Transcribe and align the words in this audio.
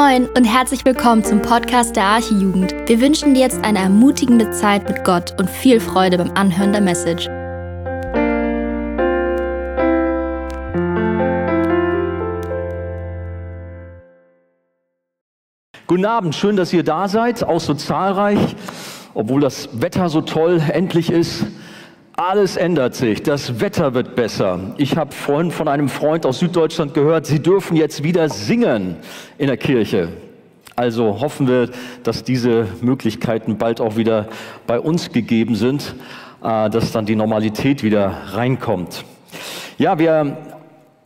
Moin 0.00 0.28
und 0.28 0.44
herzlich 0.44 0.84
willkommen 0.84 1.24
zum 1.24 1.42
Podcast 1.42 1.96
der 1.96 2.04
Archijugend. 2.04 2.72
Wir 2.86 3.00
wünschen 3.00 3.34
dir 3.34 3.40
jetzt 3.40 3.64
eine 3.64 3.80
ermutigende 3.80 4.48
Zeit 4.52 4.88
mit 4.88 5.02
Gott 5.02 5.34
und 5.40 5.50
viel 5.50 5.80
Freude 5.80 6.18
beim 6.18 6.30
Anhören 6.36 6.70
der 6.70 6.80
Message. 6.80 7.26
Guten 15.88 16.04
Abend, 16.04 16.36
schön, 16.36 16.54
dass 16.54 16.72
ihr 16.72 16.84
da 16.84 17.08
seid, 17.08 17.42
auch 17.42 17.58
so 17.58 17.74
zahlreich, 17.74 18.54
obwohl 19.14 19.40
das 19.40 19.82
Wetter 19.82 20.08
so 20.10 20.20
toll 20.20 20.62
endlich 20.72 21.10
ist. 21.10 21.44
Alles 22.18 22.56
ändert 22.56 22.96
sich, 22.96 23.22
das 23.22 23.60
Wetter 23.60 23.94
wird 23.94 24.16
besser. 24.16 24.58
Ich 24.76 24.96
habe 24.96 25.14
vorhin 25.14 25.52
von 25.52 25.68
einem 25.68 25.88
Freund 25.88 26.26
aus 26.26 26.40
Süddeutschland 26.40 26.92
gehört, 26.92 27.26
sie 27.26 27.38
dürfen 27.38 27.76
jetzt 27.76 28.02
wieder 28.02 28.28
singen 28.28 28.96
in 29.38 29.46
der 29.46 29.56
Kirche. 29.56 30.08
Also 30.74 31.20
hoffen 31.20 31.46
wir, 31.46 31.70
dass 32.02 32.24
diese 32.24 32.66
Möglichkeiten 32.80 33.56
bald 33.56 33.80
auch 33.80 33.94
wieder 33.94 34.26
bei 34.66 34.80
uns 34.80 35.12
gegeben 35.12 35.54
sind, 35.54 35.94
äh, 36.42 36.68
dass 36.68 36.90
dann 36.90 37.06
die 37.06 37.14
Normalität 37.14 37.84
wieder 37.84 38.12
reinkommt. 38.32 39.04
Ja, 39.78 40.00
wir 40.00 40.38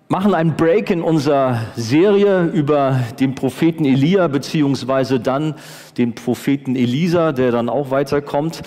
machen 0.09 0.35
einen 0.35 0.57
Break 0.57 0.89
in 0.89 1.03
unserer 1.03 1.61
Serie 1.77 2.45
über 2.45 3.01
den 3.21 3.35
Propheten 3.35 3.85
Elia 3.85 4.29
beziehungsweise 4.29 5.21
dann 5.21 5.57
den 5.99 6.15
Propheten 6.15 6.75
Elisa, 6.75 7.33
der 7.33 7.51
dann 7.51 7.69
auch 7.69 7.91
weiterkommt 7.91 8.63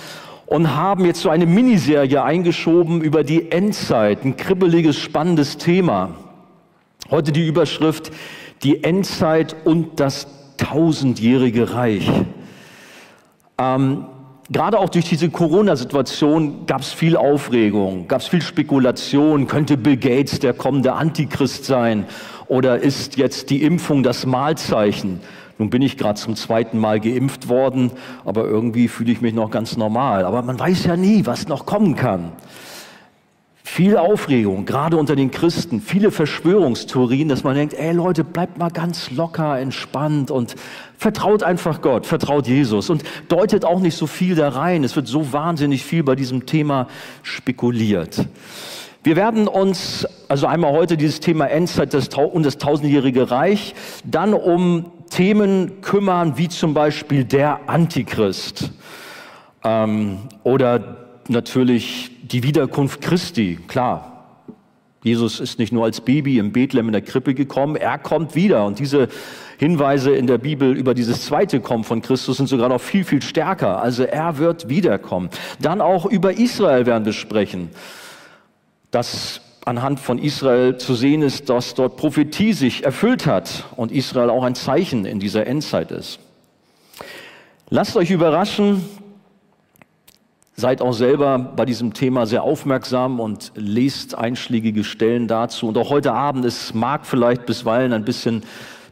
und 0.45 0.76
haben 0.76 1.05
jetzt 1.05 1.22
so 1.22 1.30
eine 1.30 1.45
Miniserie 1.45 2.23
eingeschoben 2.23 3.02
über 3.02 3.23
die 3.23 3.52
Endzeit, 3.52 4.23
ein 4.23 4.38
kribbeliges, 4.38 4.98
spannendes 4.98 5.58
Thema. 5.58 6.12
Heute 7.09 7.31
die 7.31 7.48
Überschrift 7.48 8.12
Die 8.63 8.84
Endzeit 8.84 9.55
und 9.65 9.99
das 9.99 10.27
tausendjährige 10.57 11.74
Reich. 11.74 12.10
Ähm, 13.57 14.05
gerade 14.49 14.79
auch 14.79 14.90
durch 14.90 15.05
diese 15.05 15.29
Corona-Situation 15.29 16.65
gab 16.65 16.82
es 16.82 16.93
viel 16.93 17.18
Aufregung, 17.18 18.07
gab 18.07 18.21
es 18.21 18.27
viel 18.27 18.41
Spekulation. 18.41 19.48
Könnte 19.48 19.77
Bill 19.77 19.98
Gates 19.98 20.40
der 20.40 20.54
kommende 20.54 20.93
Antichrist 20.93 21.65
sein? 21.65 22.05
Oder 22.48 22.80
ist 22.80 23.18
jetzt 23.18 23.49
die 23.49 23.63
Impfung 23.63 24.04
das 24.04 24.26
Mahlzeichen? 24.26 25.20
Nun 25.57 25.70
bin 25.70 25.81
ich 25.81 25.98
gerade 25.98 26.20
zum 26.20 26.35
zweiten 26.35 26.79
Mal 26.79 26.99
geimpft 26.99 27.48
worden, 27.48 27.91
aber 28.25 28.45
irgendwie 28.45 28.87
fühle 28.87 29.11
ich 29.11 29.21
mich 29.21 29.34
noch 29.34 29.51
ganz 29.51 29.77
normal. 29.77 30.25
Aber 30.25 30.41
man 30.41 30.59
weiß 30.59 30.85
ja 30.85 30.97
nie, 30.97 31.25
was 31.25 31.47
noch 31.47 31.65
kommen 31.65 31.95
kann. 31.95 32.34
Viel 33.63 33.97
Aufregung, 33.97 34.65
gerade 34.65 34.95
unter 34.95 35.15
den 35.15 35.31
Christen, 35.31 35.81
viele 35.81 36.12
Verschwörungstheorien, 36.12 37.27
dass 37.27 37.43
man 37.43 37.55
denkt, 37.55 37.73
ey 37.73 37.93
Leute, 37.93 38.23
bleibt 38.23 38.59
mal 38.59 38.70
ganz 38.70 39.09
locker, 39.09 39.59
entspannt 39.59 40.29
und 40.29 40.55
vertraut 40.97 41.41
einfach 41.41 41.81
Gott, 41.81 42.05
vertraut 42.05 42.47
Jesus 42.47 42.90
und 42.90 43.03
deutet 43.27 43.65
auch 43.65 43.79
nicht 43.79 43.97
so 43.97 44.07
viel 44.07 44.35
da 44.35 44.49
rein. 44.49 44.84
Es 44.84 44.95
wird 44.95 45.07
so 45.07 45.34
wahnsinnig 45.34 45.84
viel 45.84 46.03
bei 46.03 46.15
diesem 46.15 46.45
Thema 46.45 46.87
spekuliert. 47.23 48.27
Wir 49.03 49.15
werden 49.15 49.47
uns 49.47 50.07
also 50.29 50.47
einmal 50.47 50.71
heute 50.71 50.95
dieses 50.95 51.19
Thema 51.19 51.45
Endzeit 51.47 51.93
und 52.17 52.45
das 52.45 52.57
tausendjährige 52.57 53.29
Reich, 53.29 53.75
dann 54.03 54.34
um 54.34 54.91
Themen 55.09 55.81
kümmern, 55.81 56.37
wie 56.37 56.49
zum 56.49 56.73
Beispiel 56.73 57.23
der 57.23 57.70
Antichrist 57.70 58.71
ähm, 59.63 60.20
oder 60.43 60.97
natürlich 61.27 62.12
die 62.23 62.43
Wiederkunft 62.43 63.01
Christi. 63.01 63.59
Klar, 63.67 64.16
Jesus 65.03 65.39
ist 65.39 65.59
nicht 65.59 65.72
nur 65.72 65.84
als 65.84 66.01
Baby 66.01 66.39
im 66.39 66.51
Bethlehem 66.51 66.88
in 66.88 66.94
der 66.94 67.01
Krippe 67.03 67.35
gekommen, 67.35 67.75
er 67.75 68.00
kommt 68.00 68.35
wieder. 68.35 68.66
Und 68.66 68.79
diese 68.79 69.07
Hinweise 69.57 70.16
in 70.16 70.25
der 70.25 70.39
Bibel 70.39 70.75
über 70.75 70.95
dieses 70.95 71.25
zweite 71.25 71.59
Kommen 71.59 71.84
von 71.84 72.01
Christus 72.01 72.38
sind 72.38 72.47
sogar 72.47 72.69
noch 72.69 72.81
viel, 72.81 73.03
viel 73.03 73.22
stärker. 73.22 73.81
Also 73.81 74.03
er 74.03 74.40
wird 74.40 74.68
wiederkommen. 74.68 75.30
Dann 75.62 75.80
auch 75.80 76.06
über 76.06 76.34
Israel 76.34 76.88
werden 76.88 77.06
wir 77.06 77.13
sprechen. 77.13 77.69
Das 78.90 79.41
anhand 79.66 80.00
von 80.00 80.20
Israel 80.20 80.78
zu 80.78 80.94
sehen 80.94 81.24
ist, 81.24 81.50
dass 81.50 81.74
dort 81.74 81.98
Prophetie 81.98 82.53
sich 82.53 82.86
erfüllt 82.86 83.26
hat 83.26 83.66
und 83.76 83.92
Israel 83.92 84.30
auch 84.30 84.44
ein 84.44 84.56
Zeichen 84.56 85.06
in 85.06 85.20
dieser 85.20 85.48
Endzeit 85.48 85.92
ist. 85.92 86.20
Lasst 87.70 87.98
euch 87.98 88.12
überraschen, 88.12 88.86
seid 90.56 90.81
auch 90.81 90.94
selber 90.94 91.40
bei 91.40 91.66
diesem 91.66 91.94
Thema 91.94 92.28
sehr 92.28 92.44
aufmerksam 92.44 93.20
und 93.20 93.52
lest 93.56 94.16
einschlägige 94.16 94.84
Stellen 94.84 95.28
dazu. 95.28 95.68
Und 95.68 95.78
auch 95.78 95.90
heute 95.90 96.14
Abend, 96.14 96.46
es 96.46 96.74
mag 96.75 97.06
vielleicht 97.06 97.48
bisweilen 97.48 97.92
ein 97.92 98.06
bisschen 98.06 98.44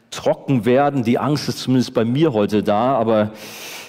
trocken 0.09 0.65
werden, 0.65 1.03
die 1.03 1.19
Angst 1.19 1.49
ist 1.49 1.59
zumindest 1.59 1.93
bei 1.93 2.03
mir 2.03 2.33
heute 2.33 2.63
da, 2.63 2.95
aber 2.95 3.31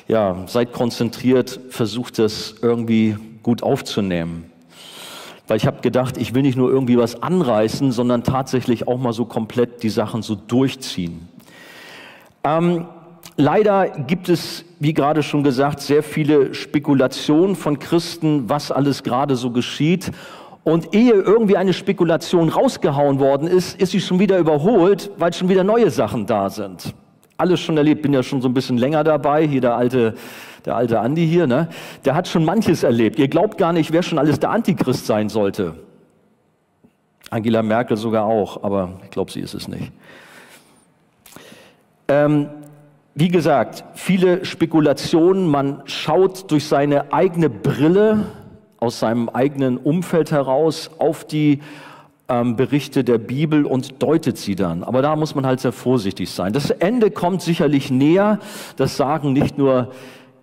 ja, 0.06 0.44
seid 0.46 0.72
konzentriert, 0.72 1.60
versucht 1.70 2.18
das 2.18 2.56
irgendwie 2.60 3.16
gut 3.42 3.62
aufzunehmen. 3.62 4.53
Weil 5.46 5.58
ich 5.58 5.66
habe 5.66 5.82
gedacht, 5.82 6.16
ich 6.16 6.34
will 6.34 6.42
nicht 6.42 6.56
nur 6.56 6.70
irgendwie 6.70 6.96
was 6.96 7.22
anreißen, 7.22 7.92
sondern 7.92 8.24
tatsächlich 8.24 8.88
auch 8.88 8.98
mal 8.98 9.12
so 9.12 9.26
komplett 9.26 9.82
die 9.82 9.90
Sachen 9.90 10.22
so 10.22 10.34
durchziehen. 10.34 11.28
Ähm, 12.44 12.86
leider 13.36 13.88
gibt 13.88 14.28
es, 14.28 14.64
wie 14.80 14.94
gerade 14.94 15.22
schon 15.22 15.44
gesagt, 15.44 15.80
sehr 15.80 16.02
viele 16.02 16.54
Spekulationen 16.54 17.56
von 17.56 17.78
Christen, 17.78 18.48
was 18.48 18.72
alles 18.72 19.02
gerade 19.02 19.36
so 19.36 19.50
geschieht. 19.50 20.12
Und 20.62 20.94
ehe 20.94 21.12
irgendwie 21.12 21.58
eine 21.58 21.74
Spekulation 21.74 22.48
rausgehauen 22.48 23.18
worden 23.20 23.46
ist, 23.46 23.78
ist 23.78 23.90
sie 23.90 24.00
schon 24.00 24.18
wieder 24.18 24.38
überholt, 24.38 25.10
weil 25.18 25.34
schon 25.34 25.50
wieder 25.50 25.62
neue 25.62 25.90
Sachen 25.90 26.24
da 26.24 26.48
sind. 26.48 26.94
Alles 27.36 27.60
schon 27.60 27.76
erlebt, 27.76 28.00
bin 28.00 28.14
ja 28.14 28.22
schon 28.22 28.40
so 28.40 28.48
ein 28.48 28.54
bisschen 28.54 28.78
länger 28.78 29.04
dabei. 29.04 29.46
Hier 29.46 29.60
der 29.60 29.76
alte 29.76 30.14
der 30.64 30.76
alte 30.76 31.00
Andi 31.00 31.26
hier, 31.26 31.46
ne? 31.46 31.68
der 32.04 32.14
hat 32.14 32.28
schon 32.28 32.44
manches 32.44 32.82
erlebt. 32.82 33.18
Ihr 33.18 33.28
glaubt 33.28 33.58
gar 33.58 33.72
nicht, 33.72 33.92
wer 33.92 34.02
schon 34.02 34.18
alles 34.18 34.40
der 34.40 34.50
Antichrist 34.50 35.06
sein 35.06 35.28
sollte. 35.28 35.74
Angela 37.30 37.62
Merkel 37.62 37.96
sogar 37.96 38.24
auch, 38.24 38.62
aber 38.62 39.00
ich 39.04 39.10
glaube, 39.10 39.30
sie 39.30 39.40
ist 39.40 39.54
es 39.54 39.68
nicht. 39.68 39.92
Ähm, 42.08 42.48
wie 43.14 43.28
gesagt, 43.28 43.84
viele 43.94 44.44
Spekulationen, 44.44 45.46
man 45.46 45.82
schaut 45.86 46.50
durch 46.50 46.66
seine 46.66 47.12
eigene 47.12 47.48
Brille 47.48 48.26
aus 48.78 49.00
seinem 49.00 49.28
eigenen 49.28 49.78
Umfeld 49.78 50.30
heraus 50.30 50.90
auf 50.98 51.24
die 51.24 51.60
ähm, 52.28 52.56
Berichte 52.56 53.04
der 53.04 53.18
Bibel 53.18 53.66
und 53.66 54.02
deutet 54.02 54.38
sie 54.38 54.56
dann. 54.56 54.82
Aber 54.82 55.02
da 55.02 55.16
muss 55.16 55.34
man 55.34 55.46
halt 55.46 55.60
sehr 55.60 55.72
vorsichtig 55.72 56.30
sein. 56.30 56.52
Das 56.52 56.70
Ende 56.70 57.10
kommt 57.10 57.42
sicherlich 57.42 57.90
näher. 57.90 58.38
Das 58.76 58.96
sagen 58.96 59.32
nicht 59.32 59.58
nur 59.58 59.92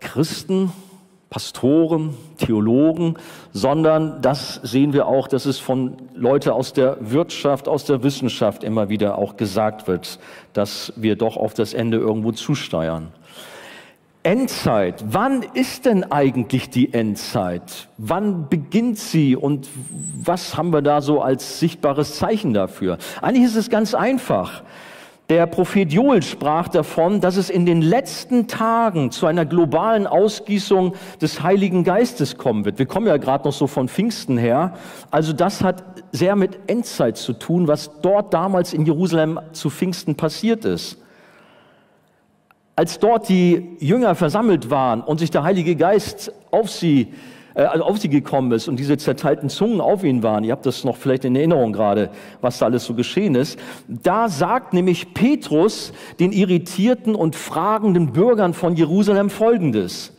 Christen, 0.01 0.71
Pastoren, 1.29 2.17
Theologen, 2.37 3.15
sondern 3.53 4.21
das 4.21 4.55
sehen 4.63 4.91
wir 4.91 5.07
auch, 5.07 5.29
dass 5.29 5.45
es 5.45 5.59
von 5.59 5.95
Leute 6.13 6.53
aus 6.53 6.73
der 6.73 6.97
Wirtschaft, 6.99 7.69
aus 7.69 7.85
der 7.85 8.03
Wissenschaft 8.03 8.65
immer 8.65 8.89
wieder 8.89 9.17
auch 9.17 9.37
gesagt 9.37 9.87
wird, 9.87 10.19
dass 10.51 10.91
wir 10.97 11.15
doch 11.15 11.37
auf 11.37 11.53
das 11.53 11.73
Ende 11.73 11.97
irgendwo 11.97 12.33
zusteuern. 12.33 13.13
Endzeit. 14.23 15.03
Wann 15.07 15.43
ist 15.53 15.85
denn 15.85 16.11
eigentlich 16.11 16.69
die 16.69 16.93
Endzeit? 16.93 17.87
Wann 17.97 18.49
beginnt 18.49 18.99
sie 18.99 19.35
und 19.35 19.67
was 20.23 20.57
haben 20.57 20.71
wir 20.73 20.81
da 20.83 21.01
so 21.01 21.21
als 21.21 21.59
sichtbares 21.59 22.17
Zeichen 22.17 22.53
dafür? 22.53 22.97
Eigentlich 23.21 23.45
ist 23.45 23.55
es 23.55 23.69
ganz 23.69 23.95
einfach. 23.95 24.63
Der 25.31 25.47
Prophet 25.47 25.93
Joel 25.93 26.23
sprach 26.23 26.67
davon, 26.67 27.21
dass 27.21 27.37
es 27.37 27.49
in 27.49 27.65
den 27.65 27.81
letzten 27.81 28.49
Tagen 28.49 29.11
zu 29.11 29.27
einer 29.27 29.45
globalen 29.45 30.05
Ausgießung 30.05 30.93
des 31.21 31.41
Heiligen 31.41 31.85
Geistes 31.85 32.37
kommen 32.37 32.65
wird. 32.65 32.79
Wir 32.79 32.85
kommen 32.85 33.07
ja 33.07 33.15
gerade 33.15 33.45
noch 33.45 33.53
so 33.53 33.65
von 33.65 33.87
Pfingsten 33.87 34.37
her. 34.37 34.73
Also 35.09 35.31
das 35.31 35.63
hat 35.63 35.85
sehr 36.11 36.35
mit 36.35 36.59
Endzeit 36.67 37.15
zu 37.15 37.31
tun, 37.31 37.69
was 37.69 38.01
dort 38.01 38.33
damals 38.33 38.73
in 38.73 38.85
Jerusalem 38.85 39.39
zu 39.53 39.69
Pfingsten 39.69 40.15
passiert 40.15 40.65
ist. 40.65 40.97
Als 42.75 42.99
dort 42.99 43.29
die 43.29 43.77
Jünger 43.79 44.15
versammelt 44.15 44.69
waren 44.69 44.99
und 44.99 45.21
sich 45.21 45.31
der 45.31 45.43
Heilige 45.43 45.77
Geist 45.77 46.33
auf 46.51 46.69
sie 46.69 47.13
also 47.53 47.83
auf 47.83 47.97
sie 47.97 48.09
gekommen 48.09 48.51
ist 48.51 48.67
und 48.67 48.77
diese 48.77 48.97
zerteilten 48.97 49.49
Zungen 49.49 49.81
auf 49.81 50.03
ihn 50.03 50.23
waren, 50.23 50.43
ihr 50.43 50.51
habt 50.51 50.65
das 50.65 50.83
noch 50.83 50.97
vielleicht 50.97 51.25
in 51.25 51.35
Erinnerung 51.35 51.73
gerade, 51.73 52.09
was 52.41 52.59
da 52.59 52.65
alles 52.65 52.85
so 52.85 52.93
geschehen 52.93 53.35
ist, 53.35 53.59
da 53.87 54.29
sagt 54.29 54.73
nämlich 54.73 55.13
Petrus 55.13 55.93
den 56.19 56.31
irritierten 56.31 57.15
und 57.15 57.35
fragenden 57.35 58.13
Bürgern 58.13 58.53
von 58.53 58.75
Jerusalem 58.75 59.29
Folgendes. 59.29 60.13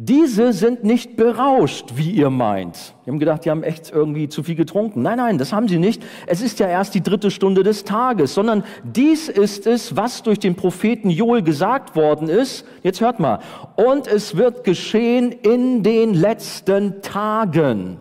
Diese 0.00 0.52
sind 0.52 0.84
nicht 0.84 1.16
berauscht, 1.16 1.86
wie 1.96 2.12
ihr 2.12 2.30
meint. 2.30 2.94
Die 3.04 3.10
haben 3.10 3.18
gedacht, 3.18 3.44
die 3.44 3.50
haben 3.50 3.64
echt 3.64 3.90
irgendwie 3.90 4.28
zu 4.28 4.44
viel 4.44 4.54
getrunken. 4.54 5.02
Nein, 5.02 5.16
nein, 5.16 5.38
das 5.38 5.52
haben 5.52 5.66
sie 5.66 5.80
nicht. 5.80 6.04
Es 6.28 6.40
ist 6.40 6.60
ja 6.60 6.68
erst 6.68 6.94
die 6.94 7.02
dritte 7.02 7.32
Stunde 7.32 7.64
des 7.64 7.82
Tages, 7.82 8.32
sondern 8.32 8.62
dies 8.84 9.28
ist 9.28 9.66
es, 9.66 9.96
was 9.96 10.22
durch 10.22 10.38
den 10.38 10.54
Propheten 10.54 11.10
Joel 11.10 11.42
gesagt 11.42 11.96
worden 11.96 12.28
ist. 12.28 12.64
Jetzt 12.84 13.00
hört 13.00 13.18
mal. 13.18 13.40
Und 13.74 14.06
es 14.06 14.36
wird 14.36 14.62
geschehen 14.62 15.32
in 15.32 15.82
den 15.82 16.14
letzten 16.14 17.02
Tagen. 17.02 17.96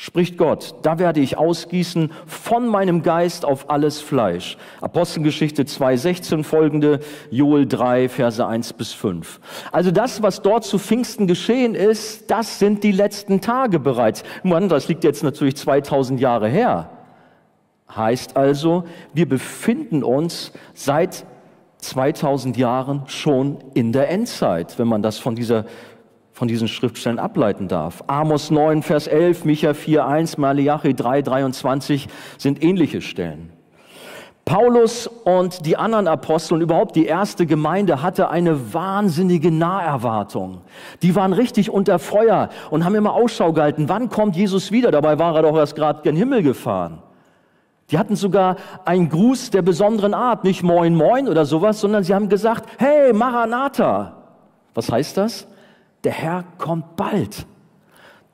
Spricht 0.00 0.38
Gott, 0.38 0.76
da 0.82 1.00
werde 1.00 1.18
ich 1.18 1.38
ausgießen 1.38 2.12
von 2.24 2.68
meinem 2.68 3.02
Geist 3.02 3.44
auf 3.44 3.68
alles 3.68 4.00
Fleisch. 4.00 4.56
Apostelgeschichte 4.80 5.64
2.16 5.64 6.44
folgende, 6.44 7.00
Joel 7.32 7.66
3, 7.66 8.08
Verse 8.08 8.46
1 8.46 8.74
bis 8.74 8.92
5. 8.92 9.40
Also 9.72 9.90
das, 9.90 10.22
was 10.22 10.40
dort 10.40 10.62
zu 10.62 10.78
Pfingsten 10.78 11.26
geschehen 11.26 11.74
ist, 11.74 12.30
das 12.30 12.60
sind 12.60 12.84
die 12.84 12.92
letzten 12.92 13.40
Tage 13.40 13.80
bereits. 13.80 14.22
Mann, 14.44 14.68
das 14.68 14.86
liegt 14.86 15.02
jetzt 15.02 15.24
natürlich 15.24 15.56
2000 15.56 16.20
Jahre 16.20 16.46
her. 16.46 16.90
Heißt 17.90 18.36
also, 18.36 18.84
wir 19.14 19.28
befinden 19.28 20.04
uns 20.04 20.52
seit 20.74 21.26
2000 21.78 22.56
Jahren 22.56 23.02
schon 23.06 23.58
in 23.74 23.92
der 23.92 24.10
Endzeit, 24.10 24.78
wenn 24.78 24.86
man 24.86 25.02
das 25.02 25.18
von 25.18 25.34
dieser 25.34 25.64
von 26.38 26.46
diesen 26.46 26.68
Schriftstellen 26.68 27.18
ableiten 27.18 27.66
darf. 27.66 28.04
Amos 28.06 28.52
9, 28.52 28.84
Vers 28.84 29.08
11, 29.08 29.44
Micha 29.44 29.74
4, 29.74 30.06
1, 30.06 30.38
Malachi 30.38 30.94
3, 30.94 31.22
23 31.22 32.06
sind 32.38 32.62
ähnliche 32.62 33.00
Stellen. 33.00 33.50
Paulus 34.44 35.08
und 35.08 35.66
die 35.66 35.76
anderen 35.76 36.06
Apostel 36.06 36.54
und 36.54 36.60
überhaupt 36.60 36.94
die 36.94 37.06
erste 37.06 37.44
Gemeinde 37.44 38.02
hatte 38.02 38.30
eine 38.30 38.72
wahnsinnige 38.72 39.50
Naherwartung. 39.50 40.60
Die 41.02 41.16
waren 41.16 41.32
richtig 41.32 41.70
unter 41.70 41.98
Feuer 41.98 42.50
und 42.70 42.84
haben 42.84 42.94
immer 42.94 43.14
Ausschau 43.14 43.52
gehalten, 43.52 43.88
wann 43.88 44.08
kommt 44.08 44.36
Jesus 44.36 44.70
wieder? 44.70 44.92
Dabei 44.92 45.18
war 45.18 45.34
er 45.34 45.42
doch 45.42 45.56
erst 45.56 45.74
gerade 45.74 46.02
gen 46.02 46.14
Himmel 46.14 46.44
gefahren. 46.44 47.02
Die 47.90 47.98
hatten 47.98 48.14
sogar 48.14 48.54
einen 48.84 49.08
Gruß 49.08 49.50
der 49.50 49.62
besonderen 49.62 50.14
Art, 50.14 50.44
nicht 50.44 50.62
Moin 50.62 50.94
Moin 50.94 51.26
oder 51.26 51.44
sowas, 51.44 51.80
sondern 51.80 52.04
sie 52.04 52.14
haben 52.14 52.28
gesagt, 52.28 52.68
hey 52.78 53.12
Maranatha. 53.12 54.12
Was 54.74 54.92
heißt 54.92 55.16
das? 55.16 55.48
Der 56.04 56.12
Herr 56.12 56.44
kommt 56.58 56.96
bald. 56.96 57.46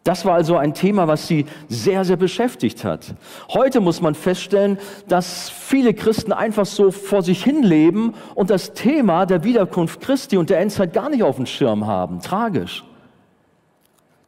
Das 0.05 0.27
war 0.27 0.35
also 0.35 0.59
ein 0.59 0.75
Thema, 0.75 1.09
was 1.09 1.27
sie 1.27 1.47
sehr, 1.69 2.05
sehr 2.05 2.19
beschäftigt 2.19 2.85
hat. 2.85 3.15
Heute 3.49 3.81
muss 3.81 4.03
man 4.03 4.15
feststellen, 4.15 4.79
dass 5.09 5.49
viele 5.49 5.95
Christen 5.95 6.33
einfach 6.33 6.67
so 6.67 6.91
vor 6.91 7.23
sich 7.23 7.43
hin 7.43 7.63
leben 7.63 8.13
und 8.35 8.51
das 8.51 8.75
Thema 8.75 9.25
der 9.25 9.45
Wiederkunft 9.45 10.03
Christi 10.03 10.37
und 10.37 10.51
der 10.51 10.61
Endzeit 10.61 10.93
gar 10.93 11.09
nicht 11.09 11.23
auf 11.23 11.37
dem 11.37 11.47
Schirm 11.47 11.87
haben. 11.87 12.21
Tragisch. 12.21 12.85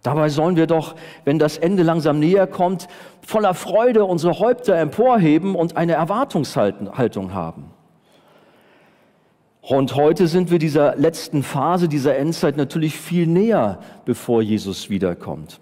Dabei 0.02 0.30
sollen 0.30 0.56
wir 0.56 0.66
doch, 0.66 0.94
wenn 1.24 1.38
das 1.38 1.58
Ende 1.58 1.82
langsam 1.82 2.20
näher 2.20 2.46
kommt, 2.46 2.88
voller 3.20 3.52
Freude 3.52 4.06
unsere 4.06 4.38
Häupter 4.38 4.76
emporheben 4.76 5.54
und 5.54 5.76
eine 5.76 5.92
Erwartungshaltung 5.92 7.34
haben. 7.34 7.75
Und 9.68 9.96
heute 9.96 10.28
sind 10.28 10.52
wir 10.52 10.60
dieser 10.60 10.94
letzten 10.94 11.42
Phase 11.42 11.88
dieser 11.88 12.16
Endzeit 12.16 12.56
natürlich 12.56 12.94
viel 12.94 13.26
näher, 13.26 13.80
bevor 14.04 14.40
Jesus 14.40 14.90
wiederkommt. 14.90 15.58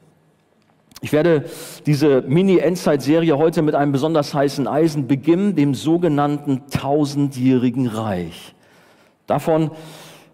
Ich 1.01 1.15
werde 1.15 1.47
diese 1.87 2.21
Mini-Endzeit-Serie 2.21 3.39
heute 3.39 3.63
mit 3.63 3.75
einem 3.75 3.93
besonders 3.93 4.35
heißen 4.35 4.69
Eisen 4.69 5.07
beginnen, 5.07 5.57
dem 5.57 5.75
sogenannten 5.75 6.65
tausendjährigen 6.71 7.87
Reich. 7.87 8.55
Davon 9.27 9.71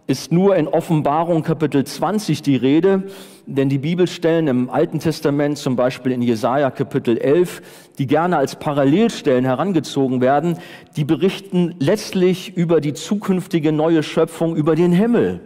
ist 0.09 0.33
nur 0.33 0.57
in 0.57 0.67
Offenbarung 0.67 1.45
Kapitel 1.45 1.85
20 1.85 2.43
die 2.43 2.57
Rede, 2.57 3.05
denn 3.51 3.69
die 3.69 3.79
Bibelstellen 3.79 4.47
im 4.47 4.71
Alten 4.71 5.01
Testament, 5.01 5.59
zum 5.59 5.77
Beispiel 5.77 6.13
in 6.13 6.23
Jesaja 6.23 6.71
Kapitel 6.71 7.19
11, 7.19 7.63
die 7.99 8.07
gerne 8.07 8.37
als 8.37 8.57
Parallelstellen 8.57 9.45
herangezogen 9.45 10.21
werden, 10.21 10.57
die 10.97 11.05
berichten 11.05 11.75
letztlich 11.81 12.57
über 12.57 12.81
die 12.81 12.95
zukünftige 12.95 13.73
neue 13.73 14.03
Schöpfung, 14.03 14.55
über 14.55 14.77
den 14.77 14.93
Himmel. 14.93 15.41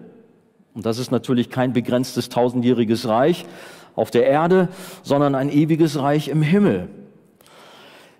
Und 0.75 0.85
das 0.85 0.99
ist 0.99 1.11
natürlich 1.11 1.51
kein 1.51 1.73
begrenztes 1.73 2.29
tausendjähriges 2.29 3.09
Reich 3.09 3.47
auf 3.97 4.11
der 4.11 4.27
Erde, 4.27 4.69
sondern 5.03 5.35
ein 5.35 5.51
ewiges 5.51 5.99
Reich 5.99 6.29
im 6.29 6.43
Himmel. 6.43 6.89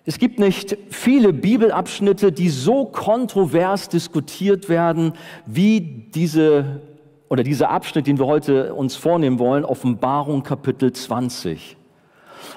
Es 0.05 0.19
gibt 0.19 0.39
nicht 0.39 0.77
viele 0.89 1.33
Bibelabschnitte, 1.33 2.31
die 2.31 2.49
so 2.49 2.85
kontrovers 2.85 3.89
diskutiert 3.89 4.69
werden 4.69 5.13
wie 5.45 5.81
diese 5.81 6.81
oder 7.29 7.43
dieser 7.43 7.69
Abschnitt, 7.69 8.07
den 8.07 8.19
wir 8.19 8.25
heute 8.25 8.73
uns 8.73 8.95
vornehmen 8.95 9.39
wollen, 9.39 9.65
Offenbarung 9.65 10.43
Kapitel 10.43 10.93
20. 10.93 11.77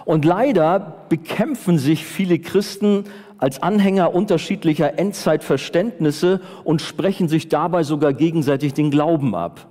Und 0.05 0.25
leider 0.25 1.05
bekämpfen 1.09 1.79
sich 1.79 2.05
viele 2.05 2.39
Christen 2.39 3.05
als 3.39 3.63
Anhänger 3.63 4.15
unterschiedlicher 4.15 4.99
Endzeitverständnisse 4.99 6.41
und 6.65 6.83
sprechen 6.83 7.29
sich 7.29 7.49
dabei 7.49 7.83
sogar 7.83 8.13
gegenseitig 8.13 8.75
den 8.75 8.91
Glauben 8.91 9.35
ab. 9.35 9.67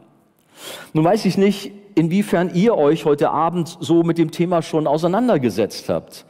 Nun 0.94 1.03
weiß 1.03 1.25
ich 1.25 1.38
nicht, 1.38 1.71
inwiefern 1.95 2.51
ihr 2.53 2.75
euch 2.75 3.05
heute 3.05 3.29
Abend 3.29 3.77
so 3.79 4.03
mit 4.03 4.17
dem 4.17 4.31
Thema 4.31 4.61
schon 4.61 4.88
auseinandergesetzt 4.88 5.89
habt 5.89 6.25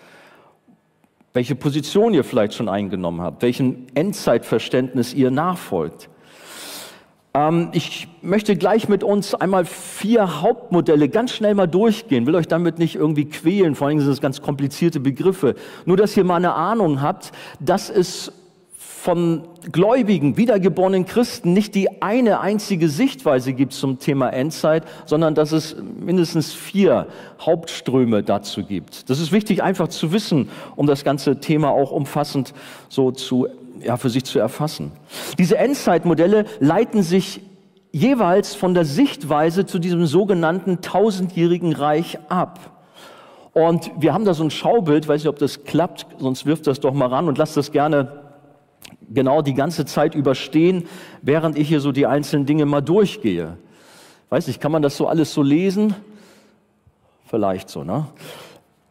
welche 1.38 1.54
Position 1.54 2.16
ihr 2.16 2.24
vielleicht 2.24 2.56
schon 2.56 2.68
eingenommen 2.68 3.22
habt, 3.22 3.44
welchem 3.44 3.86
Endzeitverständnis 3.94 5.14
ihr 5.14 5.30
nachfolgt. 5.30 6.10
Ähm, 7.38 7.70
ich 7.74 8.08
möchte 8.22 8.56
gleich 8.56 8.90
mit 8.90 9.04
uns 9.04 9.36
einmal 9.36 9.66
vier 9.66 10.42
Hauptmodelle 10.42 11.08
ganz 11.08 11.32
schnell 11.32 11.54
mal 11.54 11.68
durchgehen, 11.68 12.26
will 12.26 12.36
euch 12.36 12.48
damit 12.48 12.80
nicht 12.80 12.96
irgendwie 12.96 13.26
quälen, 13.26 13.76
vor 13.76 13.88
allem 13.88 14.00
sind 14.00 14.12
es 14.12 14.22
ganz 14.22 14.42
komplizierte 14.42 15.00
Begriffe, 15.00 15.56
nur 15.86 15.98
dass 15.98 16.18
ihr 16.18 16.24
mal 16.24 16.38
eine 16.38 16.54
Ahnung 16.54 17.02
habt, 17.02 17.32
dass 17.60 17.90
es 17.90 18.32
von 18.78 19.44
gläubigen, 19.72 20.36
wiedergeborenen 20.36 21.06
Christen 21.06 21.54
nicht 21.54 21.76
die 21.76 22.02
eine 22.02 22.42
einzige 22.42 22.90
Sichtweise 22.90 23.54
gibt 23.54 23.72
zum 23.72 24.00
Thema 24.00 24.30
Endzeit, 24.30 24.84
sondern 25.06 25.34
dass 25.34 25.52
es 25.54 25.78
mindestens 26.00 26.54
vier 26.54 27.08
Hauptströme 27.40 28.24
dazu 28.24 28.64
gibt. 28.66 29.10
Das 29.10 29.20
ist 29.20 29.32
wichtig 29.32 29.64
einfach 29.64 29.88
zu 29.88 30.12
wissen, 30.12 30.50
um 30.76 30.88
das 30.88 31.06
ganze 31.06 31.40
Thema 31.40 31.70
auch 31.70 31.92
umfassend 31.92 32.54
so 32.90 33.12
zu, 33.12 33.48
ja, 33.84 33.98
für 33.98 34.10
sich 34.10 34.24
zu 34.24 34.40
erfassen. 34.40 34.92
Diese 35.38 35.58
Endzeitmodelle 35.58 36.46
leiten 36.60 37.04
sich 37.04 37.42
jeweils 37.92 38.56
von 38.56 38.74
der 38.74 38.86
Sichtweise 38.86 39.66
zu 39.66 39.80
diesem 39.80 40.06
sogenannten 40.06 40.82
tausendjährigen 40.82 41.74
Reich 41.74 42.20
ab. 42.30 42.78
Und 43.54 43.90
wir 43.98 44.14
haben 44.14 44.26
da 44.26 44.34
so 44.34 44.44
ein 44.44 44.52
Schaubild, 44.52 45.08
weiß 45.08 45.22
nicht, 45.22 45.30
ob 45.30 45.40
das 45.40 45.64
klappt, 45.64 46.06
sonst 46.20 46.46
wirft 46.46 46.68
das 46.68 46.80
doch 46.80 46.94
mal 46.94 47.08
ran 47.08 47.28
und 47.28 47.38
lasst 47.38 47.58
das 47.58 47.72
gerne 47.72 48.24
genau 49.10 49.42
die 49.42 49.54
ganze 49.54 49.86
Zeit 49.86 50.16
überstehen, 50.16 50.88
während 51.22 51.58
ich 51.58 51.68
hier 51.68 51.80
so 51.80 51.92
die 51.92 52.06
einzelnen 52.06 52.46
Dinge 52.46 52.66
mal 52.66 52.82
durchgehe. 52.82 53.58
Weiß 54.30 54.48
nicht, 54.48 54.62
kann 54.62 54.72
man 54.72 54.82
das 54.82 54.98
so 54.98 55.08
alles 55.08 55.34
so 55.34 55.42
lesen? 55.42 55.96
Vielleicht 57.26 57.70
so, 57.70 57.84
ne? 57.84 58.08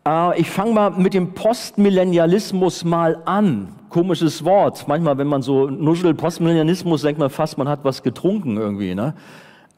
Äh, 0.06 0.40
ich 0.40 0.48
fange 0.50 0.72
mal 0.72 0.90
mit 0.90 1.12
dem 1.14 1.34
Postmillennialismus 1.34 2.84
mal 2.84 3.22
an. 3.24 3.68
Komisches 3.90 4.44
Wort. 4.44 4.86
Manchmal, 4.88 5.18
wenn 5.18 5.26
man 5.26 5.42
so 5.42 5.68
nuschelt, 5.68 6.16
Postmillennialismus, 6.16 7.02
denkt 7.02 7.18
man 7.18 7.30
fast, 7.30 7.58
man 7.58 7.68
hat 7.68 7.80
was 7.82 8.02
getrunken 8.02 8.56
irgendwie, 8.56 8.94
ne? 8.94 9.14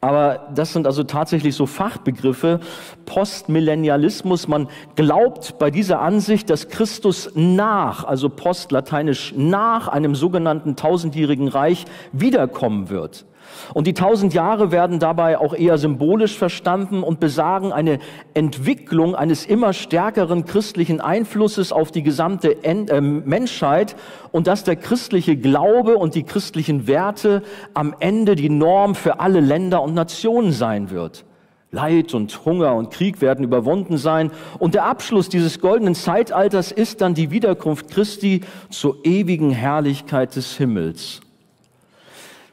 Aber 0.01 0.51
das 0.55 0.73
sind 0.73 0.87
also 0.87 1.03
tatsächlich 1.03 1.57
so 1.57 1.67
Fachbegriffe. 1.67 2.61
Postmillennialismus. 3.05 4.47
Man 4.47 4.69
glaubt 4.95 5.59
bei 5.59 5.73
dieser 5.73 6.01
Ansicht, 6.01 6.51
dass 6.51 6.69
Christus 6.69 7.33
nach, 7.35 8.05
also 8.05 8.29
postlateinisch 8.29 9.35
nach 9.37 9.89
einem 9.89 10.15
sogenannten 10.15 10.77
tausendjährigen 10.77 11.49
Reich 11.49 11.85
wiederkommen 12.13 12.91
wird. 12.91 13.27
Und 13.75 13.87
die 13.87 13.95
tausend 13.95 14.35
Jahre 14.35 14.73
werden 14.73 14.99
dabei 14.99 15.39
auch 15.39 15.55
eher 15.55 15.79
symbolisch 15.79 16.37
verstanden 16.37 17.03
und 17.03 17.21
besagen 17.21 17.73
eine 17.73 17.99
Entwicklung 18.35 19.15
eines 19.15 19.47
immer 19.47 19.73
stärkeren 19.73 20.45
christlichen 20.45 21.01
Einflusses 21.01 21.73
auf 21.73 21.91
die 21.91 22.03
gesamte 22.03 22.65
äh, 22.65 23.01
Menschheit 23.01 23.97
und 24.33 24.47
dass 24.47 24.65
der 24.65 24.77
christliche 24.77 25.37
Glaube 25.37 25.97
und 25.97 26.15
die 26.15 26.23
christlichen 26.23 26.87
Werte 26.87 27.43
am 27.75 27.95
Ende 28.01 28.37
die 28.37 28.51
Norm 28.51 28.95
für 28.95 29.21
alle 29.21 29.41
Länder 29.41 29.83
und 29.83 29.95
Nationen 29.95 30.53
sein 30.53 30.91
wird. 30.91 31.25
Leid 31.71 32.15
und 32.15 32.47
Hunger 32.47 32.75
und 32.75 32.91
Krieg 32.91 33.21
werden 33.21 33.45
überwunden 33.45 33.99
sein. 33.99 34.31
Und 34.59 34.75
der 34.75 34.87
Abschluss 34.87 35.29
dieses 35.29 35.61
goldenen 35.61 35.95
Zeitalters 35.95 36.73
ist 36.73 37.03
dann 37.03 37.15
die 37.15 37.31
Wiederkunft 37.31 37.91
Christi 37.91 38.41
zur 38.71 39.05
ewigen 39.05 39.51
Herrlichkeit 39.51 40.35
des 40.35 40.57
Himmels. 40.57 41.21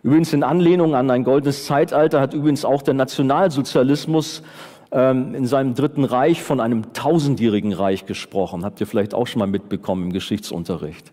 Übrigens 0.06 0.34
in 0.34 0.44
Anlehnung 0.44 0.94
an 0.94 1.10
ein 1.10 1.24
goldenes 1.24 1.66
Zeitalter 1.66 2.22
hat 2.22 2.36
übrigens 2.36 2.64
auch 2.64 2.84
der 2.84 2.94
Nationalsozialismus 2.94 4.44
ähm, 4.92 5.34
in 5.34 5.48
seinem 5.48 5.74
dritten 5.74 6.04
Reich 6.04 6.44
von 6.44 6.60
einem 6.60 6.94
tausendjährigen 6.94 7.74
Reich 7.74 8.06
gesprochen. 8.06 8.64
Habt 8.64 8.80
ihr 8.80 8.86
vielleicht 8.86 9.16
auch 9.16 9.26
schon 9.26 9.40
mal 9.40 9.48
mitbekommen 9.48 10.04
im 10.04 10.14
Geschichtsunterricht. 10.14 11.12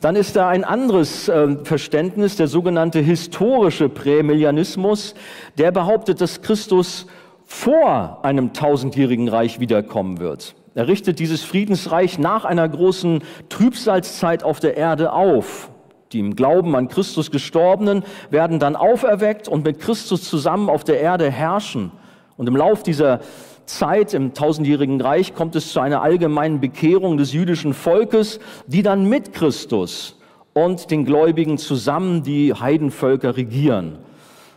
Dann 0.00 0.16
ist 0.16 0.34
da 0.34 0.48
ein 0.48 0.64
anderes 0.64 1.28
äh, 1.28 1.58
Verständnis, 1.62 2.36
der 2.36 2.48
sogenannte 2.48 3.00
historische 3.00 3.90
Prämillianismus, 3.90 5.14
der 5.58 5.70
behauptet, 5.70 6.22
dass 6.22 6.40
Christus 6.40 7.08
vor 7.44 8.20
einem 8.24 8.54
tausendjährigen 8.54 9.28
Reich 9.28 9.60
wiederkommen 9.60 10.20
wird. 10.20 10.54
Er 10.74 10.88
richtet 10.88 11.18
dieses 11.18 11.42
Friedensreich 11.42 12.18
nach 12.18 12.46
einer 12.46 12.66
großen 12.66 13.24
Trübsalzeit 13.50 14.42
auf 14.42 14.58
der 14.58 14.78
Erde 14.78 15.12
auf. 15.12 15.68
Die 16.12 16.18
im 16.18 16.36
Glauben 16.36 16.76
an 16.76 16.88
Christus 16.88 17.30
gestorbenen 17.30 18.04
werden 18.30 18.58
dann 18.58 18.76
auferweckt 18.76 19.48
und 19.48 19.64
mit 19.64 19.80
Christus 19.80 20.28
zusammen 20.28 20.68
auf 20.68 20.84
der 20.84 21.00
Erde 21.00 21.30
herrschen. 21.30 21.90
Und 22.36 22.48
im 22.48 22.56
Lauf 22.56 22.82
dieser 22.82 23.20
Zeit 23.66 24.12
im 24.12 24.34
tausendjährigen 24.34 25.00
Reich 25.00 25.34
kommt 25.34 25.56
es 25.56 25.72
zu 25.72 25.80
einer 25.80 26.02
allgemeinen 26.02 26.60
Bekehrung 26.60 27.16
des 27.16 27.32
jüdischen 27.32 27.74
Volkes, 27.74 28.40
die 28.66 28.82
dann 28.82 29.08
mit 29.08 29.32
Christus 29.32 30.18
und 30.52 30.90
den 30.90 31.04
Gläubigen 31.04 31.56
zusammen 31.56 32.22
die 32.22 32.52
Heidenvölker 32.52 33.36
regieren. 33.36 33.98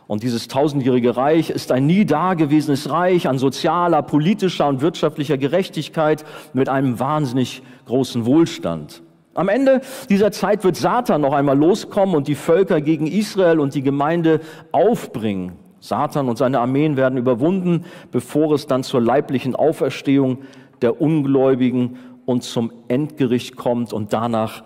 Und 0.07 0.23
dieses 0.23 0.47
tausendjährige 0.47 1.17
Reich 1.17 1.49
ist 1.49 1.71
ein 1.71 1.87
nie 1.87 2.05
dagewesenes 2.05 2.91
Reich 2.91 3.27
an 3.27 3.39
sozialer, 3.39 4.03
politischer 4.03 4.67
und 4.67 4.81
wirtschaftlicher 4.81 5.37
Gerechtigkeit 5.37 6.25
mit 6.53 6.69
einem 6.69 6.99
wahnsinnig 6.99 7.63
großen 7.87 8.25
Wohlstand. 8.25 9.01
Am 9.35 9.49
Ende 9.49 9.81
dieser 10.07 10.31
Zeit 10.31 10.63
wird 10.63 10.77
Satan 10.77 11.19
noch 11.19 11.33
einmal 11.33 11.57
loskommen 11.57 12.15
und 12.15 12.29
die 12.29 12.35
Völker 12.35 12.79
gegen 12.79 13.05
Israel 13.05 13.59
und 13.59 13.75
die 13.75 13.83
Gemeinde 13.83 14.39
aufbringen. 14.71 15.51
Satan 15.81 16.29
und 16.29 16.37
seine 16.37 16.61
Armeen 16.61 16.95
werden 16.95 17.17
überwunden, 17.17 17.83
bevor 18.11 18.53
es 18.53 18.65
dann 18.65 18.83
zur 18.83 19.01
leiblichen 19.01 19.53
Auferstehung 19.53 20.39
der 20.81 21.01
Ungläubigen 21.01 21.97
und 22.25 22.43
zum 22.43 22.71
Endgericht 22.87 23.57
kommt 23.57 23.91
und 23.91 24.13
danach 24.13 24.63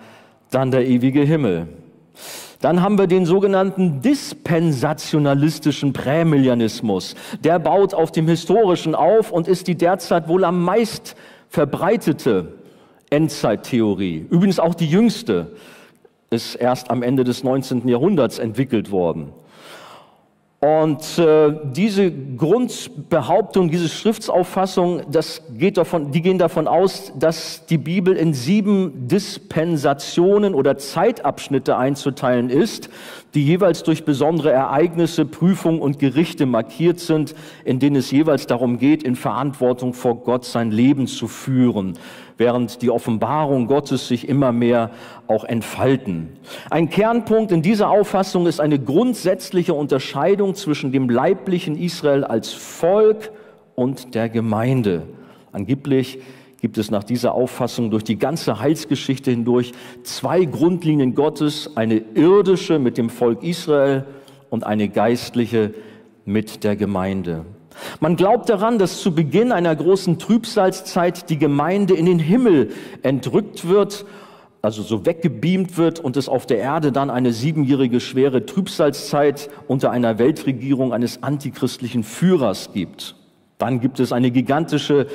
dann 0.52 0.70
der 0.70 0.88
ewige 0.88 1.22
Himmel. 1.22 1.68
Dann 2.62 2.84
haben 2.84 3.00
wir 3.00 3.08
den 3.08 3.26
sogenannten 3.26 4.02
dispensationalistischen 4.02 5.94
Prämillianismus. 5.94 7.16
Der 7.44 7.58
baut 7.58 7.96
auf 7.96 8.12
dem 8.12 8.28
Historischen 8.28 8.94
auf 8.94 9.32
und 9.32 9.48
ist 9.48 9.68
die 9.68 9.76
derzeit 9.76 10.28
wohl 10.28 10.44
am 10.44 10.64
meist 10.64 11.16
verbreitete 11.48 12.59
Endzeittheorie. 13.10 14.26
Übrigens 14.30 14.60
auch 14.60 14.76
die 14.76 14.88
jüngste 14.88 15.52
ist 16.30 16.56
erst 16.56 16.92
am 16.92 17.04
Ende 17.04 17.24
des 17.24 17.44
19. 17.44 17.88
Jahrhunderts 17.88 18.40
entwickelt 18.40 18.92
worden. 18.92 19.34
Und 20.62 21.18
äh, 21.18 21.54
diese 21.72 22.12
Grundbehauptung, 22.12 23.72
diese 23.72 23.88
Schriftsauffassung, 23.88 25.04
das 25.10 25.42
geht 25.58 25.78
davon, 25.78 26.12
die 26.12 26.22
gehen 26.22 26.38
davon 26.38 26.68
aus, 26.68 27.14
dass 27.18 27.66
die 27.68 27.78
Bibel 27.78 28.14
in 28.14 28.34
sieben 28.34 29.08
Dispensationen 29.08 30.54
oder 30.54 30.78
Zeitabschnitte 30.78 31.78
einzuteilen 31.78 32.50
ist, 32.50 32.90
die 33.36 33.46
jeweils 33.46 33.84
durch 33.84 34.04
besondere 34.04 34.52
Ereignisse, 34.52 35.24
Prüfungen 35.24 35.80
und 35.80 35.98
Gerichte 35.98 36.46
markiert 36.46 37.00
sind, 37.00 37.36
in 37.64 37.80
denen 37.80 37.96
es 37.96 38.12
jeweils 38.12 38.46
darum 38.46 38.80
geht, 38.80 39.02
in 39.02 39.16
Verantwortung 39.16 39.94
vor 39.94 40.18
Gott 40.24 40.44
sein 40.44 40.72
Leben 40.72 41.08
zu 41.08 41.30
führen 41.30 41.98
während 42.40 42.82
die 42.82 42.90
Offenbarung 42.90 43.68
Gottes 43.68 44.08
sich 44.08 44.28
immer 44.28 44.52
mehr 44.52 44.92
auch 45.28 45.44
entfalten. 45.44 46.30
Ein 46.70 46.90
Kernpunkt 46.90 47.52
in 47.52 47.62
dieser 47.62 47.90
Auffassung 47.90 48.48
ist 48.48 48.62
eine 48.62 48.80
grundsätzliche 48.80 49.74
Unterscheidung 49.74 50.56
zwischen 50.56 50.92
dem 50.92 51.10
leiblichen 51.10 51.78
Israel 51.78 52.24
als 52.24 52.54
Volk 52.54 53.32
und 53.76 54.16
der 54.16 54.30
Gemeinde. 54.30 55.04
Angeblich 55.52 56.20
gibt 56.62 56.78
es 56.78 56.90
nach 56.92 57.04
dieser 57.04 57.34
Auffassung 57.34 57.92
durch 57.92 58.06
die 58.06 58.18
ganze 58.18 58.60
Heilsgeschichte 58.60 59.32
hindurch 59.32 59.74
zwei 60.04 60.46
Grundlinien 60.46 61.16
Gottes, 61.16 61.76
eine 61.76 62.02
irdische 62.16 62.80
mit 62.80 62.98
dem 62.98 63.10
Volk 63.10 63.44
Israel 63.44 64.06
und 64.50 64.66
eine 64.66 64.88
geistliche 64.88 65.74
mit 66.26 66.64
der 66.64 66.78
Gemeinde. 66.78 67.46
Man 68.00 68.16
glaubt 68.16 68.50
daran, 68.50 68.80
dass 68.80 69.02
zu 69.02 69.14
Beginn 69.14 69.52
einer 69.52 69.76
großen 69.76 70.20
Trübsalzeit 70.20 71.30
die 71.30 71.38
Gemeinde 71.38 71.94
in 71.94 72.06
den 72.06 72.20
Himmel 72.20 72.72
entrückt 73.04 73.68
wird, 73.68 74.06
also 74.62 74.82
so 74.82 75.06
weggebeamt 75.06 75.78
wird 75.78 76.00
und 76.00 76.18
es 76.18 76.28
auf 76.28 76.46
der 76.46 76.60
Erde 76.60 76.92
dann 76.92 77.10
eine 77.10 77.32
siebenjährige 77.32 78.00
schwere 78.00 78.46
Trübsalzeit 78.46 79.50
unter 79.68 79.92
einer 79.92 80.20
Weltregierung 80.20 80.94
eines 80.94 81.24
antichristlichen 81.24 82.04
Führers 82.04 82.72
gibt. 82.74 83.16
Dann 83.58 83.80
gibt 83.80 84.00
es 84.00 84.12
eine 84.12 84.32
gigantische 84.32 85.08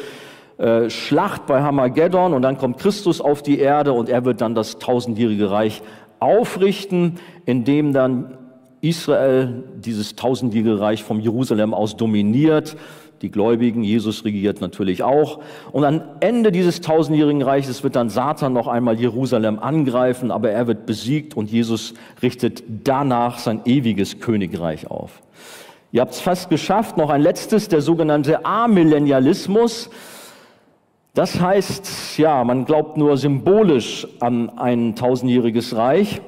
äh, 0.56 0.88
Schlacht 0.88 1.47
bei 1.47 1.62
Hamageddon 1.62 2.33
und 2.33 2.42
dann 2.42 2.59
kommt 2.59 2.78
Christus 2.78 3.21
auf 3.21 3.42
die 3.42 3.59
Erde 3.59 3.92
und 3.92 4.09
er 4.09 4.25
wird 4.25 4.40
dann 4.40 4.54
das 4.54 4.78
tausendjährige 4.78 5.50
Reich 5.50 5.83
aufrichten, 6.21 7.18
in 7.44 7.64
dem 7.64 7.92
dann 7.92 8.38
Israel 8.85 9.64
dieses 9.76 10.14
tausendjährige 10.14 10.79
Reich 10.79 11.03
vom 11.03 11.19
Jerusalem 11.19 11.73
aus 11.73 11.97
dominiert. 11.97 12.76
Die 13.23 13.31
Gläubigen, 13.31 13.83
Jesus 13.83 14.25
regiert 14.26 14.61
natürlich 14.61 15.03
auch. 15.03 15.41
Und 15.73 15.85
am 15.85 16.03
Ende 16.21 16.53
dieses 16.53 16.83
tausendjährigen 16.83 17.41
Reiches 17.41 17.83
wird 17.83 17.97
dann 17.97 18.11
Satan 18.11 18.53
noch 18.53 18.69
einmal 18.69 19.00
Jerusalem 19.00 19.59
angreifen, 19.59 20.31
aber 20.31 20.50
er 20.50 20.67
wird 20.67 20.85
besiegt 20.85 21.35
und 21.35 21.50
Jesus 21.50 21.95
richtet 22.23 22.62
danach 22.85 23.38
sein 23.38 23.62
ewiges 23.64 24.21
Königreich 24.21 24.91
auf. 24.91 25.23
Ihr 25.91 26.03
habt 26.03 26.12
es 26.12 26.21
fast 26.21 26.50
geschafft. 26.50 26.99
Noch 26.99 27.09
ein 27.09 27.23
letztes, 27.23 27.69
der 27.69 27.81
sogenannte 27.81 28.45
Amillennialismus. 28.45 29.88
Das 31.14 31.41
heißt, 31.41 32.19
ja, 32.19 32.45
man 32.45 32.64
glaubt 32.64 32.99
nur 32.99 33.17
symbolisch 33.17 34.07
an 34.21 34.50
ein 34.59 34.97
tausendjähriges 34.97 35.76
Reich 35.76 36.21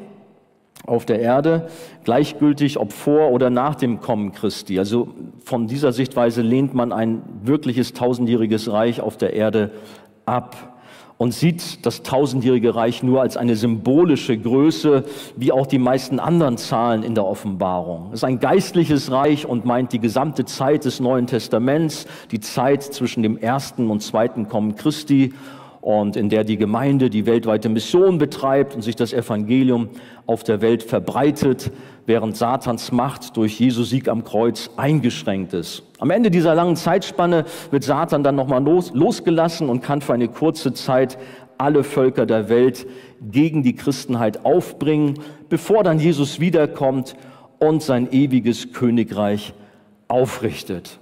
auf 0.87 1.05
der 1.05 1.21
Erde, 1.21 1.69
gleichgültig 2.05 2.79
ob 2.79 2.93
vor 2.93 3.31
oder 3.31 3.51
nach 3.51 3.75
dem 3.75 4.01
Kommen 4.01 4.33
Christi. 4.33 4.79
Also 4.79 5.09
von 5.45 5.67
dieser 5.67 5.93
Sichtweise 5.93 6.43
lehnt 6.43 6.75
man 6.75 6.93
ein 6.93 7.23
wirkliches 7.43 7.93
tausendjähriges 7.93 8.71
Reich 8.71 9.01
auf 9.01 9.17
der 9.17 9.33
Erde 9.35 9.71
ab 10.25 10.77
und 11.19 11.33
sieht 11.33 11.87
das 11.87 12.03
tausendjährige 12.03 12.75
Reich 12.75 13.03
nur 13.03 13.23
als 13.23 13.37
eine 13.37 13.57
symbolische 13.57 14.37
Größe, 14.37 15.05
wie 15.37 15.51
auch 15.51 15.67
die 15.67 15.79
meisten 15.79 16.21
anderen 16.21 16.59
Zahlen 16.59 17.03
in 17.03 17.15
der 17.15 17.25
Offenbarung. 17.25 18.09
Es 18.09 18.21
ist 18.21 18.25
ein 18.25 18.39
geistliches 18.39 19.11
Reich 19.11 19.47
und 19.47 19.65
meint 19.65 19.93
die 19.93 19.99
gesamte 19.99 20.45
Zeit 20.45 20.85
des 20.85 21.01
Neuen 21.01 21.27
Testaments, 21.27 22.07
die 22.31 22.41
Zeit 22.41 22.83
zwischen 22.83 23.23
dem 23.23 23.39
ersten 23.39 23.91
und 23.91 24.03
zweiten 24.03 24.49
Kommen 24.49 24.75
Christi 24.75 25.33
und 25.87 26.17
in 26.17 26.29
der 26.31 26.43
die 26.43 26.57
Gemeinde 26.57 27.11
die 27.11 27.27
weltweite 27.27 27.69
Mission 27.69 28.19
betreibt 28.19 28.75
und 28.75 28.83
sich 28.83 28.97
das 28.97 29.13
Evangelium 29.13 29.89
auf 30.27 30.43
der 30.43 30.61
Welt 30.61 30.83
verbreitet, 30.83 31.71
während 32.07 32.37
Satans 32.37 32.91
Macht 32.91 33.37
durch 33.37 33.61
Jesu 33.61 33.85
Sieg 33.85 34.09
am 34.09 34.25
Kreuz 34.25 34.69
eingeschränkt 34.77 35.53
ist. 35.53 35.85
Am 36.01 36.11
Ende 36.11 36.33
dieser 36.33 36.57
langen 36.57 36.75
Zeitspanne 36.75 37.45
wird 37.71 37.85
Satan 37.85 38.25
dann 38.25 38.35
nochmal 38.35 38.65
los, 38.65 38.91
losgelassen 38.95 39.69
und 39.69 39.81
kann 39.81 40.01
für 40.01 40.13
eine 40.13 40.27
kurze 40.27 40.75
Zeit 40.75 41.19
alle 41.57 41.85
Völker 41.85 42.27
der 42.27 42.49
Welt 42.49 42.85
gegen 43.31 43.63
die 43.63 43.77
Christenheit 43.77 44.45
aufbringen, 44.45 45.21
bevor 45.49 45.85
dann 45.85 46.01
Jesus 46.01 46.41
wiederkommt 46.41 47.15
und 47.61 47.81
sein 47.81 48.11
ewiges 48.11 48.73
Königreich 48.73 49.55
aufrichtet. 50.09 50.99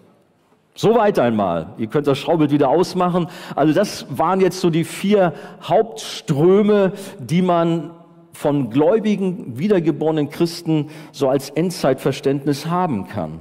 Soweit 0.77 1.21
einmal. 1.21 1.69
Ihr 1.79 1.87
könnt 1.87 2.09
das 2.09 2.19
Schaubild 2.19 2.51
wieder 2.51 2.69
ausmachen. 2.69 3.29
Also 3.55 3.73
das 3.73 4.07
waren 4.11 4.41
jetzt 4.41 4.61
so 4.61 4.71
die 4.71 4.85
vier 4.85 5.33
Hauptströme, 5.63 6.93
die 7.21 7.43
man 7.43 7.91
von 8.33 8.71
gläubigen, 8.71 9.57
wiedergeborenen 9.57 10.31
Christen 10.31 10.91
so 11.13 11.29
als 11.29 11.51
Endzeitverständnis 11.51 12.67
haben 12.67 13.07
kann. 13.07 13.41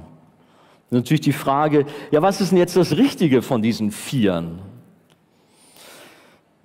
Natürlich 0.90 1.22
die 1.22 1.32
Frage, 1.32 1.86
ja, 2.12 2.22
was 2.22 2.40
ist 2.40 2.52
denn 2.52 2.58
jetzt 2.58 2.76
das 2.76 2.96
Richtige 2.96 3.42
von 3.42 3.62
diesen 3.62 3.90
Vieren? 3.90 4.60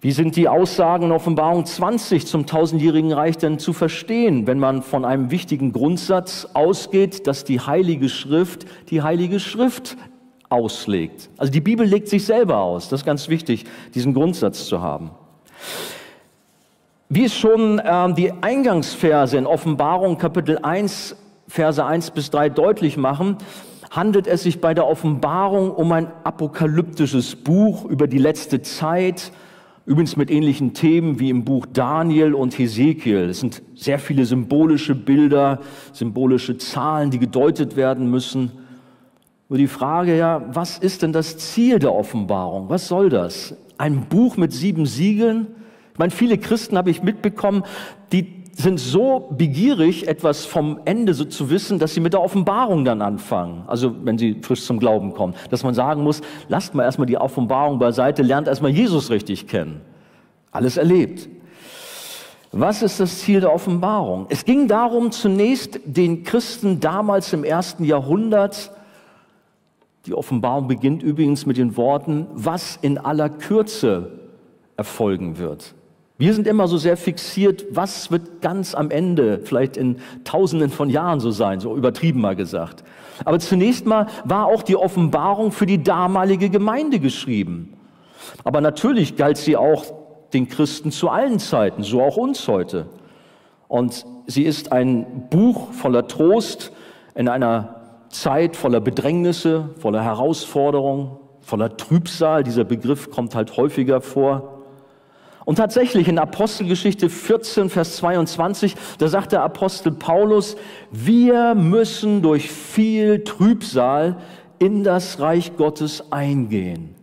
Wie 0.02 0.12
sind 0.12 0.38
die 0.38 0.48
Aussagen 0.48 1.06
in 1.06 1.12
Offenbarung 1.12 1.66
20 1.66 2.26
zum 2.26 2.46
tausendjährigen 2.46 3.12
Reich 3.12 3.38
denn 3.38 3.60
zu 3.60 3.74
verstehen, 3.74 4.48
wenn 4.48 4.60
man 4.60 4.82
von 4.82 5.04
einem 5.04 5.30
wichtigen 5.30 5.74
Grundsatz 5.74 6.48
ausgeht, 6.54 7.28
dass 7.28 7.44
die 7.44 7.60
Heilige 7.60 8.08
Schrift 8.08 8.66
die 8.92 9.02
Heilige 9.02 9.42
Schrift 9.42 9.98
auslegt. 10.50 11.30
Also 11.38 11.52
die 11.52 11.62
Bibel 11.62 11.86
legt 11.86 12.08
sich 12.08 12.26
selber 12.26 12.58
aus. 12.58 12.90
Das 12.90 13.02
ist 13.02 13.06
ganz 13.06 13.30
wichtig, 13.30 13.66
diesen 13.94 14.14
Grundsatz 14.14 14.66
zu 14.66 14.82
haben. 14.82 15.12
Wie 17.08 17.26
es 17.26 17.36
schon 17.36 17.80
äh, 17.80 18.14
die 18.14 18.32
Eingangsverse 18.42 19.38
in 19.38 19.46
Offenbarung 19.46 20.18
Kapitel 20.18 20.60
1, 20.60 21.16
Verse 21.48 21.84
1 21.84 22.12
bis 22.12 22.30
3 22.30 22.50
deutlich 22.50 22.98
machen, 22.98 23.38
handelt 23.90 24.28
es 24.28 24.44
sich 24.44 24.62
bei 24.62 24.74
der 24.74 24.88
Offenbarung 24.88 25.72
um 25.72 25.92
ein 25.92 26.12
apokalyptisches 26.24 27.36
Buch 27.36 27.86
über 27.86 28.08
die 28.08 28.20
letzte 28.20 28.62
Zeit, 28.62 29.32
übrigens 29.86 30.16
mit 30.16 30.30
ähnlichen 30.30 30.74
Themen 30.76 31.20
wie 31.20 31.32
im 31.32 31.46
Buch 31.46 31.66
Daniel 31.66 32.36
und 32.36 32.58
Hesekiel. 32.60 33.30
Es 33.30 33.40
sind 33.40 33.64
sehr 33.74 33.98
viele 33.98 34.26
symbolische 34.26 34.94
Bilder, 34.94 35.62
symbolische 35.94 36.58
Zahlen, 36.60 37.10
die 37.10 37.18
gedeutet 37.18 37.76
werden 37.76 38.10
müssen. 38.12 38.52
Nur 39.50 39.58
die 39.58 39.68
Frage 39.68 40.16
ja, 40.16 40.44
was 40.54 40.78
ist 40.78 41.02
denn 41.02 41.12
das 41.12 41.38
Ziel 41.38 41.80
der 41.80 41.94
Offenbarung? 41.94 42.70
Was 42.70 42.88
soll 42.88 43.10
das? 43.10 43.56
Ein 43.80 44.06
Buch 44.06 44.38
mit 44.38 44.54
sieben 44.54 44.86
Siegeln? 44.86 45.48
Ich 45.92 45.98
meine, 45.98 46.12
viele 46.12 46.38
Christen 46.38 46.78
habe 46.78 46.92
ich 46.92 47.02
mitbekommen, 47.02 47.64
die 48.12 48.44
sind 48.54 48.80
so 48.80 49.28
begierig, 49.32 50.08
etwas 50.08 50.46
vom 50.46 50.82
Ende 50.86 51.16
so 51.16 51.26
zu 51.26 51.50
wissen, 51.50 51.80
dass 51.80 51.96
sie 51.96 52.00
mit 52.00 52.14
der 52.14 52.22
Offenbarung 52.22 52.86
dann 52.86 53.02
anfangen. 53.02 53.64
Also 53.66 53.96
wenn 54.06 54.20
sie 54.20 54.40
frisch 54.42 54.64
zum 54.66 54.80
Glauben 54.80 55.14
kommen. 55.14 55.34
Dass 55.50 55.64
man 55.64 55.74
sagen 55.74 56.04
muss, 56.04 56.22
lasst 56.48 56.76
mal 56.76 56.84
erstmal 56.84 57.08
die 57.08 57.18
Offenbarung 57.18 57.80
beiseite, 57.80 58.22
lernt 58.22 58.48
erstmal 58.48 58.72
Jesus 58.72 59.10
richtig 59.10 59.48
kennen. 59.48 59.82
Alles 60.52 60.78
erlebt. 60.78 61.28
Was 62.52 62.84
ist 62.84 63.00
das 63.00 63.20
Ziel 63.20 63.40
der 63.42 63.54
Offenbarung? 63.54 64.28
Es 64.30 64.46
ging 64.46 64.68
darum, 64.68 65.12
zunächst 65.12 65.80
den 65.86 66.24
Christen 66.24 66.80
damals 66.80 67.34
im 67.34 67.44
ersten 67.44 67.84
Jahrhundert 67.84 68.72
Die 70.10 70.16
Offenbarung 70.16 70.68
beginnt 70.68 71.04
übrigens 71.04 71.46
mit 71.46 71.58
den 71.58 71.78
Worten, 71.78 72.26
was 72.34 72.80
in 72.82 72.98
aller 72.98 73.30
Kürze 73.30 74.14
erfolgen 74.76 75.38
wird. 75.38 75.76
Wir 76.18 76.34
sind 76.34 76.48
immer 76.48 76.68
so 76.68 76.78
sehr 76.78 76.98
fixiert, 76.98 77.68
was 77.70 78.10
wird 78.10 78.42
ganz 78.42 78.74
am 78.74 78.90
Ende, 78.90 79.42
vielleicht 79.44 79.78
in 79.78 79.98
Tausenden 80.24 80.72
von 80.72 80.90
Jahren 80.90 81.20
so 81.20 81.30
sein, 81.30 81.60
so 81.60 81.78
übertrieben 81.78 82.22
mal 82.22 82.36
gesagt. 82.36 82.84
Aber 83.24 83.38
zunächst 83.38 83.86
mal 83.86 84.08
war 84.26 84.48
auch 84.48 84.64
die 84.64 84.76
Offenbarung 84.76 85.52
für 85.52 85.68
die 85.68 85.84
damalige 85.84 86.50
Gemeinde 86.50 86.98
geschrieben. 86.98 87.78
Aber 88.44 88.62
natürlich 88.62 89.16
galt 89.16 89.38
sie 89.38 89.58
auch 89.58 89.86
den 90.34 90.48
Christen 90.48 90.92
zu 90.92 91.10
allen 91.10 91.38
Zeiten, 91.38 91.84
so 91.84 92.02
auch 92.02 92.18
uns 92.18 92.48
heute. 92.48 92.88
Und 93.68 94.08
sie 94.26 94.42
ist 94.42 94.72
ein 94.72 95.28
Buch 95.30 95.72
voller 95.74 96.08
Trost 96.08 96.72
in 97.14 97.30
einer 97.30 97.79
Zeit 98.10 98.56
voller 98.56 98.82
Bedrängnisse, 98.82 99.70
voller 99.80 100.04
Herausforderungen, 100.04 101.18
voller 101.42 101.78
Trübsal. 101.78 102.44
Dieser 102.44 102.64
Begriff 102.64 103.10
kommt 103.10 103.36
halt 103.36 103.58
häufiger 103.58 104.02
vor. 104.02 104.60
Und 105.46 105.56
tatsächlich 105.56 106.08
in 106.08 106.20
Apostelgeschichte 106.20 107.10
14, 107.10 107.72
Vers 107.72 107.96
22, 107.98 108.76
da 109.00 109.08
sagt 109.08 109.32
der 109.32 109.42
Apostel 109.42 109.92
Paulus, 109.92 110.56
wir 110.92 111.56
müssen 111.56 112.22
durch 112.22 112.52
viel 112.52 113.24
Trübsal 113.24 114.18
in 114.60 114.84
das 114.84 115.20
Reich 115.20 115.56
Gottes 115.58 116.12
eingehen. 116.12 116.94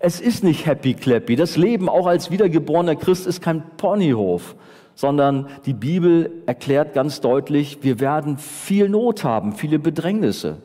Es 0.00 0.20
ist 0.20 0.42
nicht 0.42 0.66
happy 0.66 0.94
clappy. 0.94 1.36
Das 1.36 1.56
Leben 1.56 1.88
auch 1.88 2.08
als 2.08 2.32
wiedergeborener 2.32 2.96
Christ 2.96 3.24
ist 3.28 3.40
kein 3.40 3.62
Ponyhof, 3.76 4.56
sondern 4.94 5.46
die 5.66 5.72
Bibel 5.72 6.30
erklärt 6.46 6.94
ganz 6.94 7.20
deutlich, 7.20 7.78
wir 7.82 8.00
werden 8.00 8.38
viel 8.38 8.88
Not 8.88 9.24
haben, 9.24 9.52
viele 9.52 9.78
Bedrängnisse. 9.78 10.58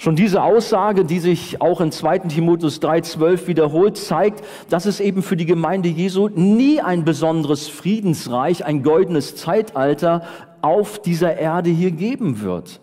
Schon 0.00 0.14
diese 0.14 0.44
Aussage, 0.44 1.04
die 1.04 1.18
sich 1.18 1.60
auch 1.60 1.80
in 1.80 1.90
2. 1.90 2.20
Timotheus 2.20 2.80
3.12 2.80 3.48
wiederholt, 3.48 3.96
zeigt, 3.96 4.44
dass 4.70 4.86
es 4.86 5.00
eben 5.00 5.24
für 5.24 5.36
die 5.36 5.46
Gemeinde 5.46 5.88
Jesu 5.88 6.28
nie 6.28 6.80
ein 6.80 7.04
besonderes 7.04 7.66
Friedensreich, 7.66 8.64
ein 8.64 8.84
goldenes 8.84 9.34
Zeitalter 9.34 10.22
auf 10.62 11.02
dieser 11.02 11.36
Erde 11.36 11.70
hier 11.70 11.90
geben 11.90 12.42
wird. 12.42 12.80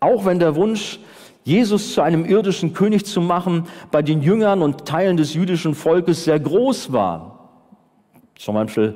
Auch 0.00 0.24
wenn 0.24 0.38
der 0.38 0.56
Wunsch 0.56 1.00
Jesus 1.44 1.92
zu 1.92 2.00
einem 2.00 2.24
irdischen 2.24 2.72
König 2.72 3.04
zu 3.04 3.20
machen, 3.20 3.66
bei 3.90 4.00
den 4.00 4.22
Jüngern 4.22 4.62
und 4.62 4.86
Teilen 4.86 5.18
des 5.18 5.34
jüdischen 5.34 5.74
Volkes 5.74 6.24
sehr 6.24 6.40
groß 6.40 6.92
war. 6.92 7.29
Zum 8.40 8.54
Beispiel, 8.54 8.94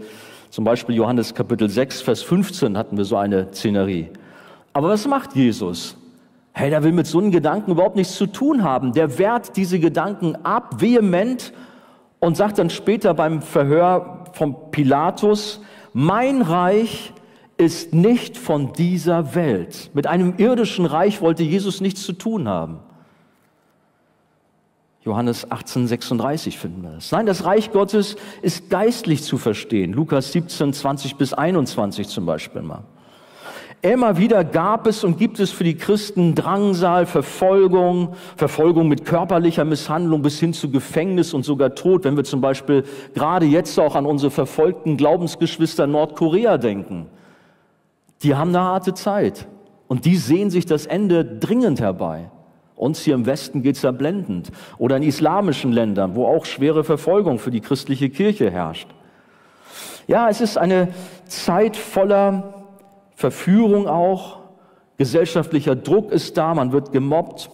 zum 0.49 0.65
Beispiel 0.65 0.95
Johannes 0.95 1.35
Kapitel 1.35 1.69
6, 1.69 2.01
Vers 2.01 2.23
15 2.23 2.79
hatten 2.79 2.97
wir 2.97 3.05
so 3.05 3.19
eine 3.19 3.49
Szenerie. 3.53 4.09
Aber 4.73 4.89
was 4.89 5.07
macht 5.07 5.37
Jesus? 5.37 5.99
Hey, 6.53 6.71
der 6.71 6.83
will 6.83 6.93
mit 6.93 7.07
so 7.07 7.19
einem 7.19 7.31
Gedanken 7.31 7.73
überhaupt 7.73 7.97
nichts 7.97 8.17
zu 8.17 8.27
tun 8.27 8.65
haben. 8.65 8.95
Der 8.95 9.19
wehrt 9.19 9.59
diese 9.59 9.79
Gedanken 9.79 10.35
ab, 10.47 10.81
vehement, 10.81 11.53
und 12.21 12.39
sagt 12.39 12.59
dann 12.59 12.71
später 12.71 13.13
beim 13.13 13.43
Verhör 13.43 14.25
von 14.33 14.71
Pilatus, 14.71 15.61
mein 15.93 16.41
Reich 16.41 17.13
ist 17.59 17.93
nicht 17.93 18.39
von 18.39 18.73
dieser 18.73 19.35
Welt. 19.35 19.91
Mit 19.93 20.07
einem 20.07 20.39
irdischen 20.39 20.87
Reich 20.87 21.21
wollte 21.21 21.43
Jesus 21.43 21.83
nichts 21.83 22.03
zu 22.03 22.15
tun 22.15 22.49
haben. 22.49 22.79
Johannes 25.05 25.51
18, 25.51 25.87
36 25.87 26.59
finden 26.59 26.83
wir 26.83 26.91
das. 26.91 27.13
Nein, 27.13 27.27
das 27.27 27.45
Reich 27.45 27.73
Gottes 27.73 28.17
ist 28.43 28.71
geistlich 28.71 29.23
zu 29.23 29.39
verstehen. 29.39 29.93
Lukas 29.93 30.33
17, 30.33 30.73
20 30.73 31.17
bis 31.17 31.33
21 31.33 32.09
zum 32.09 32.27
Beispiel 32.27 32.63
mal. 32.63 32.85
Immer 33.83 34.17
wieder 34.17 34.45
gab 34.45 34.87
es 34.87 35.05
und 35.05 35.19
gibt 35.19 35.39
es 35.41 35.51
für 35.51 35.65
die 35.65 35.77
Christen 35.77 36.35
Drangsal, 36.35 37.05
Verfolgung, 37.05 38.15
Verfolgung 38.37 38.89
mit 38.89 39.05
körperlicher 39.05 39.67
Misshandlung 39.67 40.23
bis 40.23 40.41
hin 40.41 40.55
zu 40.55 40.71
Gefängnis 40.71 41.35
und 41.35 41.45
sogar 41.45 41.75
Tod, 41.75 42.05
wenn 42.05 42.17
wir 42.17 42.25
zum 42.25 42.41
Beispiel 42.41 42.85
gerade 43.13 43.45
jetzt 43.45 43.79
auch 43.79 43.95
an 43.95 44.07
unsere 44.07 44.31
verfolgten 44.31 44.97
Glaubensgeschwister 44.97 45.87
Nordkorea 45.87 46.57
denken 46.57 47.09
die 48.25 48.35
haben 48.35 48.49
eine 48.49 48.63
harte 48.63 48.95
Zeit. 48.95 49.47
Und 49.87 50.07
die 50.07 50.17
sehen 50.17 50.51
sich 50.51 50.67
das 50.67 50.87
Ende 50.87 51.25
dringend 51.25 51.81
herbei. 51.81 52.31
Uns 52.77 53.01
hier 53.01 53.15
im 53.15 53.27
Westen 53.27 53.63
geht's 53.63 53.83
ja 53.83 53.93
blendend. 53.93 54.51
Oder 54.79 54.97
in 54.97 55.03
islamischen 55.03 55.73
Ländern, 55.73 56.15
wo 56.15 56.27
auch 56.27 56.45
schwere 56.45 56.85
Verfolgung 56.85 57.39
für 57.39 57.51
die 57.51 57.61
christliche 57.61 58.11
Kirche 58.11 58.51
herrscht. 58.51 58.89
Ja, 60.07 60.29
es 60.29 60.41
ist 60.41 60.59
eine 60.59 60.89
Zeit 61.27 61.77
voller 61.77 62.65
Verführung 63.15 63.89
auch. 63.89 64.39
Gesellschaftlicher 64.99 65.77
Druck 65.77 66.13
ist 66.13 66.37
da, 66.37 66.55
man 66.55 66.73
wird 66.73 66.93
gemobbt. 66.93 67.51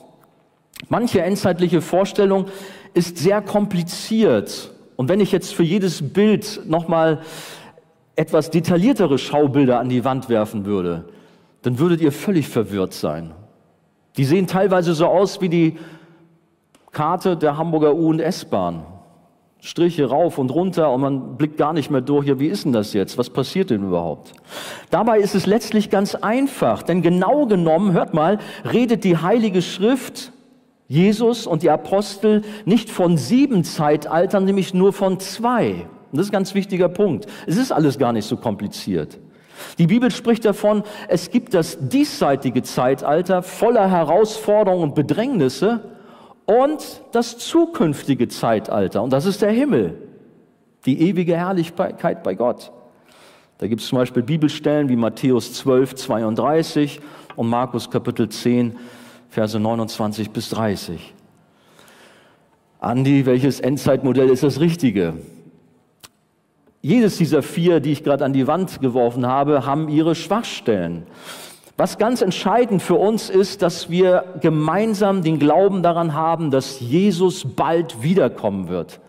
Manche 0.88 1.22
endzeitliche 1.22 1.82
Vorstellung 1.82 2.46
ist 2.94 3.18
sehr 3.18 3.42
kompliziert. 3.42 4.72
Und 4.96 5.08
wenn 5.08 5.20
ich 5.20 5.32
jetzt 5.32 5.54
für 5.54 5.62
jedes 5.62 6.12
Bild 6.12 6.62
nochmal 6.66 7.20
etwas 8.16 8.50
detailliertere 8.50 9.18
Schaubilder 9.18 9.78
an 9.78 9.88
die 9.88 10.04
Wand 10.04 10.28
werfen 10.28 10.64
würde, 10.64 11.08
dann 11.62 11.78
würdet 11.78 12.00
ihr 12.00 12.12
völlig 12.12 12.48
verwirrt 12.48 12.94
sein. 12.94 13.32
Die 14.16 14.24
sehen 14.24 14.46
teilweise 14.46 14.94
so 14.94 15.06
aus 15.06 15.40
wie 15.40 15.48
die 15.48 15.78
Karte 16.92 17.36
der 17.36 17.56
Hamburger 17.56 17.94
U- 17.94 18.08
und 18.08 18.20
S-Bahn. 18.20 18.84
Striche 19.62 20.06
rauf 20.06 20.38
und 20.38 20.50
runter 20.50 20.90
und 20.90 21.02
man 21.02 21.36
blickt 21.36 21.58
gar 21.58 21.74
nicht 21.74 21.90
mehr 21.90 22.00
durch, 22.00 22.26
ja, 22.26 22.40
wie 22.40 22.46
ist 22.46 22.64
denn 22.64 22.72
das 22.72 22.94
jetzt? 22.94 23.18
Was 23.18 23.28
passiert 23.28 23.68
denn 23.68 23.84
überhaupt? 23.84 24.32
Dabei 24.88 25.18
ist 25.18 25.34
es 25.34 25.44
letztlich 25.44 25.90
ganz 25.90 26.14
einfach, 26.14 26.82
denn 26.82 27.02
genau 27.02 27.44
genommen, 27.44 27.92
hört 27.92 28.14
mal, 28.14 28.38
redet 28.64 29.04
die 29.04 29.18
Heilige 29.18 29.60
Schrift, 29.60 30.32
Jesus 30.88 31.46
und 31.46 31.62
die 31.62 31.70
Apostel 31.70 32.42
nicht 32.64 32.88
von 32.88 33.18
sieben 33.18 33.62
Zeitaltern, 33.62 34.44
nämlich 34.46 34.72
nur 34.72 34.94
von 34.94 35.20
zwei. 35.20 35.86
Und 36.10 36.18
das 36.18 36.26
ist 36.26 36.30
ein 36.30 36.32
ganz 36.32 36.54
wichtiger 36.54 36.88
Punkt. 36.88 37.26
Es 37.46 37.56
ist 37.56 37.70
alles 37.70 37.98
gar 37.98 38.12
nicht 38.12 38.24
so 38.24 38.36
kompliziert. 38.36 39.18
Die 39.78 39.86
Bibel 39.86 40.10
spricht 40.10 40.44
davon, 40.44 40.82
es 41.08 41.30
gibt 41.30 41.54
das 41.54 41.78
diesseitige 41.80 42.62
Zeitalter 42.62 43.42
voller 43.42 43.90
Herausforderungen 43.90 44.82
und 44.82 44.94
Bedrängnisse 44.94 45.80
und 46.46 47.02
das 47.12 47.38
zukünftige 47.38 48.28
Zeitalter. 48.28 49.02
Und 49.02 49.12
das 49.12 49.26
ist 49.26 49.42
der 49.42 49.50
Himmel, 49.50 49.96
die 50.84 51.00
ewige 51.08 51.36
Herrlichkeit 51.36 52.22
bei 52.22 52.34
Gott. 52.34 52.72
Da 53.58 53.66
gibt 53.66 53.82
es 53.82 53.88
zum 53.88 53.98
Beispiel 53.98 54.22
Bibelstellen 54.22 54.88
wie 54.88 54.96
Matthäus 54.96 55.52
12, 55.52 55.94
32 55.94 57.00
und 57.36 57.48
Markus 57.48 57.90
Kapitel 57.90 58.28
10, 58.28 58.76
Verse 59.28 59.60
29 59.60 60.30
bis 60.30 60.48
30. 60.48 61.14
Andi, 62.80 63.26
welches 63.26 63.60
Endzeitmodell 63.60 64.30
ist 64.30 64.42
das 64.42 64.58
Richtige? 64.58 65.14
Jedes 66.82 67.18
dieser 67.18 67.42
vier, 67.42 67.80
die 67.80 67.92
ich 67.92 68.04
gerade 68.04 68.24
an 68.24 68.32
die 68.32 68.46
Wand 68.46 68.80
geworfen 68.80 69.26
habe, 69.26 69.66
haben 69.66 69.88
ihre 69.88 70.14
Schwachstellen. 70.14 71.06
Was 71.76 71.98
ganz 71.98 72.22
entscheidend 72.22 72.82
für 72.82 72.94
uns 72.94 73.30
ist, 73.30 73.62
dass 73.62 73.90
wir 73.90 74.24
gemeinsam 74.40 75.22
den 75.22 75.38
Glauben 75.38 75.82
daran 75.82 76.14
haben, 76.14 76.50
dass 76.50 76.80
Jesus 76.80 77.44
bald 77.44 78.02
wiederkommen 78.02 78.68
wird. 78.68 79.00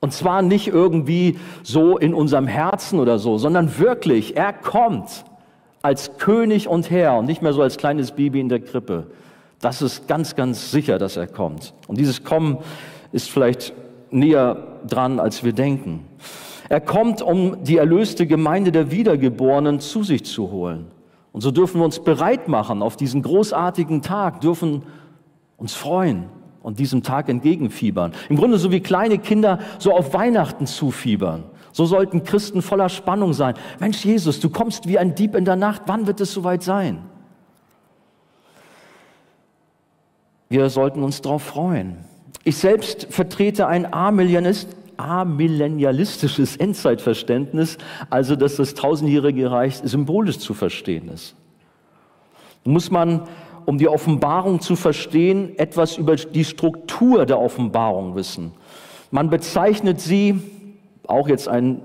Und 0.00 0.12
zwar 0.12 0.40
nicht 0.40 0.68
irgendwie 0.68 1.38
so 1.62 1.98
in 1.98 2.14
unserem 2.14 2.46
Herzen 2.46 3.00
oder 3.00 3.18
so, 3.18 3.36
sondern 3.36 3.78
wirklich, 3.78 4.36
er 4.36 4.52
kommt 4.52 5.24
als 5.82 6.16
König 6.18 6.68
und 6.68 6.90
Herr 6.90 7.18
und 7.18 7.26
nicht 7.26 7.42
mehr 7.42 7.52
so 7.52 7.62
als 7.62 7.76
kleines 7.76 8.12
Baby 8.12 8.40
in 8.40 8.48
der 8.48 8.60
Krippe. 8.60 9.06
Das 9.60 9.82
ist 9.82 10.08
ganz, 10.08 10.36
ganz 10.36 10.70
sicher, 10.70 10.98
dass 10.98 11.16
er 11.16 11.26
kommt. 11.26 11.74
Und 11.86 11.98
dieses 11.98 12.24
Kommen 12.24 12.58
ist 13.12 13.30
vielleicht 13.30 13.74
näher 14.10 14.78
dran, 14.86 15.20
als 15.20 15.44
wir 15.44 15.52
denken. 15.52 16.06
Er 16.70 16.80
kommt, 16.80 17.20
um 17.20 17.64
die 17.64 17.78
erlöste 17.78 18.28
Gemeinde 18.28 18.70
der 18.70 18.92
Wiedergeborenen 18.92 19.80
zu 19.80 20.04
sich 20.04 20.24
zu 20.24 20.52
holen. 20.52 20.86
Und 21.32 21.40
so 21.40 21.50
dürfen 21.50 21.80
wir 21.80 21.84
uns 21.84 21.98
bereit 21.98 22.46
machen 22.46 22.80
auf 22.80 22.96
diesen 22.96 23.22
großartigen 23.22 24.02
Tag, 24.02 24.40
dürfen 24.40 24.84
uns 25.56 25.74
freuen 25.74 26.26
und 26.62 26.78
diesem 26.78 27.02
Tag 27.02 27.28
entgegenfiebern. 27.28 28.12
Im 28.28 28.36
Grunde 28.36 28.56
so 28.56 28.70
wie 28.70 28.78
kleine 28.78 29.18
Kinder 29.18 29.58
so 29.80 29.92
auf 29.92 30.14
Weihnachten 30.14 30.68
zufiebern. 30.68 31.42
So 31.72 31.86
sollten 31.86 32.22
Christen 32.22 32.62
voller 32.62 32.88
Spannung 32.88 33.32
sein. 33.32 33.54
Mensch, 33.80 34.04
Jesus, 34.04 34.38
du 34.38 34.48
kommst 34.48 34.86
wie 34.86 34.98
ein 34.98 35.16
Dieb 35.16 35.34
in 35.34 35.44
der 35.44 35.56
Nacht. 35.56 35.82
Wann 35.86 36.06
wird 36.06 36.20
es 36.20 36.32
soweit 36.32 36.62
sein? 36.62 37.02
Wir 40.48 40.70
sollten 40.70 41.02
uns 41.02 41.20
darauf 41.20 41.42
freuen. 41.42 41.96
Ich 42.44 42.58
selbst 42.58 43.08
vertrete 43.10 43.66
ein 43.66 43.92
Amillenist, 43.92 44.68
amillennialistisches 45.04 46.56
Endzeitverständnis, 46.56 47.78
also 48.08 48.36
dass 48.36 48.56
das 48.56 48.74
tausendjährige 48.74 49.50
Reich 49.50 49.76
symbolisch 49.76 50.38
zu 50.38 50.54
verstehen 50.54 51.08
ist. 51.08 51.34
Muss 52.64 52.90
man, 52.90 53.22
um 53.66 53.78
die 53.78 53.88
Offenbarung 53.88 54.60
zu 54.60 54.76
verstehen, 54.76 55.58
etwas 55.58 55.96
über 55.96 56.16
die 56.16 56.44
Struktur 56.44 57.26
der 57.26 57.40
Offenbarung 57.40 58.14
wissen. 58.14 58.52
Man 59.10 59.30
bezeichnet 59.30 60.00
sie, 60.00 60.40
auch 61.06 61.28
jetzt 61.28 61.48
ein 61.48 61.80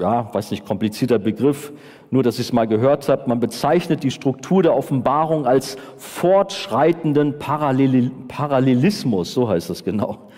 ja, 0.00 0.32
weiß 0.32 0.50
nicht, 0.50 0.66
komplizierter 0.66 1.18
Begriff, 1.18 1.72
nur 2.10 2.22
dass 2.22 2.36
ich 2.36 2.46
es 2.46 2.52
mal 2.52 2.66
gehört 2.66 3.08
habe. 3.08 3.28
Man 3.28 3.38
bezeichnet 3.38 4.02
die 4.02 4.10
Struktur 4.10 4.62
der 4.62 4.74
Offenbarung 4.74 5.46
als 5.46 5.76
fortschreitenden 5.96 7.38
Parallel 7.38 8.10
Parallelismus, 8.26 9.32
so 9.32 9.48
heißt 9.48 9.70
das 9.70 9.84
genau. 9.84 10.29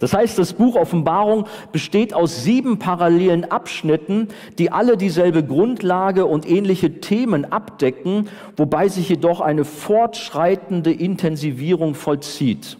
Das 0.00 0.14
heißt, 0.14 0.38
das 0.38 0.54
Buch 0.54 0.76
Offenbarung 0.76 1.46
besteht 1.72 2.14
aus 2.14 2.42
sieben 2.42 2.78
parallelen 2.78 3.50
Abschnitten, 3.50 4.28
die 4.58 4.72
alle 4.72 4.96
dieselbe 4.96 5.44
Grundlage 5.44 6.24
und 6.24 6.50
ähnliche 6.50 7.00
Themen 7.00 7.52
abdecken, 7.52 8.28
wobei 8.56 8.88
sich 8.88 9.10
jedoch 9.10 9.42
eine 9.42 9.66
fortschreitende 9.66 10.90
Intensivierung 10.90 11.94
vollzieht. 11.94 12.78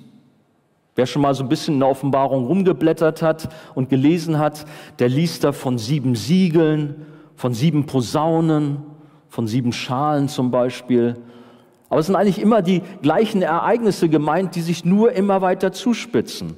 Wer 0.97 1.05
schon 1.05 1.21
mal 1.21 1.35
so 1.35 1.45
ein 1.45 1.51
bisschen 1.51 1.75
in 1.75 1.81
der 1.81 1.91
Offenbarung 1.91 2.47
rumgeblättert 2.47 3.21
hat 3.21 3.51
und 3.75 3.91
gelesen 3.91 4.39
hat, 4.39 4.65
der 4.99 5.11
liest 5.11 5.45
da 5.45 5.53
von 5.53 5.77
sieben 5.77 6.17
Siegeln, 6.17 7.07
von 7.37 7.53
sieben 7.53 7.85
Posaunen, 7.85 8.79
von 9.29 9.47
sieben 9.47 9.73
Schalen 9.75 10.29
zum 10.29 10.51
Beispiel. 10.51 11.17
Aber 11.91 12.01
es 12.01 12.07
sind 12.07 12.17
eigentlich 12.17 12.41
immer 12.41 12.63
die 12.63 12.81
gleichen 13.03 13.43
Ereignisse 13.43 14.09
gemeint, 14.09 14.55
die 14.55 14.63
sich 14.63 14.87
nur 14.87 15.13
immer 15.13 15.43
weiter 15.43 15.71
zuspitzen 15.73 16.57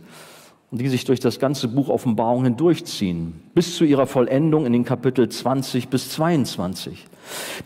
und 0.73 0.81
die 0.81 0.89
sich 0.89 1.05
durch 1.05 1.21
das 1.21 1.39
ganze 1.39 1.69
Buch 1.69 1.91
Offenbarung 1.91 2.45
hindurchziehen, 2.45 3.35
bis 3.55 3.77
zu 3.77 3.85
ihrer 3.85 4.07
Vollendung 4.07 4.65
in 4.65 4.73
den 4.73 4.85
Kapitel 4.85 5.29
20 5.29 5.89
bis 5.89 6.09
22. 6.11 7.05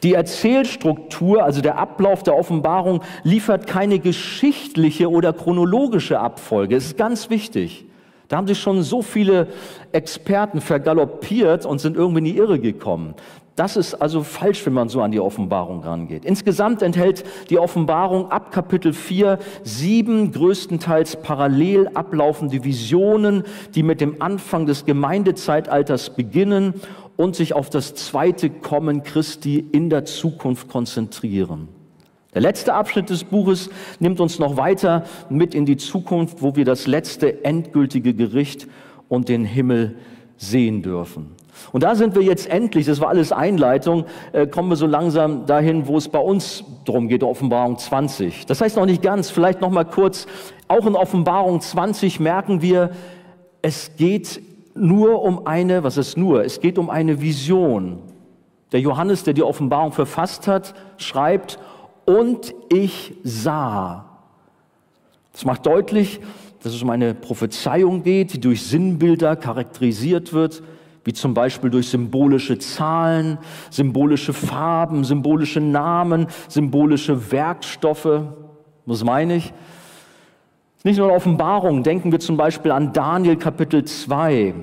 Die 0.02 0.14
Erzählstruktur, 0.14 1.44
also 1.44 1.62
der 1.62 1.78
Ablauf 1.78 2.24
der 2.24 2.36
Offenbarung, 2.36 3.02
liefert 3.22 3.68
keine 3.68 4.00
geschichtliche 4.00 5.08
oder 5.08 5.32
chronologische 5.32 6.18
Abfolge. 6.18 6.74
Es 6.74 6.86
ist 6.86 6.98
ganz 6.98 7.30
wichtig. 7.30 7.85
Da 8.28 8.36
haben 8.36 8.46
sich 8.46 8.58
schon 8.58 8.82
so 8.82 9.02
viele 9.02 9.48
Experten 9.92 10.60
vergaloppiert 10.60 11.64
und 11.64 11.80
sind 11.80 11.96
irgendwie 11.96 12.18
in 12.18 12.24
die 12.24 12.36
Irre 12.36 12.58
gekommen. 12.58 13.14
Das 13.56 13.78
ist 13.78 13.94
also 13.94 14.22
falsch, 14.22 14.66
wenn 14.66 14.74
man 14.74 14.90
so 14.90 15.00
an 15.00 15.12
die 15.12 15.20
Offenbarung 15.20 15.82
rangeht. 15.82 16.26
Insgesamt 16.26 16.82
enthält 16.82 17.24
die 17.48 17.58
Offenbarung 17.58 18.30
ab 18.30 18.52
Kapitel 18.52 18.92
4 18.92 19.38
sieben 19.62 20.30
größtenteils 20.30 21.16
parallel 21.22 21.88
ablaufende 21.94 22.64
Visionen, 22.64 23.44
die 23.74 23.82
mit 23.82 24.02
dem 24.02 24.20
Anfang 24.20 24.66
des 24.66 24.84
Gemeindezeitalters 24.84 26.10
beginnen 26.10 26.74
und 27.16 27.34
sich 27.34 27.54
auf 27.54 27.70
das 27.70 27.94
zweite 27.94 28.50
Kommen 28.50 29.02
Christi 29.02 29.64
in 29.72 29.88
der 29.88 30.04
Zukunft 30.04 30.68
konzentrieren. 30.68 31.75
Der 32.36 32.42
letzte 32.42 32.74
Abschnitt 32.74 33.08
des 33.08 33.24
Buches 33.24 33.70
nimmt 33.98 34.20
uns 34.20 34.38
noch 34.38 34.58
weiter 34.58 35.04
mit 35.30 35.54
in 35.54 35.64
die 35.64 35.78
Zukunft, 35.78 36.42
wo 36.42 36.54
wir 36.54 36.66
das 36.66 36.86
letzte 36.86 37.46
endgültige 37.46 38.12
Gericht 38.12 38.68
und 39.08 39.30
den 39.30 39.46
Himmel 39.46 39.96
sehen 40.36 40.82
dürfen. 40.82 41.30
Und 41.72 41.82
da 41.82 41.94
sind 41.94 42.14
wir 42.14 42.20
jetzt 42.20 42.50
endlich, 42.50 42.84
das 42.84 43.00
war 43.00 43.08
alles 43.08 43.32
Einleitung, 43.32 44.04
äh, 44.34 44.46
kommen 44.46 44.68
wir 44.68 44.76
so 44.76 44.86
langsam 44.86 45.46
dahin, 45.46 45.86
wo 45.86 45.96
es 45.96 46.10
bei 46.10 46.18
uns 46.18 46.62
drum 46.84 47.08
geht, 47.08 47.22
Offenbarung 47.22 47.78
20. 47.78 48.44
Das 48.44 48.60
heißt 48.60 48.76
noch 48.76 48.84
nicht 48.84 49.00
ganz, 49.00 49.30
vielleicht 49.30 49.62
noch 49.62 49.70
mal 49.70 49.84
kurz, 49.84 50.26
auch 50.68 50.84
in 50.84 50.94
Offenbarung 50.94 51.62
20 51.62 52.20
merken 52.20 52.60
wir, 52.60 52.90
es 53.62 53.96
geht 53.96 54.42
nur 54.74 55.22
um 55.22 55.46
eine, 55.46 55.84
was 55.84 55.96
ist 55.96 56.18
nur? 56.18 56.44
Es 56.44 56.60
geht 56.60 56.76
um 56.76 56.90
eine 56.90 57.22
Vision. 57.22 58.00
Der 58.72 58.80
Johannes, 58.80 59.24
der 59.24 59.32
die 59.32 59.42
Offenbarung 59.42 59.92
verfasst 59.92 60.46
hat, 60.46 60.74
schreibt, 60.98 61.58
und 62.06 62.54
ich 62.70 63.14
sah. 63.22 64.06
Das 65.32 65.44
macht 65.44 65.66
deutlich, 65.66 66.20
dass 66.62 66.72
es 66.72 66.82
um 66.82 66.90
eine 66.90 67.14
Prophezeiung 67.14 68.02
geht, 68.02 68.32
die 68.32 68.40
durch 68.40 68.62
Sinnbilder 68.62 69.36
charakterisiert 69.36 70.32
wird, 70.32 70.62
wie 71.04 71.12
zum 71.12 71.34
Beispiel 71.34 71.70
durch 71.70 71.88
symbolische 71.88 72.58
Zahlen, 72.58 73.38
symbolische 73.70 74.32
Farben, 74.32 75.04
symbolische 75.04 75.60
Namen, 75.60 76.26
symbolische 76.48 77.30
Werkstoffe. 77.30 78.22
Was 78.86 79.04
meine 79.04 79.36
ich? 79.36 79.52
Nicht 80.82 80.98
nur 80.98 81.08
in 81.08 81.14
Offenbarung, 81.14 81.82
denken 81.82 82.12
wir 82.12 82.20
zum 82.20 82.36
Beispiel 82.36 82.70
an 82.70 82.92
Daniel 82.92 83.36
Kapitel 83.36 83.84
2. 83.84 84.54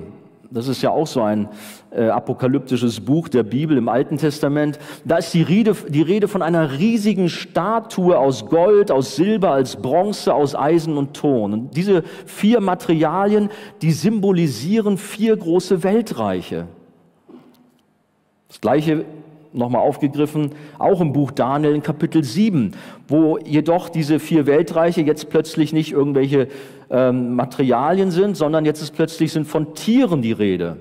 Das 0.54 0.68
ist 0.68 0.82
ja 0.82 0.90
auch 0.90 1.08
so 1.08 1.20
ein 1.20 1.48
äh, 1.90 2.04
apokalyptisches 2.08 3.00
Buch 3.00 3.28
der 3.28 3.42
Bibel 3.42 3.76
im 3.76 3.88
Alten 3.88 4.18
Testament. 4.18 4.78
Da 5.04 5.16
ist 5.16 5.34
die 5.34 5.42
Rede, 5.42 5.74
die 5.88 6.02
Rede 6.02 6.28
von 6.28 6.42
einer 6.42 6.78
riesigen 6.78 7.28
Statue 7.28 8.16
aus 8.16 8.46
Gold, 8.46 8.92
aus 8.92 9.16
Silber, 9.16 9.50
als 9.50 9.74
Bronze, 9.74 10.32
aus 10.32 10.54
Eisen 10.54 10.96
und 10.96 11.14
Ton. 11.14 11.52
Und 11.52 11.76
diese 11.76 12.04
vier 12.24 12.60
Materialien, 12.60 13.50
die 13.82 13.90
symbolisieren 13.90 14.96
vier 14.96 15.36
große 15.36 15.82
Weltreiche. 15.82 16.68
Das 18.46 18.60
gleiche 18.60 19.04
nochmal 19.54 19.82
aufgegriffen, 19.82 20.50
auch 20.78 21.00
im 21.00 21.12
Buch 21.12 21.30
Daniel 21.30 21.74
in 21.74 21.82
Kapitel 21.82 22.24
7, 22.24 22.72
wo 23.08 23.38
jedoch 23.38 23.88
diese 23.88 24.18
vier 24.18 24.46
Weltreiche 24.46 25.02
jetzt 25.02 25.30
plötzlich 25.30 25.72
nicht 25.72 25.92
irgendwelche 25.92 26.48
ähm, 26.90 27.36
Materialien 27.36 28.10
sind, 28.10 28.36
sondern 28.36 28.64
jetzt 28.64 28.82
ist 28.82 28.92
plötzlich 28.92 29.32
sind 29.32 29.46
von 29.46 29.74
Tieren 29.74 30.22
die 30.22 30.32
Rede. 30.32 30.78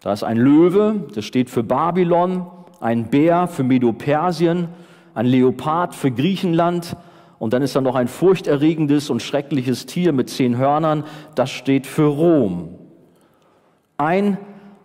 Da 0.00 0.12
ist 0.12 0.22
ein 0.22 0.36
Löwe, 0.36 1.06
das 1.14 1.24
steht 1.24 1.50
für 1.50 1.62
Babylon, 1.62 2.46
ein 2.80 3.08
Bär 3.08 3.48
für 3.48 3.64
Medo-Persien, 3.64 4.68
ein 5.14 5.26
Leopard 5.26 5.94
für 5.94 6.10
Griechenland 6.10 6.96
und 7.38 7.52
dann 7.52 7.62
ist 7.62 7.74
da 7.74 7.80
noch 7.80 7.94
ein 7.94 8.08
furchterregendes 8.08 9.10
und 9.10 9.22
schreckliches 9.22 9.86
Tier 9.86 10.12
mit 10.12 10.28
zehn 10.28 10.58
Hörnern, 10.58 11.04
das 11.34 11.50
steht 11.50 11.86
für 11.86 12.06
Rom. 12.06 12.68
Ein 13.96 14.36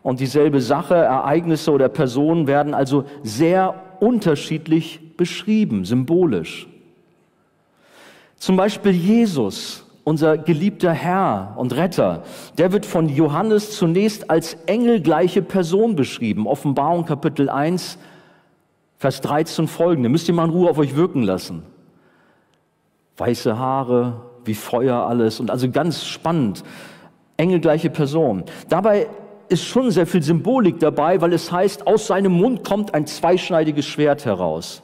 und 0.04 0.20
dieselbe 0.20 0.62
Sache, 0.62 0.96
Ereignisse 0.96 1.72
oder 1.72 1.90
Personen 1.90 2.48
werden 2.48 2.74
also 2.74 3.06
sehr 3.24 3.76
unterschiedlich 4.00 5.16
beschrieben, 5.16 5.86
symbolisch. 5.86 6.68
Zum 8.38 8.58
Beispiel 8.58 8.92
Jesus, 8.92 9.86
unser 10.04 10.38
geliebter 10.40 10.92
Herr 10.92 11.54
und 11.58 11.76
Retter, 11.76 12.24
der 12.58 12.72
wird 12.72 12.88
von 12.88 13.08
Johannes 13.08 13.78
zunächst 13.78 14.32
als 14.32 14.56
engelgleiche 14.66 15.44
Person 15.44 15.96
beschrieben. 15.96 16.48
Offenbarung 16.48 17.06
Kapitel 17.06 17.50
1, 17.50 18.00
Vers 18.98 19.22
13 19.22 19.68
folgende. 19.68 20.10
Müsst 20.10 20.28
ihr 20.28 20.34
mal 20.34 20.46
in 20.46 20.52
Ruhe 20.52 20.70
auf 20.70 20.78
euch 20.80 20.96
wirken 20.96 21.22
lassen. 21.24 21.64
Weiße 23.18 23.58
Haare, 23.58 24.22
wie 24.46 24.56
Feuer 24.56 24.96
alles 25.08 25.40
und 25.40 25.52
also 25.52 25.70
ganz 25.70 26.06
spannend. 26.06 26.64
Engelgleiche 27.38 27.92
Person. 27.92 28.44
Dabei 28.70 29.08
ist 29.52 29.66
schon 29.66 29.92
sehr 29.92 30.08
viel 30.08 30.24
Symbolik 30.24 30.80
dabei, 30.80 31.20
weil 31.22 31.34
es 31.34 31.52
heißt, 31.52 31.86
aus 31.86 32.08
seinem 32.08 32.32
Mund 32.32 32.64
kommt 32.64 32.94
ein 32.94 33.06
zweischneidiges 33.06 33.86
Schwert 33.86 34.26
heraus. 34.26 34.82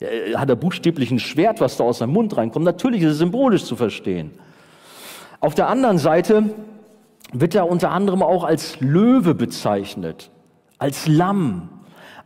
Er 0.00 0.40
hat 0.40 0.48
er 0.48 0.56
buchstäblich 0.56 1.10
ein 1.10 1.18
Schwert, 1.18 1.60
was 1.60 1.76
da 1.76 1.84
aus 1.84 1.98
seinem 1.98 2.12
Mund 2.12 2.36
reinkommt. 2.36 2.64
Natürlich 2.64 3.02
ist 3.02 3.12
es 3.12 3.18
symbolisch 3.18 3.64
zu 3.64 3.76
verstehen. 3.76 4.32
Auf 5.40 5.54
der 5.54 5.68
anderen 5.68 5.98
Seite 5.98 6.44
wird 7.32 7.54
er 7.54 7.68
unter 7.68 7.90
anderem 7.90 8.22
auch 8.22 8.44
als 8.44 8.80
Löwe 8.80 9.34
bezeichnet, 9.34 10.30
als 10.78 11.06
Lamm, 11.06 11.68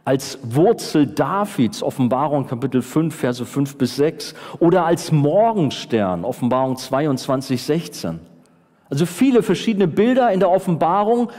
als 0.04 0.38
Wurzel 0.42 1.06
Davids, 1.06 1.82
Offenbarung 1.82 2.46
Kapitel 2.46 2.82
5, 2.82 3.14
Verse 3.14 3.44
5 3.44 3.78
bis 3.78 3.96
6, 3.96 4.34
oder 4.58 4.84
als 4.84 5.12
Morgenstern, 5.12 6.24
Offenbarung 6.24 6.76
22, 6.76 7.62
16. 7.62 8.20
Also 8.88 9.06
viele 9.06 9.42
verschiedene 9.42 9.86
Bilder 9.86 10.32
in 10.32 10.40
der 10.40 10.50
Offenbarung 10.50 11.30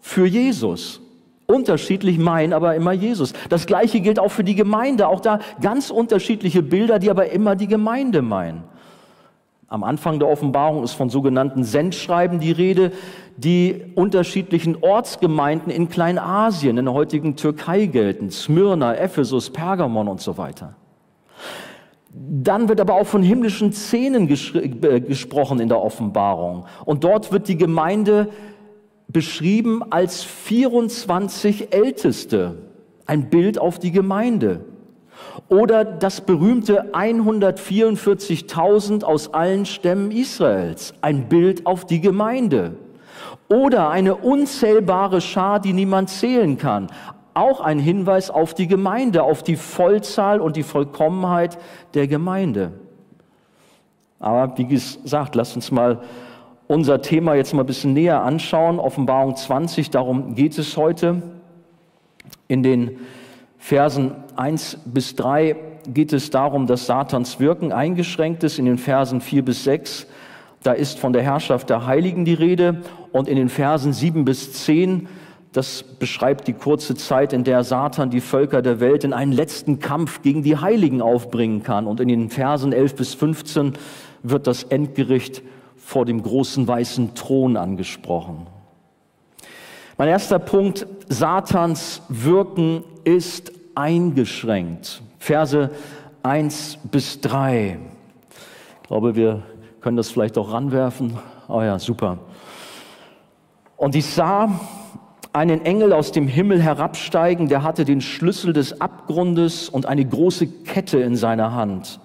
für 0.00 0.26
Jesus. 0.26 1.00
Unterschiedlich 1.46 2.18
meinen, 2.18 2.52
aber 2.52 2.76
immer 2.76 2.92
Jesus. 2.92 3.32
Das 3.48 3.66
gleiche 3.66 4.00
gilt 4.00 4.18
auch 4.20 4.30
für 4.30 4.44
die 4.44 4.54
Gemeinde. 4.54 5.08
Auch 5.08 5.20
da 5.20 5.40
ganz 5.60 5.90
unterschiedliche 5.90 6.62
Bilder, 6.62 6.98
die 6.98 7.10
aber 7.10 7.30
immer 7.30 7.56
die 7.56 7.66
Gemeinde 7.66 8.22
meinen. 8.22 8.62
Am 9.66 9.84
Anfang 9.84 10.18
der 10.18 10.28
Offenbarung 10.28 10.82
ist 10.82 10.94
von 10.94 11.10
sogenannten 11.10 11.62
Sendschreiben 11.62 12.40
die 12.40 12.50
Rede, 12.50 12.90
die 13.36 13.84
unterschiedlichen 13.94 14.82
Ortsgemeinden 14.82 15.72
in 15.72 15.88
Kleinasien, 15.88 16.76
in 16.76 16.86
der 16.86 16.94
heutigen 16.94 17.36
Türkei 17.36 17.86
gelten. 17.86 18.30
Smyrna, 18.30 18.96
Ephesus, 18.96 19.50
Pergamon 19.50 20.08
und 20.08 20.20
so 20.20 20.36
weiter. 20.36 20.74
Dann 22.12 22.68
wird 22.68 22.80
aber 22.80 22.94
auch 22.94 23.06
von 23.06 23.22
himmlischen 23.22 23.72
Szenen 23.72 24.28
äh, 24.28 25.00
gesprochen 25.00 25.60
in 25.60 25.68
der 25.68 25.80
Offenbarung. 25.80 26.64
Und 26.84 27.04
dort 27.04 27.30
wird 27.30 27.46
die 27.46 27.56
Gemeinde 27.56 28.28
beschrieben 29.12 29.82
als 29.90 30.22
24 30.22 31.74
Älteste, 31.74 32.54
ein 33.06 33.30
Bild 33.30 33.58
auf 33.58 33.78
die 33.78 33.92
Gemeinde. 33.92 34.64
Oder 35.48 35.84
das 35.84 36.22
berühmte 36.22 36.94
144.000 36.94 39.04
aus 39.04 39.34
allen 39.34 39.66
Stämmen 39.66 40.10
Israels, 40.10 40.94
ein 41.02 41.28
Bild 41.28 41.66
auf 41.66 41.84
die 41.84 42.00
Gemeinde. 42.00 42.76
Oder 43.48 43.90
eine 43.90 44.14
unzählbare 44.14 45.20
Schar, 45.20 45.60
die 45.60 45.72
niemand 45.72 46.10
zählen 46.10 46.56
kann, 46.56 46.86
auch 47.34 47.60
ein 47.60 47.78
Hinweis 47.78 48.30
auf 48.30 48.54
die 48.54 48.68
Gemeinde, 48.68 49.22
auf 49.22 49.42
die 49.42 49.56
Vollzahl 49.56 50.40
und 50.40 50.56
die 50.56 50.62
Vollkommenheit 50.62 51.58
der 51.94 52.06
Gemeinde. 52.06 52.72
Aber 54.18 54.56
wie 54.58 54.66
gesagt, 54.66 55.34
lasst 55.34 55.56
uns 55.56 55.70
mal 55.70 56.02
unser 56.70 57.02
Thema 57.02 57.34
jetzt 57.34 57.52
mal 57.52 57.64
ein 57.64 57.66
bisschen 57.66 57.94
näher 57.94 58.22
anschauen. 58.22 58.78
Offenbarung 58.78 59.34
20, 59.34 59.90
darum 59.90 60.36
geht 60.36 60.56
es 60.56 60.76
heute. 60.76 61.20
In 62.46 62.62
den 62.62 62.98
Versen 63.58 64.12
1 64.36 64.78
bis 64.84 65.16
3 65.16 65.56
geht 65.92 66.12
es 66.12 66.30
darum, 66.30 66.68
dass 66.68 66.86
Satans 66.86 67.40
Wirken 67.40 67.72
eingeschränkt 67.72 68.44
ist. 68.44 68.60
In 68.60 68.66
den 68.66 68.78
Versen 68.78 69.20
4 69.20 69.44
bis 69.44 69.64
6, 69.64 70.06
da 70.62 70.70
ist 70.70 71.00
von 71.00 71.12
der 71.12 71.22
Herrschaft 71.22 71.70
der 71.70 71.86
Heiligen 71.86 72.24
die 72.24 72.34
Rede. 72.34 72.82
Und 73.10 73.26
in 73.26 73.34
den 73.34 73.48
Versen 73.48 73.92
7 73.92 74.24
bis 74.24 74.52
10, 74.52 75.08
das 75.50 75.82
beschreibt 75.82 76.46
die 76.46 76.52
kurze 76.52 76.94
Zeit, 76.94 77.32
in 77.32 77.42
der 77.42 77.64
Satan 77.64 78.10
die 78.10 78.20
Völker 78.20 78.62
der 78.62 78.78
Welt 78.78 79.02
in 79.02 79.12
einen 79.12 79.32
letzten 79.32 79.80
Kampf 79.80 80.22
gegen 80.22 80.44
die 80.44 80.56
Heiligen 80.56 81.02
aufbringen 81.02 81.64
kann. 81.64 81.88
Und 81.88 81.98
in 81.98 82.06
den 82.06 82.30
Versen 82.30 82.72
11 82.72 82.94
bis 82.94 83.14
15 83.14 83.72
wird 84.22 84.46
das 84.46 84.62
Endgericht 84.62 85.42
vor 85.90 86.04
dem 86.04 86.22
großen 86.22 86.68
weißen 86.68 87.16
Thron 87.16 87.56
angesprochen. 87.56 88.46
Mein 89.98 90.06
erster 90.06 90.38
Punkt, 90.38 90.86
Satans 91.08 92.02
Wirken 92.08 92.84
ist 93.02 93.50
eingeschränkt. 93.74 95.02
Verse 95.18 95.68
1 96.22 96.78
bis 96.92 97.20
3. 97.22 97.80
Ich 98.82 98.88
glaube, 98.88 99.16
wir 99.16 99.42
können 99.80 99.96
das 99.96 100.10
vielleicht 100.12 100.38
auch 100.38 100.52
ranwerfen. 100.52 101.18
Oh 101.48 101.60
ja, 101.60 101.76
super. 101.80 102.18
Und 103.76 103.96
ich 103.96 104.06
sah 104.06 104.60
einen 105.32 105.64
Engel 105.64 105.92
aus 105.92 106.12
dem 106.12 106.28
Himmel 106.28 106.62
herabsteigen, 106.62 107.48
der 107.48 107.64
hatte 107.64 107.84
den 107.84 108.00
Schlüssel 108.00 108.52
des 108.52 108.80
Abgrundes 108.80 109.68
und 109.68 109.86
eine 109.86 110.04
große 110.04 110.46
Kette 110.46 111.00
in 111.00 111.16
seiner 111.16 111.52
Hand. 111.52 111.98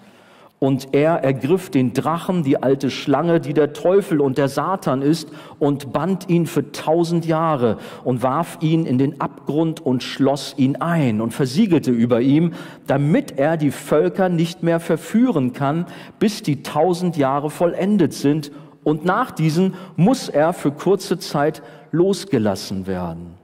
Und 0.65 0.95
er 0.95 1.23
ergriff 1.23 1.69
den 1.69 1.93
Drachen, 1.93 2.41
die 2.41 2.63
alte 2.63 2.89
Schlange, 2.89 3.39
die 3.39 3.53
der 3.53 3.73
Teufel 3.73 4.19
und 4.19 4.39
der 4.39 4.47
Satan 4.47 5.03
ist, 5.03 5.29
und 5.59 5.93
band 5.93 6.27
ihn 6.27 6.47
für 6.47 6.71
tausend 6.71 7.27
Jahre 7.27 7.77
und 8.03 8.23
warf 8.23 8.57
ihn 8.61 8.87
in 8.87 8.97
den 8.97 9.21
Abgrund 9.21 9.79
und 9.79 10.01
schloss 10.01 10.55
ihn 10.57 10.77
ein 10.77 11.21
und 11.21 11.35
versiegelte 11.35 11.91
über 11.91 12.19
ihm, 12.21 12.53
damit 12.87 13.37
er 13.37 13.57
die 13.57 13.69
Völker 13.69 14.27
nicht 14.27 14.63
mehr 14.63 14.79
verführen 14.79 15.53
kann, 15.53 15.85
bis 16.17 16.41
die 16.41 16.63
tausend 16.63 17.15
Jahre 17.15 17.51
vollendet 17.51 18.13
sind. 18.13 18.51
Und 18.83 19.05
nach 19.05 19.29
diesen 19.29 19.75
muss 19.97 20.29
er 20.29 20.51
für 20.51 20.71
kurze 20.71 21.19
Zeit 21.19 21.61
losgelassen 21.91 22.87
werden. 22.87 23.35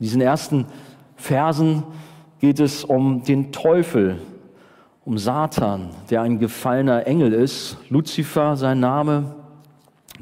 In 0.00 0.04
diesen 0.04 0.22
ersten 0.22 0.64
Versen 1.16 1.82
geht 2.40 2.58
es 2.58 2.84
um 2.84 3.22
den 3.22 3.52
Teufel, 3.52 4.16
um 5.06 5.18
Satan, 5.18 5.90
der 6.10 6.22
ein 6.22 6.40
gefallener 6.40 7.06
Engel 7.06 7.32
ist, 7.32 7.76
Luzifer 7.90 8.56
sein 8.56 8.80
Name, 8.80 9.36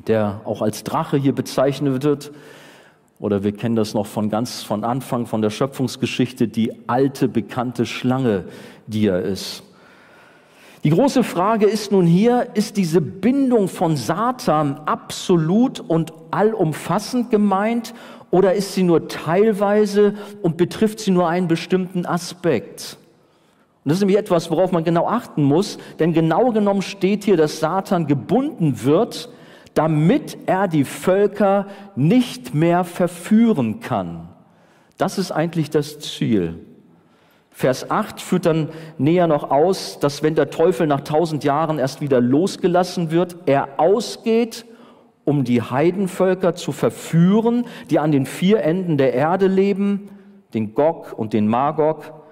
der 0.07 0.43
auch 0.45 0.61
als 0.61 0.85
Drache 0.85 1.17
hier 1.17 1.35
bezeichnet 1.35 2.05
wird. 2.05 2.33
Oder 3.19 3.43
wir 3.43 3.53
kennen 3.53 3.77
das 3.77 3.95
noch 3.95 4.05
von 4.07 4.29
ganz 4.29 4.63
von 4.63 4.85
Anfang 4.85 5.25
von 5.25 5.41
der 5.41 5.49
Schöpfungsgeschichte, 5.49 6.49
die 6.49 6.71
alte 6.87 7.29
bekannte 7.29 7.87
Schlange, 7.87 8.45
die 8.87 9.07
er 9.07 9.23
ist. 9.23 9.63
Die 10.85 10.91
große 10.91 11.25
Frage 11.25 11.65
ist 11.65 11.91
nun 11.91 12.05
hier, 12.05 12.49
ist 12.53 12.77
diese 12.77 13.01
Bindung 13.01 13.69
von 13.69 13.97
Satan 13.97 14.81
absolut 14.85 15.81
und 15.81 16.13
allumfassend 16.31 17.31
gemeint 17.31 17.95
oder 18.31 18.53
ist 18.53 18.75
sie 18.75 18.83
nur 18.83 19.09
teilweise 19.09 20.13
und 20.43 20.59
betrifft 20.59 21.01
sie 21.01 21.11
nur 21.11 21.27
einen 21.27 21.49
bestimmten 21.49 22.05
Aspekt? 22.05 22.99
Und 23.85 23.91
das 23.91 23.99
ist 23.99 24.01
nämlich 24.01 24.19
etwas, 24.19 24.51
worauf 24.51 24.73
man 24.73 24.83
genau 24.83 25.07
achten 25.07 25.43
muss, 25.43 25.77
denn 25.99 26.15
genau 26.15 26.53
genommen 26.53 26.81
steht 26.81 27.25
hier, 27.25 27.37
dass 27.37 27.61
Satan 27.61 28.07
gebunden 28.07 28.83
wird, 28.83 29.29
damit 29.75 30.39
er 30.47 30.69
die 30.69 30.85
Völker 30.85 31.67
nicht 31.95 32.55
mehr 32.55 32.85
verführen 32.85 33.81
kann. 33.81 34.29
Das 34.97 35.19
ist 35.19 35.33
eigentlich 35.33 35.69
das 35.69 35.99
Ziel. 35.99 36.61
Vers 37.51 37.91
8 37.91 38.23
führt 38.23 38.47
dann 38.47 38.71
näher 38.97 39.27
noch 39.27 39.51
aus, 39.51 39.99
dass 40.01 40.23
wenn 40.23 40.35
der 40.35 40.49
Teufel 40.51 40.87
nach 40.87 41.03
tausend 41.03 41.45
Jahren 41.45 41.79
erst 41.79 42.01
wieder 42.01 42.21
losgelassen 42.23 43.11
wird, 43.11 43.37
er 43.45 43.79
ausgeht, 43.79 44.65
um 45.25 45.45
die 45.45 45.61
Heidenvölker 45.61 46.55
zu 46.55 46.73
verführen, 46.73 47.67
die 47.91 47.99
an 47.99 48.13
den 48.13 48.25
vier 48.25 48.63
Enden 48.63 48.97
der 48.97 49.13
Erde 49.13 49.47
leben, 49.47 50.09
den 50.55 50.75
Gog 50.75 51.13
und 51.13 51.33
den 51.33 51.47
Magog, 51.47 52.24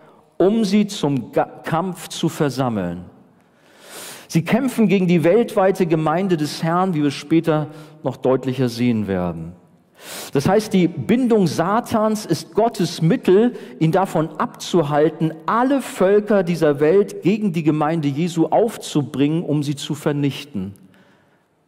um 0.43 0.65
sie 0.65 0.89
zum 0.89 1.31
Kampf 1.33 2.09
zu 2.09 2.29
versammeln. 2.29 3.05
Sie 4.27 4.43
kämpfen 4.43 4.89
gegen 4.89 5.07
die 5.07 5.23
weltweite 5.23 5.87
Gemeinde 5.87 6.37
des 6.37 6.63
Herrn, 6.63 6.95
wie 6.95 7.03
wir 7.03 7.13
später 7.13 7.69
noch 8.03 8.17
deutlicher 8.17 8.69
sehen 8.69 9.07
werden. 9.07 9.53
Das 10.33 10.49
heißt, 10.49 10.73
die 10.73 10.89
Bindung 10.89 11.47
Satans 11.47 12.27
ist 12.27 12.55
Gottes 12.55 13.03
Mittel, 13.03 13.53
ihn 13.79 13.93
davon 13.93 14.31
abzuhalten, 14.39 15.33
alle 15.47 15.81
Völker 15.81 16.43
dieser 16.43 16.81
Welt 16.81 17.23
gegen 17.23 17.53
die 17.53 17.63
Gemeinde 17.63 18.09
Jesu 18.09 18.47
aufzubringen, 18.47 19.45
um 19.45 19.63
sie 19.63 19.77
zu 19.77 19.95
vernichten. 19.95 20.75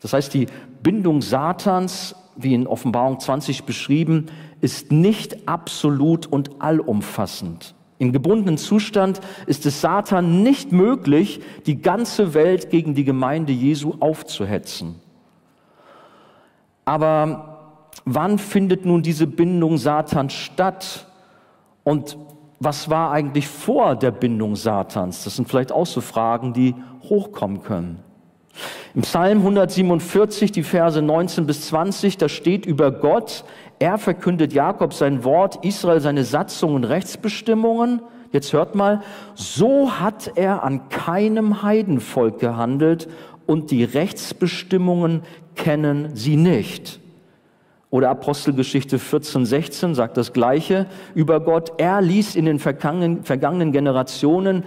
Das 0.00 0.12
heißt, 0.12 0.34
die 0.34 0.48
Bindung 0.82 1.22
Satans, 1.22 2.16
wie 2.34 2.54
in 2.54 2.66
Offenbarung 2.66 3.20
20 3.20 3.64
beschrieben, 3.64 4.26
ist 4.60 4.90
nicht 4.90 5.46
absolut 5.46 6.26
und 6.26 6.60
allumfassend. 6.60 7.76
Im 7.98 8.12
gebundenen 8.12 8.58
Zustand 8.58 9.20
ist 9.46 9.66
es 9.66 9.80
Satan 9.80 10.42
nicht 10.42 10.72
möglich, 10.72 11.40
die 11.66 11.80
ganze 11.80 12.34
Welt 12.34 12.70
gegen 12.70 12.94
die 12.94 13.04
Gemeinde 13.04 13.52
Jesu 13.52 13.94
aufzuhetzen. 14.00 14.96
Aber 16.84 17.80
wann 18.04 18.38
findet 18.38 18.84
nun 18.84 19.02
diese 19.02 19.26
Bindung 19.26 19.78
Satans 19.78 20.32
statt? 20.32 21.06
Und 21.84 22.18
was 22.60 22.90
war 22.90 23.12
eigentlich 23.12 23.48
vor 23.48 23.96
der 23.96 24.10
Bindung 24.10 24.56
Satans? 24.56 25.24
Das 25.24 25.36
sind 25.36 25.48
vielleicht 25.48 25.72
auch 25.72 25.86
so 25.86 26.00
Fragen, 26.00 26.52
die 26.52 26.74
hochkommen 27.02 27.62
können. 27.62 28.03
Im 28.94 29.02
Psalm 29.02 29.38
147, 29.38 30.52
die 30.52 30.62
Verse 30.62 31.00
19 31.02 31.46
bis 31.46 31.68
20, 31.68 32.18
da 32.18 32.28
steht 32.28 32.66
über 32.66 32.92
Gott, 32.92 33.44
er 33.78 33.98
verkündet 33.98 34.52
Jakob 34.52 34.94
sein 34.94 35.24
Wort, 35.24 35.64
Israel 35.64 36.00
seine 36.00 36.24
Satzungen 36.24 36.76
und 36.76 36.84
Rechtsbestimmungen. 36.84 38.02
Jetzt 38.32 38.52
hört 38.52 38.74
mal, 38.74 39.02
so 39.34 39.98
hat 40.00 40.32
er 40.36 40.62
an 40.62 40.88
keinem 40.88 41.62
Heidenvolk 41.62 42.38
gehandelt 42.38 43.08
und 43.46 43.70
die 43.70 43.84
Rechtsbestimmungen 43.84 45.22
kennen 45.54 46.10
sie 46.14 46.36
nicht. 46.36 47.00
Oder 47.90 48.10
Apostelgeschichte 48.10 48.98
14, 48.98 49.46
16 49.46 49.94
sagt 49.94 50.16
das 50.16 50.32
Gleiche 50.32 50.86
über 51.14 51.38
Gott. 51.38 51.74
Er 51.78 52.02
ließ 52.02 52.34
in 52.34 52.44
den 52.44 52.58
vergangenen, 52.58 53.22
vergangenen 53.22 53.70
Generationen 53.70 54.64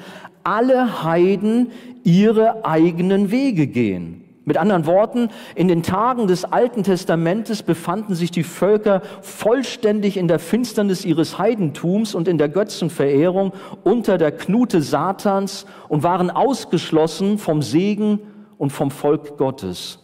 alle 0.48 1.04
Heiden 1.04 1.72
ihre 2.04 2.66
eigenen 2.66 3.32
Wege 3.32 3.68
gehen. 3.68 4.24
Mit 4.46 4.56
anderen 4.56 4.86
Worten, 4.86 5.28
in 5.56 5.68
den 5.68 5.84
Tagen 5.84 6.28
des 6.28 6.46
Alten 6.46 6.84
Testamentes 6.84 7.64
befanden 7.64 8.16
sich 8.16 8.32
die 8.32 8.44
Völker 8.44 9.02
vollständig 9.22 10.16
in 10.16 10.30
der 10.30 10.40
Finsternis 10.40 11.04
ihres 11.04 11.38
Heidentums 11.38 12.16
und 12.16 12.30
in 12.30 12.38
der 12.38 12.48
Götzenverehrung 12.48 13.52
unter 13.84 14.18
der 14.18 14.32
Knute 14.32 14.82
Satans 14.82 15.66
und 15.90 16.04
waren 16.04 16.32
ausgeschlossen 16.32 17.40
vom 17.40 17.62
Segen 17.62 18.20
und 18.58 18.70
vom 18.72 18.90
Volk 18.90 19.38
Gottes. 19.38 20.00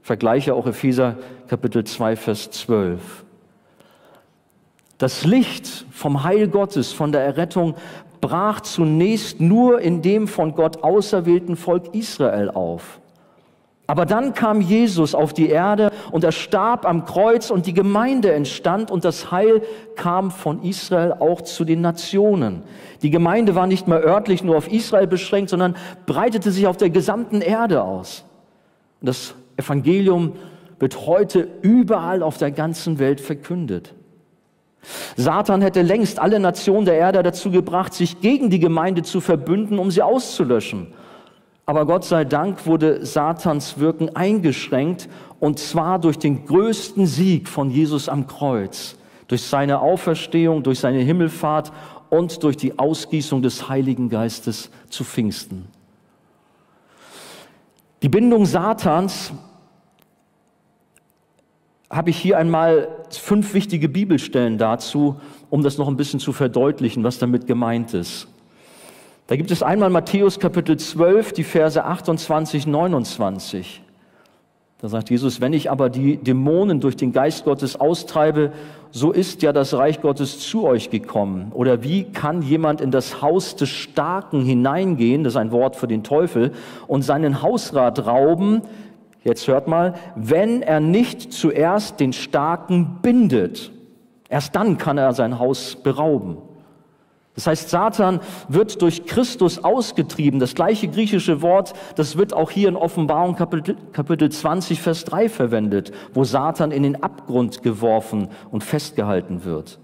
Vergleiche 0.00 0.54
auch 0.54 0.68
Epheser 0.68 1.16
Kapitel 1.48 1.82
2, 1.82 2.14
Vers 2.14 2.52
12. 2.52 3.24
Das 4.98 5.26
Licht 5.26 5.84
vom 5.90 6.24
Heil 6.24 6.48
Gottes, 6.48 6.92
von 6.92 7.12
der 7.12 7.22
Errettung, 7.22 7.74
brach 8.26 8.60
zunächst 8.60 9.40
nur 9.40 9.80
in 9.80 10.02
dem 10.02 10.26
von 10.26 10.56
Gott 10.56 10.82
auserwählten 10.82 11.54
Volk 11.54 11.94
Israel 11.94 12.50
auf. 12.50 13.00
Aber 13.86 14.04
dann 14.04 14.34
kam 14.34 14.60
Jesus 14.60 15.14
auf 15.14 15.32
die 15.32 15.48
Erde 15.48 15.92
und 16.10 16.24
er 16.24 16.32
starb 16.32 16.86
am 16.86 17.04
Kreuz 17.04 17.50
und 17.50 17.66
die 17.66 17.72
Gemeinde 17.72 18.32
entstand 18.32 18.90
und 18.90 19.04
das 19.04 19.30
Heil 19.30 19.62
kam 19.94 20.32
von 20.32 20.64
Israel 20.64 21.12
auch 21.20 21.40
zu 21.42 21.64
den 21.64 21.82
Nationen. 21.82 22.64
Die 23.02 23.10
Gemeinde 23.10 23.54
war 23.54 23.68
nicht 23.68 23.86
mehr 23.86 24.02
örtlich 24.02 24.42
nur 24.42 24.56
auf 24.56 24.72
Israel 24.72 25.06
beschränkt, 25.06 25.50
sondern 25.50 25.76
breitete 26.06 26.50
sich 26.50 26.66
auf 26.66 26.76
der 26.76 26.90
gesamten 26.90 27.40
Erde 27.40 27.84
aus. 27.84 28.24
Und 29.00 29.06
das 29.06 29.36
Evangelium 29.56 30.32
wird 30.80 31.06
heute 31.06 31.46
überall 31.62 32.24
auf 32.24 32.38
der 32.38 32.50
ganzen 32.50 32.98
Welt 32.98 33.20
verkündet. 33.20 33.94
Satan 35.16 35.62
hätte 35.62 35.82
längst 35.82 36.18
alle 36.18 36.40
Nationen 36.40 36.84
der 36.84 36.94
Erde 36.94 37.22
dazu 37.22 37.50
gebracht, 37.50 37.94
sich 37.94 38.20
gegen 38.20 38.50
die 38.50 38.60
Gemeinde 38.60 39.02
zu 39.02 39.20
verbünden, 39.20 39.78
um 39.78 39.90
sie 39.90 40.02
auszulöschen. 40.02 40.88
Aber 41.64 41.84
Gott 41.84 42.04
sei 42.04 42.24
Dank 42.24 42.66
wurde 42.66 43.04
Satans 43.04 43.78
Wirken 43.80 44.14
eingeschränkt 44.14 45.08
und 45.40 45.58
zwar 45.58 45.98
durch 45.98 46.18
den 46.18 46.46
größten 46.46 47.06
Sieg 47.06 47.48
von 47.48 47.70
Jesus 47.70 48.08
am 48.08 48.28
Kreuz, 48.28 48.96
durch 49.26 49.42
seine 49.42 49.80
Auferstehung, 49.80 50.62
durch 50.62 50.78
seine 50.78 51.00
Himmelfahrt 51.00 51.72
und 52.08 52.42
durch 52.44 52.56
die 52.56 52.78
Ausgießung 52.78 53.42
des 53.42 53.68
Heiligen 53.68 54.08
Geistes 54.08 54.70
zu 54.88 55.02
Pfingsten. 55.02 55.66
Die 58.02 58.08
Bindung 58.08 58.46
Satans 58.46 59.32
habe 61.90 62.10
ich 62.10 62.16
hier 62.16 62.38
einmal 62.38 62.88
fünf 63.10 63.54
wichtige 63.54 63.88
Bibelstellen 63.88 64.58
dazu, 64.58 65.16
um 65.50 65.62
das 65.62 65.78
noch 65.78 65.88
ein 65.88 65.96
bisschen 65.96 66.20
zu 66.20 66.32
verdeutlichen, 66.32 67.04
was 67.04 67.18
damit 67.18 67.46
gemeint 67.46 67.94
ist. 67.94 68.28
Da 69.28 69.36
gibt 69.36 69.50
es 69.50 69.62
einmal 69.62 69.90
Matthäus 69.90 70.38
Kapitel 70.38 70.76
12, 70.76 71.32
die 71.32 71.44
Verse 71.44 71.82
28, 71.82 72.66
29. 72.66 73.82
Da 74.78 74.88
sagt 74.88 75.08
Jesus, 75.10 75.40
wenn 75.40 75.52
ich 75.52 75.70
aber 75.70 75.88
die 75.88 76.18
Dämonen 76.18 76.80
durch 76.80 76.96
den 76.96 77.10
Geist 77.10 77.44
Gottes 77.44 77.80
austreibe, 77.80 78.52
so 78.90 79.10
ist 79.10 79.42
ja 79.42 79.52
das 79.52 79.72
Reich 79.74 80.02
Gottes 80.02 80.38
zu 80.38 80.64
euch 80.64 80.90
gekommen. 80.90 81.50
Oder 81.54 81.82
wie 81.82 82.04
kann 82.04 82.42
jemand 82.42 82.80
in 82.80 82.90
das 82.90 83.22
Haus 83.22 83.56
des 83.56 83.70
Starken 83.70 84.42
hineingehen, 84.44 85.24
das 85.24 85.32
ist 85.32 85.38
ein 85.38 85.50
Wort 85.50 85.76
für 85.76 85.88
den 85.88 86.04
Teufel, 86.04 86.52
und 86.86 87.02
seinen 87.02 87.42
Hausrat 87.42 88.06
rauben, 88.06 88.62
jetzt 89.26 89.46
hört 89.48 89.68
mal, 89.68 89.94
wenn 90.14 90.62
er 90.62 90.80
nicht 90.80 91.32
zuerst 91.32 92.00
den 92.00 92.12
Starken 92.12 93.00
bindet. 93.02 93.72
Erst 94.28 94.56
dann 94.56 94.78
kann 94.78 94.98
er 94.98 95.12
sein 95.12 95.38
Haus 95.38 95.76
berauben. 95.76 96.38
Das 97.34 97.46
heißt, 97.46 97.68
Satan 97.68 98.20
wird 98.48 98.80
durch 98.80 99.04
Christus 99.04 99.62
ausgetrieben. 99.62 100.40
Das 100.40 100.54
gleiche 100.54 100.88
griechische 100.88 101.42
Wort, 101.42 101.74
das 101.94 102.16
wird 102.16 102.32
auch 102.32 102.50
hier 102.50 102.68
in 102.68 102.76
Offenbarung 102.76 103.36
Kapitel, 103.36 103.76
Kapitel 103.92 104.30
20, 104.30 104.80
Vers 104.80 105.04
3 105.04 105.28
verwendet, 105.28 105.92
wo 106.14 106.24
Satan 106.24 106.70
in 106.70 106.82
den 106.82 107.02
Abgrund 107.02 107.62
geworfen 107.62 108.28
und 108.50 108.64
festgehalten 108.64 109.44
wird. 109.44 109.78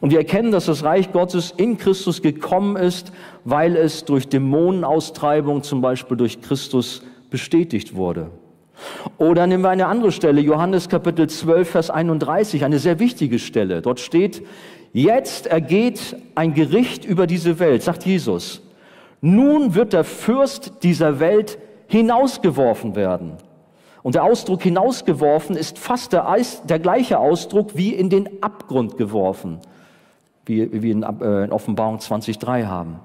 Und 0.00 0.10
wir 0.10 0.18
erkennen, 0.18 0.52
dass 0.52 0.66
das 0.66 0.84
Reich 0.84 1.12
Gottes 1.12 1.52
in 1.56 1.78
Christus 1.78 2.22
gekommen 2.22 2.76
ist, 2.76 3.12
weil 3.44 3.76
es 3.76 4.04
durch 4.04 4.28
Dämonenaustreibung, 4.28 5.64
zum 5.64 5.80
Beispiel 5.80 6.16
durch 6.16 6.42
Christus, 6.42 7.02
bestätigt 7.28 7.96
wurde. 7.96 8.30
Oder 9.18 9.46
nehmen 9.46 9.62
wir 9.62 9.70
eine 9.70 9.86
andere 9.86 10.12
Stelle, 10.12 10.40
Johannes 10.40 10.88
Kapitel 10.88 11.28
12, 11.28 11.70
Vers 11.70 11.90
31, 11.90 12.64
eine 12.64 12.78
sehr 12.78 12.98
wichtige 12.98 13.38
Stelle. 13.38 13.82
Dort 13.82 14.00
steht, 14.00 14.42
Jetzt 14.92 15.46
ergeht 15.46 16.16
ein 16.34 16.52
Gericht 16.52 17.04
über 17.04 17.26
diese 17.26 17.58
Welt, 17.58 17.82
sagt 17.82 18.04
Jesus. 18.04 18.62
Nun 19.22 19.74
wird 19.74 19.94
der 19.94 20.04
Fürst 20.04 20.82
dieser 20.82 21.18
Welt 21.18 21.58
hinausgeworfen 21.86 22.94
werden. 22.94 23.38
Und 24.02 24.16
der 24.16 24.24
Ausdruck 24.24 24.62
hinausgeworfen 24.62 25.56
ist 25.56 25.78
fast 25.78 26.12
der, 26.12 26.36
der 26.64 26.78
gleiche 26.78 27.18
Ausdruck 27.18 27.76
wie 27.76 27.94
in 27.94 28.10
den 28.10 28.42
Abgrund 28.42 28.98
geworfen, 28.98 29.60
wie, 30.44 30.82
wie 30.82 30.90
in, 30.90 31.04
äh, 31.04 31.44
in 31.44 31.52
Offenbarung 31.52 31.98
20.3 31.98 32.66
haben. 32.66 33.00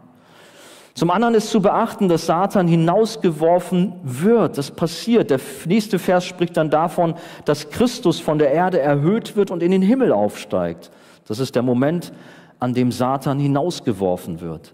Zum 0.97 1.11
anderen 1.11 1.35
ist 1.35 1.51
zu 1.51 1.61
beachten, 1.61 2.09
dass 2.09 2.25
Satan 2.25 2.67
hinausgeworfen 2.67 3.93
wird. 4.01 4.57
Das 4.57 4.71
passiert. 4.71 5.29
Der 5.29 5.39
nächste 5.67 5.99
Vers 5.99 6.25
spricht 6.25 6.57
dann 6.57 6.71
davon, 6.71 7.13
dass 7.45 7.69
Christus 7.69 8.19
von 8.19 8.39
der 8.39 8.51
Erde 8.51 8.79
erhöht 8.79 9.35
wird 9.35 9.51
und 9.51 9.61
in 9.61 9.69
den 9.69 9.83
Himmel 9.83 10.11
aufsteigt. 10.11 10.89
Das 11.27 11.37
ist 11.37 11.53
der 11.53 11.61
Moment, 11.61 12.11
an 12.59 12.73
dem 12.73 12.91
Satan 12.91 13.37
hinausgeworfen 13.37 14.41
wird. 14.41 14.73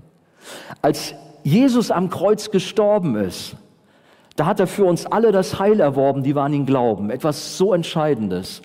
Als 0.82 1.14
Jesus 1.44 1.92
am 1.92 2.10
Kreuz 2.10 2.52
gestorben 2.52 3.18
ist, 3.18 3.58
da 4.38 4.46
hat 4.46 4.62
er 4.62 4.68
für 4.68 4.86
uns 4.86 5.06
alle 5.06 5.34
das 5.34 5.60
Heil 5.60 5.82
erworben, 5.82 6.24
die 6.24 6.34
wir 6.38 6.44
an 6.44 6.54
ihn 6.54 6.66
glauben. 6.66 7.10
Etwas 7.10 7.58
so 7.58 7.74
Entscheidendes. 7.74 8.62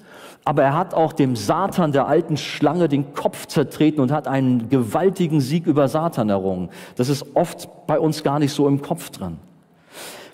Aber 0.49 0.63
er 0.63 0.75
hat 0.75 0.95
auch 0.95 1.13
dem 1.13 1.37
Satan, 1.37 1.93
der 1.93 2.09
alten 2.09 2.39
Schlange, 2.39 2.89
den 2.89 3.13
Kopf 3.13 3.45
zertreten 3.45 4.01
und 4.01 4.11
hat 4.11 4.27
einen 4.27 4.71
gewaltigen 4.71 5.43
Sieg 5.43 5.67
über 5.67 5.89
Satan 5.89 6.31
errungen. 6.31 6.71
Das 6.97 7.11
ist 7.11 7.37
oft 7.37 7.69
bei 7.87 8.01
uns 8.01 8.23
gar 8.23 8.39
nicht 8.39 8.55
so 8.55 8.67
im 8.67 8.81
Kopf 8.81 9.11
dran. 9.11 9.41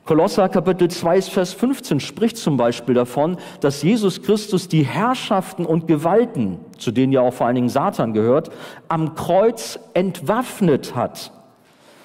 Kolosser 0.05 0.49
Kapitel 0.49 0.89
2, 0.89 1.21
Vers 1.23 1.53
15 1.55 1.99
spricht 1.99 2.37
zum 2.37 2.57
Beispiel 2.57 2.95
davon, 2.95 3.39
dass 3.59 3.83
Jesus 3.83 4.23
Christus 4.23 4.69
die 4.69 4.85
Herrschaften 4.85 5.67
und 5.67 5.89
Gewalten, 5.89 6.61
zu 6.79 6.93
denen 6.93 7.13
ja 7.13 7.21
auch 7.21 7.35
vor 7.35 7.49
allen 7.49 7.57
Dingen 7.57 7.69
Satan 7.69 8.13
gehört, 8.13 8.51
am 8.87 9.17
Kreuz 9.17 9.81
entwaffnet 9.95 10.95
hat. 10.95 11.33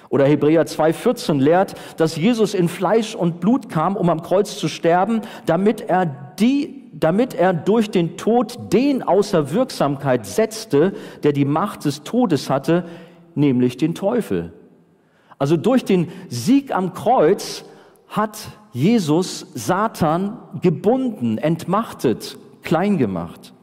Oder 0.09 0.25
Hebräer 0.25 0.65
2,14 0.65 1.39
lehrt, 1.39 1.75
dass 1.97 2.15
Jesus 2.15 2.55
in 2.55 2.69
Fleisch 2.69 3.13
und 3.13 3.39
Blut 3.39 3.69
kam, 3.69 3.95
um 3.95 4.09
am 4.09 4.23
Kreuz 4.23 4.57
zu 4.57 4.67
sterben, 4.67 5.21
damit 5.45 5.81
er 5.81 6.07
die, 6.07 6.88
damit 6.91 7.33
er 7.33 7.53
durch 7.53 7.91
den 7.91 8.17
Tod 8.17 8.73
den 8.73 9.03
außer 9.03 9.51
Wirksamkeit 9.51 10.25
setzte, 10.25 10.93
der 11.23 11.33
die 11.33 11.45
Macht 11.45 11.85
des 11.85 12.03
Todes 12.03 12.49
hatte, 12.49 12.85
nämlich 13.35 13.77
den 13.77 13.95
Teufel. 13.95 14.53
Also 15.37 15.55
durch 15.55 15.85
den 15.85 16.09
Sieg 16.27 16.75
am 16.75 16.93
Kreuz 16.93 17.63
hat 18.07 18.37
Jesus 18.73 19.47
Satan 19.53 20.37
gebunden, 20.61 21.37
entmachtet, 21.37 22.37
klein 22.61 22.97
gemacht. 22.97 23.53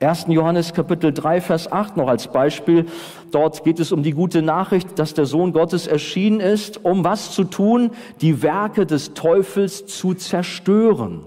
1. 0.00 0.26
Johannes 0.28 0.74
Kapitel 0.74 1.12
3, 1.12 1.40
Vers 1.40 1.70
8 1.70 1.96
noch 1.96 2.08
als 2.08 2.28
Beispiel. 2.28 2.86
Dort 3.32 3.64
geht 3.64 3.80
es 3.80 3.90
um 3.90 4.04
die 4.04 4.12
gute 4.12 4.42
Nachricht, 4.42 4.98
dass 4.98 5.12
der 5.12 5.26
Sohn 5.26 5.52
Gottes 5.52 5.88
erschienen 5.88 6.38
ist, 6.38 6.84
um 6.84 7.04
was 7.04 7.32
zu 7.32 7.42
tun? 7.42 7.90
Die 8.20 8.42
Werke 8.42 8.86
des 8.86 9.14
Teufels 9.14 9.86
zu 9.86 10.14
zerstören. 10.14 11.22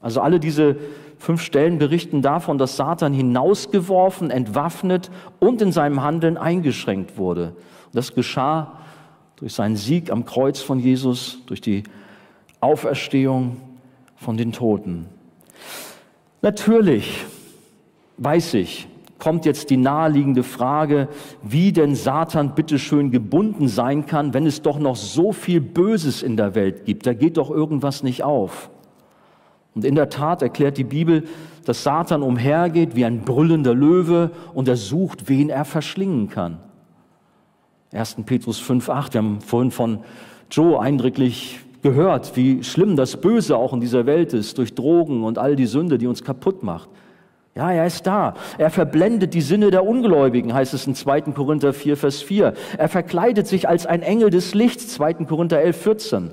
Also 0.00 0.20
alle 0.20 0.40
diese 0.40 0.76
fünf 1.18 1.42
Stellen 1.42 1.78
berichten 1.78 2.22
davon, 2.22 2.58
dass 2.58 2.76
Satan 2.76 3.12
hinausgeworfen, 3.12 4.30
entwaffnet 4.30 5.10
und 5.40 5.60
in 5.60 5.72
seinem 5.72 6.02
Handeln 6.02 6.36
eingeschränkt 6.36 7.16
wurde. 7.16 7.54
Das 7.92 8.14
geschah 8.14 8.78
durch 9.36 9.54
seinen 9.54 9.76
Sieg 9.76 10.10
am 10.10 10.24
Kreuz 10.24 10.60
von 10.60 10.78
Jesus, 10.78 11.38
durch 11.46 11.60
die 11.60 11.82
Auferstehung 12.60 13.56
von 14.16 14.36
den 14.36 14.52
Toten. 14.52 15.06
Natürlich, 16.42 17.24
weiß 18.16 18.54
ich, 18.54 18.88
kommt 19.18 19.44
jetzt 19.44 19.70
die 19.70 19.76
naheliegende 19.76 20.44
Frage, 20.44 21.08
wie 21.42 21.72
denn 21.72 21.94
Satan 21.94 22.54
bitteschön 22.54 23.10
gebunden 23.10 23.68
sein 23.68 24.06
kann, 24.06 24.34
wenn 24.34 24.46
es 24.46 24.62
doch 24.62 24.78
noch 24.78 24.96
so 24.96 25.32
viel 25.32 25.60
Böses 25.60 26.22
in 26.22 26.36
der 26.36 26.54
Welt 26.54 26.84
gibt. 26.84 27.06
Da 27.06 27.14
geht 27.14 27.36
doch 27.36 27.50
irgendwas 27.50 28.02
nicht 28.02 28.22
auf. 28.22 28.70
Und 29.78 29.84
in 29.84 29.94
der 29.94 30.08
Tat 30.08 30.42
erklärt 30.42 30.76
die 30.76 30.82
Bibel, 30.82 31.22
dass 31.64 31.84
Satan 31.84 32.24
umhergeht 32.24 32.96
wie 32.96 33.04
ein 33.04 33.20
brüllender 33.20 33.74
Löwe 33.74 34.32
und 34.52 34.66
er 34.66 34.74
sucht, 34.74 35.28
wen 35.28 35.50
er 35.50 35.64
verschlingen 35.64 36.28
kann. 36.28 36.58
1. 37.92 38.16
Petrus 38.26 38.60
5,8. 38.60 39.12
Wir 39.12 39.18
haben 39.18 39.40
vorhin 39.40 39.70
von 39.70 40.00
Joe 40.50 40.80
eindrücklich 40.80 41.60
gehört, 41.80 42.34
wie 42.34 42.64
schlimm 42.64 42.96
das 42.96 43.20
Böse 43.20 43.56
auch 43.56 43.72
in 43.72 43.78
dieser 43.78 44.04
Welt 44.04 44.32
ist, 44.32 44.58
durch 44.58 44.74
Drogen 44.74 45.22
und 45.22 45.38
all 45.38 45.54
die 45.54 45.66
Sünde, 45.66 45.96
die 45.96 46.08
uns 46.08 46.24
kaputt 46.24 46.64
macht. 46.64 46.88
Ja, 47.54 47.70
er 47.70 47.86
ist 47.86 48.04
da. 48.04 48.34
Er 48.58 48.70
verblendet 48.70 49.32
die 49.32 49.42
Sinne 49.42 49.70
der 49.70 49.86
Ungläubigen, 49.86 50.52
heißt 50.52 50.74
es 50.74 50.88
in 50.88 50.96
2. 50.96 51.20
Korinther 51.20 51.72
4, 51.72 51.96
Vers 51.96 52.20
4. 52.20 52.52
Er 52.78 52.88
verkleidet 52.88 53.46
sich 53.46 53.68
als 53.68 53.86
ein 53.86 54.02
Engel 54.02 54.30
des 54.30 54.54
Lichts, 54.54 54.88
2. 54.88 55.14
Korinther 55.26 55.60
11, 55.60 55.76
14. 55.76 56.30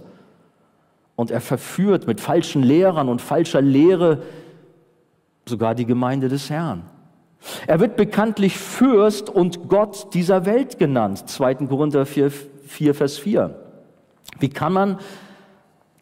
Und 1.15 1.31
er 1.31 1.41
verführt 1.41 2.07
mit 2.07 2.19
falschen 2.19 2.61
Lehrern 2.61 3.09
und 3.09 3.21
falscher 3.21 3.61
Lehre 3.61 4.23
sogar 5.47 5.75
die 5.75 5.85
Gemeinde 5.85 6.27
des 6.27 6.49
Herrn. 6.49 6.83
Er 7.67 7.79
wird 7.79 7.95
bekanntlich 7.95 8.57
Fürst 8.57 9.29
und 9.29 9.69
Gott 9.69 10.13
dieser 10.13 10.45
Welt 10.45 10.79
genannt. 10.79 11.29
2. 11.29 11.55
Korinther 11.67 12.05
4, 12.05 12.31
4, 12.31 12.95
Vers 12.95 13.17
4. 13.17 13.55
Wie 14.39 14.49
kann 14.49 14.73
man 14.73 14.99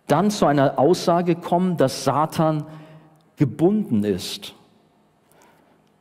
dann 0.08 0.32
zu 0.32 0.46
einer 0.46 0.80
Aussage 0.80 1.36
kommen, 1.36 1.78
dass 1.78 2.04
Satan 2.04 2.66
gebunden 3.36 4.04
ist? 4.04 4.56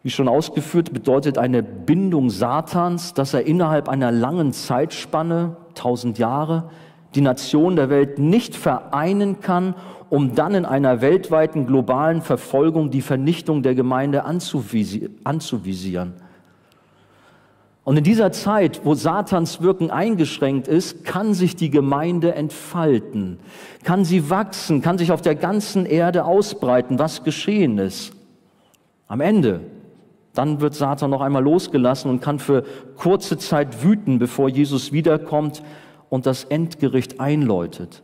Wie 0.02 0.10
schon 0.10 0.28
ausgeführt, 0.28 0.92
bedeutet 0.92 1.38
eine 1.38 1.62
Bindung 1.62 2.30
Satans, 2.30 3.14
dass 3.14 3.34
er 3.34 3.46
innerhalb 3.46 3.88
einer 3.88 4.10
langen 4.10 4.52
Zeitspanne, 4.52 5.56
tausend 5.74 6.18
Jahre, 6.18 6.70
die 7.14 7.20
Nation 7.20 7.76
der 7.76 7.90
Welt 7.90 8.18
nicht 8.18 8.56
vereinen 8.56 9.40
kann 9.40 9.74
um 10.12 10.34
dann 10.34 10.54
in 10.54 10.66
einer 10.66 11.00
weltweiten 11.00 11.66
globalen 11.66 12.20
Verfolgung 12.20 12.90
die 12.90 13.00
Vernichtung 13.00 13.62
der 13.62 13.74
Gemeinde 13.74 14.26
anzuvisieren. 14.26 16.12
Und 17.82 17.96
in 17.96 18.04
dieser 18.04 18.30
Zeit, 18.30 18.82
wo 18.84 18.94
Satans 18.94 19.62
Wirken 19.62 19.90
eingeschränkt 19.90 20.68
ist, 20.68 21.06
kann 21.06 21.32
sich 21.32 21.56
die 21.56 21.70
Gemeinde 21.70 22.34
entfalten, 22.34 23.38
kann 23.84 24.04
sie 24.04 24.28
wachsen, 24.28 24.82
kann 24.82 24.98
sich 24.98 25.12
auf 25.12 25.22
der 25.22 25.34
ganzen 25.34 25.86
Erde 25.86 26.26
ausbreiten, 26.26 26.98
was 26.98 27.24
geschehen 27.24 27.78
ist. 27.78 28.12
Am 29.08 29.22
Ende, 29.22 29.60
dann 30.34 30.60
wird 30.60 30.74
Satan 30.74 31.08
noch 31.08 31.22
einmal 31.22 31.42
losgelassen 31.42 32.10
und 32.10 32.20
kann 32.20 32.38
für 32.38 32.64
kurze 32.98 33.38
Zeit 33.38 33.82
wüten, 33.82 34.18
bevor 34.18 34.50
Jesus 34.50 34.92
wiederkommt 34.92 35.62
und 36.12 36.26
das 36.26 36.44
Endgericht 36.44 37.20
einläutet. 37.20 38.02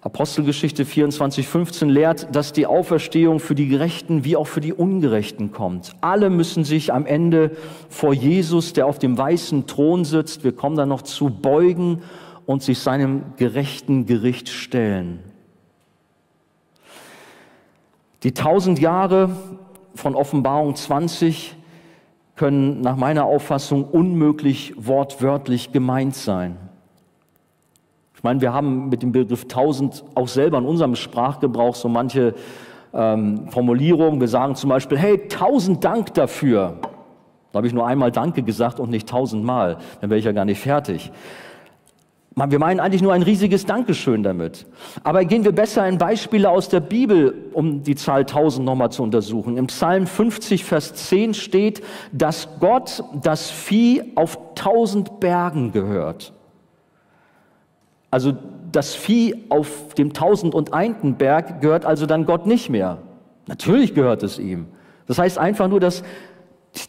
Apostelgeschichte 0.00 0.86
24, 0.86 1.46
15 1.46 1.90
lehrt, 1.90 2.34
dass 2.34 2.54
die 2.54 2.66
Auferstehung 2.66 3.40
für 3.40 3.54
die 3.54 3.68
Gerechten 3.68 4.24
wie 4.24 4.36
auch 4.36 4.46
für 4.46 4.62
die 4.62 4.72
Ungerechten 4.72 5.52
kommt. 5.52 5.92
Alle 6.00 6.30
müssen 6.30 6.64
sich 6.64 6.94
am 6.94 7.04
Ende 7.04 7.50
vor 7.90 8.14
Jesus, 8.14 8.72
der 8.72 8.86
auf 8.86 8.98
dem 8.98 9.18
weißen 9.18 9.66
Thron 9.66 10.06
sitzt, 10.06 10.44
wir 10.44 10.52
kommen 10.52 10.76
da 10.76 10.86
noch 10.86 11.02
zu, 11.02 11.28
beugen 11.28 12.00
und 12.46 12.62
sich 12.62 12.78
seinem 12.78 13.34
gerechten 13.36 14.06
Gericht 14.06 14.48
stellen. 14.48 15.18
Die 18.22 18.32
tausend 18.32 18.78
Jahre 18.78 19.36
von 19.94 20.14
Offenbarung 20.14 20.74
20 20.74 21.54
können 22.34 22.80
nach 22.80 22.96
meiner 22.96 23.26
Auffassung 23.26 23.84
unmöglich 23.84 24.72
wortwörtlich 24.78 25.70
gemeint 25.70 26.14
sein. 26.14 26.56
Ich 28.24 28.26
meine, 28.26 28.40
wir 28.40 28.54
haben 28.54 28.88
mit 28.88 29.02
dem 29.02 29.12
Begriff 29.12 29.48
tausend 29.48 30.02
auch 30.14 30.28
selber 30.28 30.56
in 30.56 30.64
unserem 30.64 30.96
Sprachgebrauch 30.96 31.74
so 31.74 31.90
manche 31.90 32.32
ähm, 32.94 33.48
Formulierungen. 33.50 34.18
Wir 34.18 34.28
sagen 34.28 34.54
zum 34.54 34.70
Beispiel, 34.70 34.96
hey, 34.96 35.28
tausend 35.28 35.84
Dank 35.84 36.14
dafür. 36.14 36.78
Da 37.52 37.58
habe 37.58 37.66
ich 37.66 37.74
nur 37.74 37.86
einmal 37.86 38.12
Danke 38.12 38.42
gesagt 38.42 38.80
und 38.80 38.88
nicht 38.88 39.10
tausendmal. 39.10 39.76
Dann 40.00 40.08
wäre 40.08 40.18
ich 40.18 40.24
ja 40.24 40.32
gar 40.32 40.46
nicht 40.46 40.58
fertig. 40.58 41.12
Wir 42.34 42.58
meinen 42.58 42.80
eigentlich 42.80 43.02
nur 43.02 43.12
ein 43.12 43.20
riesiges 43.20 43.66
Dankeschön 43.66 44.22
damit. 44.22 44.64
Aber 45.02 45.22
gehen 45.26 45.44
wir 45.44 45.52
besser 45.52 45.86
in 45.86 45.98
Beispiele 45.98 46.48
aus 46.48 46.70
der 46.70 46.80
Bibel, 46.80 47.50
um 47.52 47.82
die 47.82 47.94
Zahl 47.94 48.20
1000 48.20 48.64
nochmal 48.64 48.90
zu 48.90 49.02
untersuchen. 49.02 49.58
Im 49.58 49.66
Psalm 49.66 50.06
50, 50.06 50.64
Vers 50.64 50.94
10 50.94 51.34
steht, 51.34 51.82
dass 52.10 52.48
Gott 52.58 53.04
das 53.22 53.50
Vieh 53.50 54.12
auf 54.14 54.38
tausend 54.54 55.20
Bergen 55.20 55.72
gehört. 55.72 56.33
Also 58.14 58.32
das 58.70 58.94
Vieh 58.94 59.34
auf 59.48 59.92
dem 59.94 60.12
tausend 60.12 60.54
und 60.54 60.72
einten 60.72 61.16
Berg 61.16 61.60
gehört 61.60 61.84
also 61.84 62.06
dann 62.06 62.26
Gott 62.26 62.46
nicht 62.46 62.70
mehr. 62.70 62.98
Natürlich 63.48 63.92
gehört 63.92 64.22
es 64.22 64.38
ihm. 64.38 64.66
Das 65.08 65.18
heißt 65.18 65.36
einfach 65.36 65.66
nur, 65.66 65.80
dass 65.80 66.04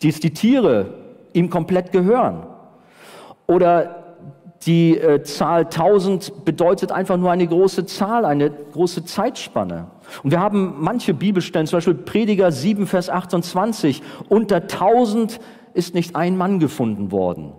die, 0.04 0.12
die 0.12 0.36
Tiere 0.36 0.94
ihm 1.34 1.50
komplett 1.50 1.92
gehören. 1.92 2.46
Oder 3.48 4.18
die 4.68 5.00
äh, 5.00 5.24
Zahl 5.24 5.62
1000 5.62 6.46
bedeutet 6.46 6.92
einfach 6.92 7.18
nur 7.18 7.32
eine 7.32 7.48
große 7.48 7.88
Zahl, 7.88 8.24
eine 8.24 8.52
große 8.52 9.06
Zeitspanne. 9.06 9.88
Und 10.22 10.30
wir 10.30 10.40
haben 10.40 10.76
manche 10.78 11.16
Bibelstellen, 11.16 11.66
zum 11.66 11.78
Beispiel 11.78 11.96
Prediger 11.96 12.52
7, 12.52 12.86
Vers 12.86 13.10
28, 13.10 14.04
unter 14.30 14.58
1000 14.58 15.40
ist 15.74 15.96
nicht 15.96 16.16
ein 16.16 16.38
Mann 16.38 16.60
gefunden 16.60 17.12
worden. 17.12 17.54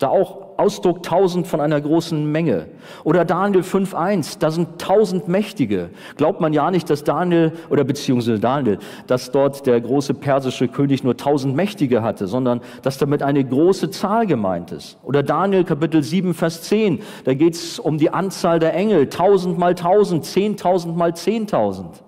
Da 0.00 0.08
auch 0.08 0.56
Ausdruck 0.56 1.02
tausend 1.02 1.46
von 1.46 1.60
einer 1.60 1.78
großen 1.78 2.32
Menge. 2.32 2.68
Oder 3.04 3.26
Daniel 3.26 3.60
5.1, 3.60 4.38
da 4.38 4.50
sind 4.50 4.80
tausend 4.80 5.28
Mächtige. 5.28 5.90
Glaubt 6.16 6.40
man 6.40 6.54
ja 6.54 6.70
nicht, 6.70 6.88
dass 6.88 7.04
Daniel, 7.04 7.52
oder 7.68 7.84
beziehungsweise 7.84 8.38
Daniel, 8.38 8.78
dass 9.06 9.30
dort 9.30 9.66
der 9.66 9.78
große 9.78 10.14
persische 10.14 10.68
König 10.68 11.04
nur 11.04 11.18
tausend 11.18 11.54
Mächtige 11.54 12.02
hatte, 12.02 12.28
sondern 12.28 12.62
dass 12.80 12.96
damit 12.96 13.22
eine 13.22 13.44
große 13.44 13.90
Zahl 13.90 14.26
gemeint 14.26 14.72
ist. 14.72 14.96
Oder 15.02 15.22
Daniel 15.22 15.64
Kapitel 15.64 16.02
7, 16.02 16.32
Vers 16.32 16.62
10, 16.62 17.00
da 17.24 17.34
geht 17.34 17.52
es 17.52 17.78
um 17.78 17.98
die 17.98 18.08
Anzahl 18.08 18.58
der 18.58 18.72
Engel, 18.72 19.10
tausend 19.10 19.58
mal 19.58 19.74
tausend, 19.74 20.24
zehntausend 20.24 20.96
mal 20.96 21.14
zehntausend. 21.14 22.02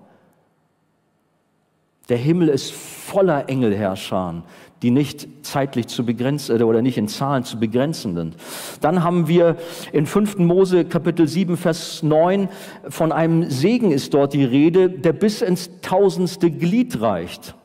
Der 2.09 2.17
Himmel 2.17 2.49
ist 2.49 2.73
voller 2.73 3.47
Engelherrscher, 3.49 4.43
die 4.83 4.91
nicht 4.91 5.27
zeitlich 5.41 5.87
zu 5.87 6.05
begrenzen 6.05 6.59
äh, 6.59 6.63
oder 6.63 6.81
nicht 6.81 6.97
in 6.97 7.07
Zahlen 7.07 7.43
zu 7.43 7.57
begrenzen 7.57 8.13
sind. 8.13 8.35
Dann 8.81 9.03
haben 9.03 9.27
wir 9.27 9.55
in 9.91 10.05
5. 10.05 10.37
Mose 10.39 10.85
Kapitel 10.85 11.27
7 11.27 11.57
Vers 11.57 12.03
9 12.03 12.49
von 12.89 13.11
einem 13.11 13.49
Segen 13.49 13.91
ist 13.91 14.13
dort 14.13 14.33
die 14.33 14.43
Rede, 14.43 14.89
der 14.89 15.13
bis 15.13 15.41
ins 15.41 15.71
tausendste 15.81 16.51
Glied 16.51 17.01
reicht. 17.01 17.55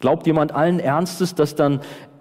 Glaubt 0.00 0.26
jemand 0.26 0.54
allen 0.54 0.78
Ernstes, 0.78 1.34
dass 1.34 1.56
dann 1.56 1.80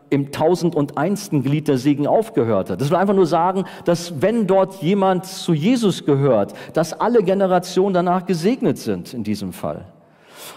im 0.09 0.31
tausend 0.31 0.75
und 0.75 0.97
einsten 0.97 1.43
Glied 1.43 1.67
der 1.67 1.77
Segen 1.77 2.07
aufgehört 2.07 2.69
hat. 2.69 2.81
Das 2.81 2.89
will 2.89 2.97
einfach 2.97 3.13
nur 3.13 3.27
sagen, 3.27 3.65
dass 3.85 4.21
wenn 4.21 4.47
dort 4.47 4.81
jemand 4.81 5.25
zu 5.25 5.53
Jesus 5.53 6.05
gehört, 6.05 6.53
dass 6.73 6.93
alle 6.93 7.23
Generationen 7.23 7.93
danach 7.93 8.25
gesegnet 8.25 8.77
sind 8.77 9.13
in 9.13 9.23
diesem 9.23 9.53
Fall. 9.53 9.85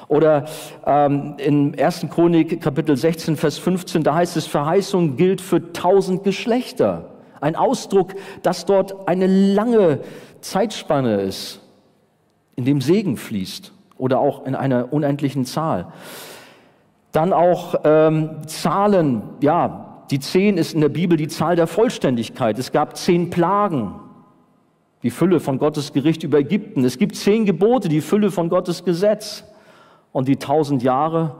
Oder 0.08 0.46
ähm, 0.86 1.34
in 1.38 1.78
1. 1.78 2.06
Chronik 2.10 2.60
Kapitel 2.60 2.96
16, 2.96 3.36
Vers 3.36 3.58
15, 3.58 4.02
da 4.02 4.14
heißt 4.14 4.36
es, 4.36 4.46
Verheißung 4.46 5.16
gilt 5.16 5.40
für 5.40 5.72
tausend 5.72 6.24
Geschlechter. 6.24 7.10
Ein 7.40 7.56
Ausdruck, 7.56 8.14
dass 8.42 8.66
dort 8.66 9.08
eine 9.08 9.26
lange 9.26 10.00
Zeitspanne 10.40 11.22
ist, 11.22 11.60
in 12.56 12.64
dem 12.64 12.80
Segen 12.80 13.16
fließt 13.16 13.72
oder 13.96 14.20
auch 14.20 14.46
in 14.46 14.54
einer 14.54 14.92
unendlichen 14.92 15.44
Zahl. 15.44 15.92
Dann 17.12 17.32
auch 17.32 17.74
ähm, 17.84 18.46
Zahlen, 18.46 19.22
ja, 19.40 20.04
die 20.10 20.18
zehn 20.18 20.58
ist 20.58 20.74
in 20.74 20.80
der 20.80 20.88
Bibel 20.88 21.16
die 21.16 21.28
Zahl 21.28 21.56
der 21.56 21.66
Vollständigkeit. 21.66 22.58
Es 22.58 22.72
gab 22.72 22.96
zehn 22.96 23.30
Plagen, 23.30 23.94
die 25.02 25.10
Fülle 25.10 25.40
von 25.40 25.58
Gottes 25.58 25.92
Gericht 25.92 26.22
über 26.24 26.38
Ägypten. 26.38 26.84
Es 26.84 26.98
gibt 26.98 27.16
zehn 27.16 27.46
Gebote, 27.46 27.88
die 27.88 28.00
Fülle 28.00 28.30
von 28.30 28.48
Gottes 28.48 28.84
Gesetz. 28.84 29.44
Und 30.12 30.28
die 30.28 30.36
tausend 30.36 30.82
Jahre, 30.82 31.36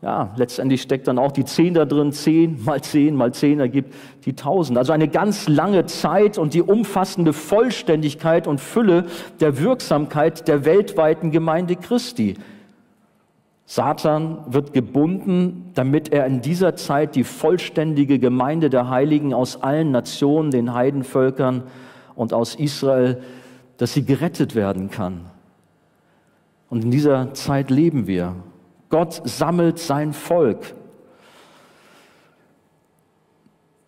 ja, 0.00 0.30
letztendlich 0.36 0.82
steckt 0.82 1.08
dann 1.08 1.18
auch 1.18 1.32
die 1.32 1.44
zehn 1.44 1.74
da 1.74 1.84
drin, 1.84 2.12
zehn 2.12 2.62
mal 2.64 2.80
zehn 2.80 3.16
mal 3.16 3.32
zehn 3.32 3.58
ergibt 3.58 3.94
die 4.24 4.34
tausend. 4.34 4.78
Also 4.78 4.92
eine 4.92 5.08
ganz 5.08 5.48
lange 5.48 5.86
Zeit 5.86 6.38
und 6.38 6.54
die 6.54 6.62
umfassende 6.62 7.32
Vollständigkeit 7.32 8.46
und 8.46 8.60
Fülle 8.60 9.06
der 9.40 9.58
Wirksamkeit 9.60 10.46
der 10.46 10.64
weltweiten 10.64 11.30
Gemeinde 11.30 11.76
Christi. 11.76 12.34
Satan 13.66 14.38
wird 14.46 14.72
gebunden, 14.72 15.72
damit 15.74 16.10
er 16.10 16.26
in 16.26 16.40
dieser 16.40 16.74
Zeit 16.74 17.16
die 17.16 17.24
vollständige 17.24 18.18
Gemeinde 18.18 18.70
der 18.70 18.88
Heiligen 18.88 19.34
aus 19.34 19.62
allen 19.62 19.90
Nationen, 19.90 20.50
den 20.50 20.72
Heidenvölkern 20.72 21.64
und 22.14 22.32
aus 22.32 22.54
Israel, 22.54 23.20
dass 23.76 23.92
sie 23.92 24.04
gerettet 24.04 24.54
werden 24.54 24.90
kann. 24.90 25.26
Und 26.70 26.84
in 26.84 26.90
dieser 26.90 27.34
Zeit 27.34 27.70
leben 27.70 28.06
wir. 28.06 28.34
Gott 28.90 29.22
sammelt 29.24 29.78
sein 29.78 30.12
Volk. 30.12 30.74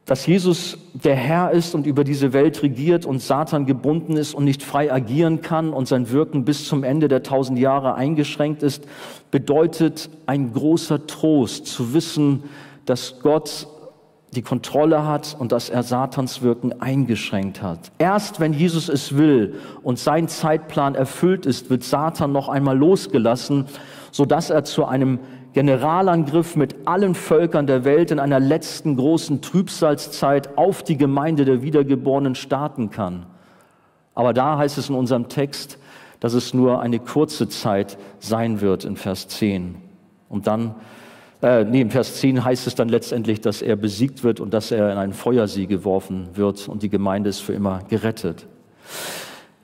Dass 0.07 0.27
Jesus 0.27 0.77
der 0.93 1.15
Herr 1.15 1.53
ist 1.53 1.75
und 1.75 1.87
über 1.87 2.03
diese 2.03 2.33
Welt 2.33 2.63
regiert 2.63 3.07
und 3.07 3.21
Satan 3.21 3.65
gebunden 3.65 4.17
ist 4.17 4.35
und 4.35 4.45
nicht 4.45 4.63
frei 4.63 4.93
agieren 4.93 5.41
kann 5.41 5.73
und 5.73 5.87
sein 5.87 6.11
Wirken 6.11 6.45
bis 6.45 6.67
zum 6.67 6.83
Ende 6.83 7.07
der 7.07 7.23
tausend 7.23 7.59
Jahre 7.59 7.95
eingeschränkt 7.95 8.63
ist, 8.63 8.89
bedeutet 9.31 10.11
ein 10.27 10.53
großer 10.53 11.07
Trost 11.07 11.67
zu 11.67 11.95
wissen, 11.95 12.43
dass 12.87 13.21
Gott 13.21 13.69
die 14.33 14.43
Kontrolle 14.43 15.07
hat 15.07 15.37
und 15.39 15.53
dass 15.53 15.71
er 15.71 15.83
Satans 15.83 16.43
Wirken 16.43 16.81
eingeschränkt 16.81 17.63
hat. 17.63 17.91
Erst 17.99 18.39
wenn 18.39 18.53
Jesus 18.53 18.89
es 18.89 19.17
will 19.17 19.57
und 19.83 19.99
sein 19.99 20.29
Zeitplan 20.29 20.95
erfüllt 20.95 21.47
ist, 21.47 21.69
wird 21.71 21.83
Satan 21.83 22.33
noch 22.33 22.49
einmal 22.49 22.79
losgelassen, 22.79 23.67
so 24.13 24.25
dass 24.25 24.51
er 24.51 24.65
zu 24.65 24.85
einem 24.85 25.19
Generalangriff 25.53 26.55
mit 26.55 26.87
allen 26.87 27.17
Völkern 27.17 27.67
der 27.67 27.85
Welt 27.85 28.13
in 28.13 28.21
einer 28.21 28.39
letzten 28.39 28.97
großen 28.97 29.43
Trübsalzeit 29.43 30.57
auf 30.57 30.85
die 30.85 30.97
Gemeinde 30.97 31.45
der 31.45 31.63
Wiedergeborenen 31.63 32.37
starten 32.37 32.91
kann. 32.91 33.27
Aber 34.15 34.33
da 34.33 34.59
heißt 34.59 34.79
es 34.79 34.89
in 34.89 34.95
unserem 34.95 35.29
Text, 35.29 35.79
dass 36.21 36.35
es 36.35 36.55
nur 36.55 36.81
eine 36.81 37.01
kurze 37.01 37.49
Zeit 37.49 37.99
sein 38.21 38.61
wird 38.61 38.85
in 38.85 38.97
Vers 38.97 39.27
10. 39.27 39.77
Und 40.29 40.47
dann 40.47 40.77
äh, 41.43 41.65
nee, 41.65 41.81
im 41.81 41.91
Vers 41.91 42.17
10 42.17 42.45
heißt 42.45 42.67
es 42.67 42.75
dann 42.75 42.89
letztendlich, 42.89 43.41
dass 43.41 43.63
er 43.63 43.77
besiegt 43.77 44.23
wird 44.23 44.41
und 44.41 44.53
dass 44.53 44.71
er 44.71 44.93
in 44.93 44.99
einen 44.99 45.13
Feuersee 45.13 45.67
geworfen 45.67 46.29
wird 46.35 46.69
und 46.69 46.83
die 46.83 46.91
Gemeinde 46.91 47.31
ist 47.31 47.41
für 47.41 47.55
immer 47.55 47.81
gerettet. 47.89 48.47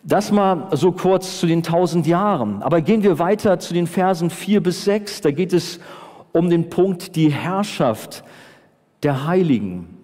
Das 0.02 0.30
mal 0.30 0.68
so 0.72 0.92
kurz 0.92 1.40
zu 1.40 1.46
den 1.46 1.62
tausend 1.62 2.06
Jahren. 2.06 2.62
Aber 2.62 2.80
gehen 2.80 3.02
wir 3.02 3.18
weiter 3.18 3.58
zu 3.58 3.74
den 3.74 3.88
Versen 3.88 4.30
4 4.30 4.62
bis 4.62 4.84
6. 4.84 5.20
Da 5.20 5.32
geht 5.32 5.52
es 5.52 5.80
um 6.32 6.48
den 6.48 6.70
Punkt 6.70 7.16
die 7.16 7.32
Herrschaft 7.32 8.22
der 9.02 9.26
Heiligen. 9.26 9.95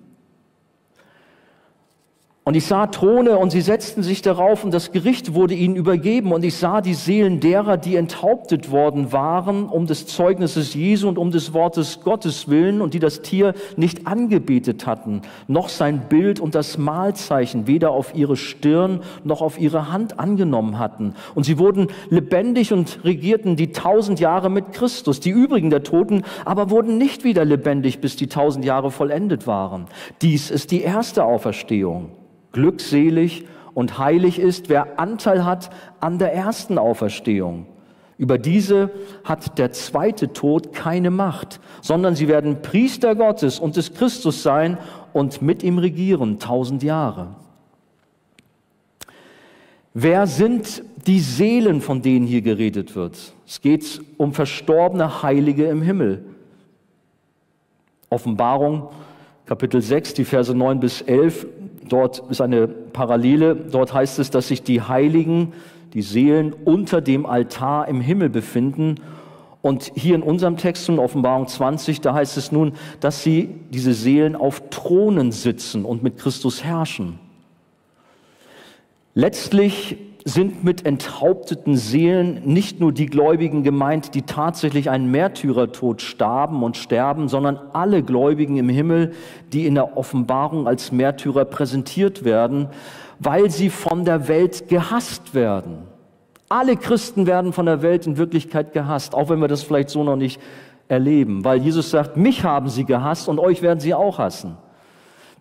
Und 2.45 2.57
ich 2.57 2.67
sah 2.67 2.89
Throne 2.89 3.39
und 3.39 3.51
sie 3.51 3.61
setzten 3.61 4.03
sich 4.03 4.21
darauf 4.21 4.65
und 4.65 4.75
das 4.75 4.91
Gericht 4.91 5.33
wurde 5.33 5.55
ihnen 5.55 5.77
übergeben 5.77 6.33
und 6.33 6.45
ich 6.45 6.57
sah 6.57 6.81
die 6.81 6.95
Seelen 6.95 7.39
derer, 7.39 7.77
die 7.77 7.95
enthauptet 7.95 8.73
worden 8.73 9.13
waren, 9.13 9.69
um 9.69 9.87
des 9.87 10.09
Zeugnisses 10.09 10.75
Jesu 10.75 11.07
und 11.07 11.19
um 11.19 11.31
des 11.31 11.55
Wortes 11.55 12.01
Gottes 12.01 12.49
willen 12.49 12.81
und 12.81 12.95
die 12.95 12.99
das 12.99 13.23
Tier 13.23 13.55
nicht 13.77 14.09
angebetet 14.09 14.89
hatten, 14.89 15.23
noch 15.47 15.69
sein 15.69 16.09
Bild 16.09 16.41
und 16.41 16.57
das 16.57 16.79
Mahlzeichen 16.79 17.69
weder 17.69 17.93
auf 17.93 18.13
ihre 18.17 18.35
Stirn 18.35 19.03
noch 19.23 19.41
auf 19.41 19.61
ihre 19.61 19.93
Hand 19.93 20.19
angenommen 20.19 20.81
hatten. 20.81 21.15
Und 21.37 21.45
sie 21.45 21.61
wurden 21.61 21.87
lebendig 22.11 22.73
und 22.73 23.05
regierten 23.05 23.55
die 23.55 23.71
tausend 23.71 24.19
Jahre 24.19 24.51
mit 24.51 24.73
Christus. 24.73 25.21
Die 25.21 25.31
übrigen 25.31 25.71
der 25.71 25.85
Toten 25.85 26.25
aber 26.45 26.71
wurden 26.71 26.99
nicht 26.99 27.23
wieder 27.23 27.45
lebendig, 27.45 28.01
bis 28.01 28.17
die 28.17 28.27
tausend 28.27 28.65
Jahre 28.65 28.91
vollendet 28.91 29.47
waren. 29.47 29.87
Dies 30.23 30.51
ist 30.51 30.73
die 30.73 30.83
erste 30.83 31.25
Auferstehung. 31.25 32.11
Glückselig 32.53 33.47
und 33.75 33.99
heilig 33.99 34.39
ist, 34.39 34.69
wer 34.69 34.99
Anteil 34.99 35.45
hat 35.45 35.71
an 36.01 36.19
der 36.19 36.35
ersten 36.35 36.79
Auferstehung. 36.79 37.67
Über 38.19 38.39
diese 38.39 38.91
hat 39.25 39.59
der 39.59 39.73
zweite 39.73 40.33
Tod 40.33 40.73
keine 40.73 41.11
Macht, 41.11 41.61
sondern 41.81 42.15
sie 42.15 42.29
werden 42.29 42.63
Priester 42.63 43.15
Gottes 43.15 43.59
und 43.59 43.77
des 43.77 43.95
Christus 43.95 44.43
sein 44.43 44.79
und 45.13 45.43
mit 45.43 45.63
ihm 45.63 45.79
regieren 45.79 46.39
tausend 46.39 46.83
Jahre. 46.83 47.35
Wer 49.95 50.27
sind 50.27 50.83
die 51.07 51.21
Seelen, 51.21 51.81
von 51.81 52.01
denen 52.01 52.27
hier 52.27 52.43
geredet 52.43 52.95
wird? 52.95 53.35
Es 53.47 53.61
geht 53.61 54.01
um 54.17 54.33
verstorbene 54.33 55.23
Heilige 55.23 55.67
im 55.67 55.83
Himmel. 55.83 56.25
Offenbarung, 58.09 58.89
Kapitel 59.47 59.83
6, 59.83 60.15
die 60.15 60.25
Verse 60.25 60.55
9 60.55 60.81
bis 60.81 61.03
11. 61.03 61.47
Dort 61.93 62.23
ist 62.31 62.41
eine 62.41 62.67
Parallele. 62.69 63.55
Dort 63.55 63.93
heißt 63.93 64.19
es, 64.19 64.31
dass 64.31 64.49
sich 64.49 64.63
die 64.63 64.81
Heiligen, 64.81 65.53
die 65.93 66.01
Seelen 66.01 66.55
unter 66.55 67.03
dem 67.03 67.27
Altar 67.27 67.87
im 67.87 68.01
Himmel 68.01 68.31
befinden. 68.31 68.95
Und 69.61 69.93
hier 69.95 70.15
in 70.15 70.23
unserem 70.23 70.57
Text 70.57 70.89
in 70.89 70.99
Offenbarung 70.99 71.49
20, 71.49 72.01
da 72.01 72.15
heißt 72.15 72.39
es 72.39 72.51
nun, 72.51 72.73
dass 73.01 73.23
sie, 73.23 73.51
diese 73.69 73.93
Seelen, 73.93 74.37
auf 74.37 74.71
Thronen 74.71 75.33
sitzen 75.33 75.85
und 75.85 76.03
mit 76.03 76.17
Christus 76.17 76.65
herrschen. 76.65 77.19
Letztlich 79.13 79.99
sind 80.25 80.63
mit 80.63 80.87
enthaupteten 80.87 81.77
Seelen 81.77 82.43
nicht 82.45 82.81
nur 82.81 82.93
die 82.93 83.07
Gläubigen 83.07 83.63
gemeint, 83.63 84.15
die 84.15 84.23
tatsächlich 84.23 84.89
einen 84.89 85.11
Märtyrertod 85.11 86.01
starben 86.01 86.63
und 86.63 86.77
sterben, 86.77 87.29
sondern 87.29 87.59
alle 87.73 88.03
Gläubigen 88.03 88.57
im 88.57 88.69
Himmel, 88.69 89.13
die 89.53 89.67
in 89.67 89.75
der 89.75 89.97
Offenbarung 89.97 90.69
als 90.69 90.93
Märtyrer 90.93 91.45
präsentiert 91.45 92.25
werden, 92.25 92.69
weil 93.19 93.51
sie 93.51 93.71
von 93.71 94.05
der 94.05 94.29
Welt 94.29 94.69
gehasst 94.69 95.35
werden. 95.35 95.79
Alle 96.49 96.77
Christen 96.77 97.27
werden 97.27 97.53
von 97.53 97.67
der 97.67 97.83
Welt 97.83 98.07
in 98.07 98.17
Wirklichkeit 98.17 98.73
gehasst, 98.73 99.15
auch 99.15 99.29
wenn 99.29 99.41
wir 99.41 99.49
das 99.49 99.63
vielleicht 99.63 99.91
so 99.91 100.05
noch 100.05 100.17
nicht 100.17 100.41
erleben, 100.87 101.45
weil 101.45 101.59
Jesus 101.63 101.91
sagt, 101.91 102.17
mich 102.17 102.45
haben 102.45 102.69
sie 102.69 102.85
gehasst 102.85 103.29
und 103.29 103.39
euch 103.39 103.63
werden 103.63 103.81
sie 103.81 103.95
auch 103.95 104.19
hassen. 104.19 104.57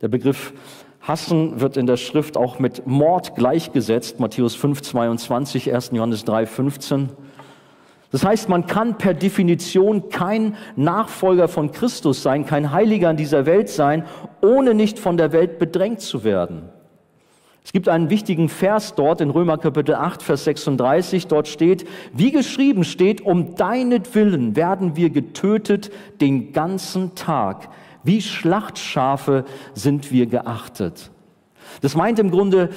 Der 0.01 0.07
Begriff 0.07 0.53
Hassen 1.01 1.59
wird 1.59 1.77
in 1.77 1.87
der 1.87 1.97
Schrift 1.97 2.37
auch 2.37 2.59
mit 2.59 2.85
Mord 2.85 3.35
gleichgesetzt, 3.35 4.19
Matthäus 4.19 4.55
5, 4.55 4.81
22, 4.81 5.73
1. 5.73 5.91
Johannes 5.93 6.25
3, 6.25 6.45
15. 6.45 7.09
Das 8.11 8.25
heißt, 8.25 8.49
man 8.49 8.67
kann 8.67 8.97
per 8.97 9.13
Definition 9.13 10.09
kein 10.09 10.55
Nachfolger 10.75 11.47
von 11.47 11.71
Christus 11.71 12.21
sein, 12.21 12.45
kein 12.45 12.71
Heiliger 12.71 13.09
in 13.09 13.17
dieser 13.17 13.45
Welt 13.45 13.69
sein, 13.69 14.05
ohne 14.41 14.73
nicht 14.73 14.99
von 14.99 15.17
der 15.17 15.31
Welt 15.31 15.59
bedrängt 15.59 16.01
zu 16.01 16.23
werden. 16.23 16.69
Es 17.63 17.71
gibt 17.71 17.87
einen 17.87 18.09
wichtigen 18.09 18.49
Vers 18.49 18.95
dort 18.95 19.21
in 19.21 19.29
Römer 19.29 19.57
Kapitel 19.57 19.95
8, 19.95 20.23
Vers 20.23 20.43
36. 20.45 21.27
Dort 21.27 21.47
steht, 21.47 21.87
wie 22.11 22.31
geschrieben 22.31 22.83
steht, 22.83 23.21
um 23.21 23.55
deinetwillen 23.55 24.55
werden 24.55 24.95
wir 24.95 25.09
getötet 25.09 25.91
den 26.19 26.53
ganzen 26.53 27.15
Tag. 27.15 27.69
Wie 28.03 28.21
Schlachtschafe 28.21 29.45
sind 29.73 30.11
wir 30.11 30.25
geachtet. 30.25 31.11
Das 31.81 31.95
meint 31.95 32.19
im 32.19 32.31
Grunde, 32.31 32.69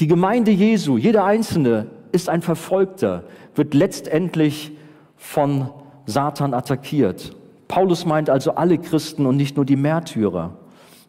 die 0.00 0.06
Gemeinde 0.06 0.50
Jesu, 0.50 0.96
jeder 0.96 1.24
Einzelne 1.24 1.86
ist 2.12 2.28
ein 2.28 2.42
Verfolgter, 2.42 3.24
wird 3.54 3.74
letztendlich 3.74 4.72
von 5.16 5.70
Satan 6.06 6.54
attackiert. 6.54 7.36
Paulus 7.68 8.06
meint 8.06 8.30
also 8.30 8.52
alle 8.54 8.78
Christen 8.78 9.26
und 9.26 9.36
nicht 9.36 9.56
nur 9.56 9.64
die 9.64 9.76
Märtyrer. 9.76 10.56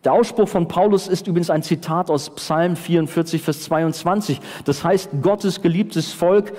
Der 0.04 0.14
Ausspruch 0.14 0.48
von 0.48 0.68
Paulus 0.68 1.08
ist 1.08 1.28
übrigens 1.28 1.50
ein 1.50 1.64
Zitat 1.64 2.10
aus 2.10 2.30
Psalm 2.32 2.76
44, 2.76 3.41
Vers 3.41 3.64
22. 3.64 4.39
Das 4.66 4.84
heißt, 4.84 5.10
Gottes 5.22 5.62
geliebtes 5.62 6.14
Volk 6.14 6.54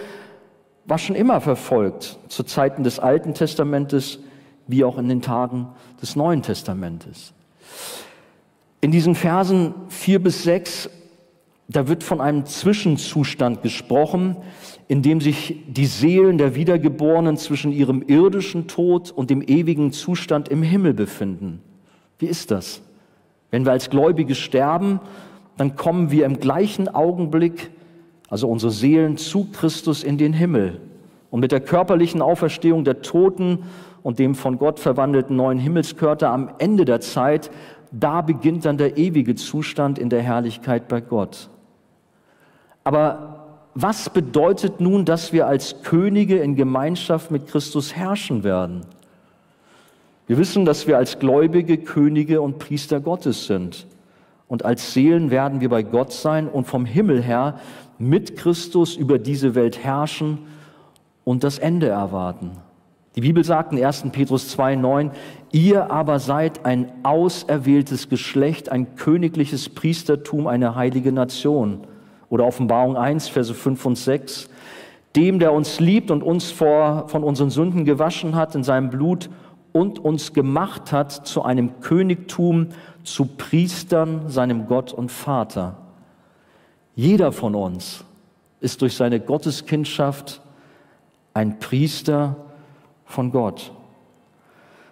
war 0.86 0.99
schon 0.99 1.16
immer 1.16 1.41
verfolgt, 1.41 2.18
zu 2.28 2.43
Zeiten 2.43 2.82
des 2.82 2.99
Alten 2.99 3.34
Testamentes 3.34 4.18
wie 4.69 4.85
auch 4.85 4.99
in 4.99 5.09
den 5.09 5.23
Tagen 5.23 5.66
des 6.01 6.14
Neuen 6.14 6.43
Testamentes. 6.43 7.33
In 8.81 8.93
diesen 8.93 9.16
Versen 9.16 9.75
vier 9.89 10.23
bis 10.23 10.45
sechs, 10.45 10.89
da 11.66 11.89
wird 11.89 12.05
von 12.05 12.21
einem 12.21 12.47
Zwischenzustand 12.47 13.62
gesprochen, 13.62 14.37
in 14.87 15.03
dem 15.03 15.21
sich 15.21 15.57
die 15.66 15.87
Seelen 15.87 16.39
der 16.39 16.55
Wiedergeborenen 16.55 17.37
zwischen 17.37 17.73
ihrem 17.73 18.03
irdischen 18.03 18.69
Tod 18.69 19.11
und 19.11 19.31
dem 19.31 19.43
ewigen 19.43 19.93
Zustand 19.93 20.49
im 20.49 20.62
Himmel 20.62 20.95
befinden. 20.95 21.61
Wie 22.19 22.27
ist 22.27 22.51
das? 22.51 22.81
Wenn 23.51 23.64
wir 23.64 23.73
als 23.73 23.91
Gläubige 23.91 24.35
sterben, 24.35 25.01
dann 25.57 25.77
kommen 25.77 26.11
wir 26.11 26.25
im 26.25 26.39
gleichen 26.41 26.89
Augenblick, 26.89 27.71
also 28.29 28.49
unsere 28.49 28.73
Seelen, 28.73 29.16
zu 29.16 29.49
Christus 29.53 30.05
in 30.05 30.19
den 30.19 30.33
Himmel. 30.33 30.81
Und 31.31 31.41
mit 31.41 31.53
der 31.53 31.61
körperlichen 31.61 32.23
Auferstehung 32.23 32.85
der 32.85 33.03
Toten 33.03 33.64
und 34.09 34.18
dem 34.18 34.34
von 34.34 34.56
Gott 34.56 34.80
verwandelten 34.80 35.36
neuen 35.36 35.59
Himmelskörper 35.59 36.30
am 36.30 36.48
Ende 36.56 36.86
der 36.86 37.02
Zeit, 37.02 37.50
da 37.92 38.22
beginnt 38.22 38.64
dann 38.64 38.78
der 38.78 38.96
ewige 38.96 39.34
Zustand 39.34 39.98
in 39.98 40.09
der 40.09 40.22
Herrlichkeit 40.22 40.88
bei 40.88 41.02
Gott. 41.02 41.50
Aber 42.84 43.59
was 43.74 44.09
bedeutet 44.09 44.80
nun, 44.80 45.04
dass 45.04 45.34
wir 45.34 45.46
als 45.46 45.82
Könige 45.82 46.38
in 46.38 46.56
Gemeinschaft 46.56 47.30
mit 47.30 47.48
Christus 47.48 47.94
herrschen 47.94 48.44
werden? 48.44 48.80
Wir 50.26 50.38
wissen, 50.38 50.64
dass 50.64 50.86
wir 50.86 50.96
als 50.96 51.18
Gläubige 51.18 51.76
Könige 51.76 52.40
und 52.40 52.59
Priester 52.59 53.00
Gottes 53.00 53.46
sind. 53.46 53.86
Und 54.46 54.64
als 54.64 54.94
Seelen 54.94 55.30
werden 55.30 55.61
wir 55.61 55.68
bei 55.68 55.82
Gott 55.82 56.14
sein 56.14 56.48
und 56.48 56.66
vom 56.66 56.86
Himmel 56.86 57.22
her 57.22 57.61
mit 57.98 58.38
Christus 58.38 58.96
über 58.96 59.18
diese 59.18 59.54
Welt 59.54 59.84
herrschen 59.84 60.46
und 61.24 61.44
das 61.44 61.59
Ende 61.59 61.88
erwarten. 61.88 62.52
Die 63.16 63.20
Bibel 63.20 63.42
sagt 63.42 63.72
in 63.72 63.84
1. 63.84 64.04
Petrus 64.12 64.56
2,9, 64.56 65.11
ihr 65.50 65.90
aber 65.90 66.18
seid 66.18 66.64
ein 66.64 66.92
auserwähltes 67.02 68.09
Geschlecht, 68.09 68.70
ein 68.70 68.96
königliches 68.96 69.68
Priestertum, 69.70 70.46
eine 70.46 70.74
heilige 70.74 71.11
Nation. 71.11 71.86
Oder 72.28 72.44
Offenbarung 72.44 72.96
1, 72.96 73.28
Verse 73.28 73.54
5 73.54 73.86
und 73.86 73.96
6. 73.96 74.50
Dem, 75.16 75.38
der 75.38 75.52
uns 75.52 75.80
liebt 75.80 76.11
und 76.11 76.22
uns 76.22 76.50
vor, 76.50 77.09
von 77.09 77.24
unseren 77.24 77.50
Sünden 77.50 77.84
gewaschen 77.84 78.36
hat 78.36 78.54
in 78.54 78.62
seinem 78.62 78.90
Blut 78.90 79.30
und 79.72 79.98
uns 79.98 80.32
gemacht 80.32 80.92
hat 80.92 81.12
zu 81.26 81.42
einem 81.42 81.80
Königtum, 81.80 82.68
zu 83.04 83.24
Priestern, 83.24 84.28
seinem 84.28 84.66
Gott 84.66 84.92
und 84.92 85.11
Vater. 85.11 85.76
Jeder 86.94 87.32
von 87.32 87.54
uns 87.54 88.04
ist 88.61 88.82
durch 88.82 88.96
seine 88.96 89.20
Gotteskindschaft 89.20 90.42
ein 91.32 91.59
Priester 91.59 92.36
von 93.09 93.32
Gott. 93.32 93.72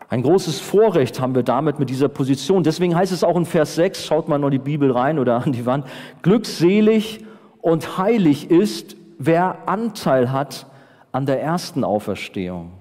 Ein 0.08 0.22
großes 0.22 0.60
Vorrecht 0.60 1.20
haben 1.20 1.34
wir 1.34 1.42
damit 1.42 1.78
mit 1.78 1.90
dieser 1.90 2.08
Position. 2.08 2.62
Deswegen 2.62 2.94
heißt 2.94 3.12
es 3.12 3.24
auch 3.24 3.36
in 3.36 3.44
Vers 3.44 3.74
6, 3.74 4.04
schaut 4.04 4.28
mal 4.28 4.38
nur 4.38 4.50
die 4.50 4.58
Bibel 4.58 4.90
rein 4.92 5.18
oder 5.18 5.44
an 5.44 5.52
die 5.52 5.66
Wand, 5.66 5.86
glückselig 6.22 7.24
und 7.60 7.98
heilig 7.98 8.50
ist, 8.50 8.96
wer 9.18 9.68
Anteil 9.68 10.30
hat 10.30 10.66
an 11.10 11.26
der 11.26 11.42
ersten 11.42 11.82
Auferstehung. 11.82 12.72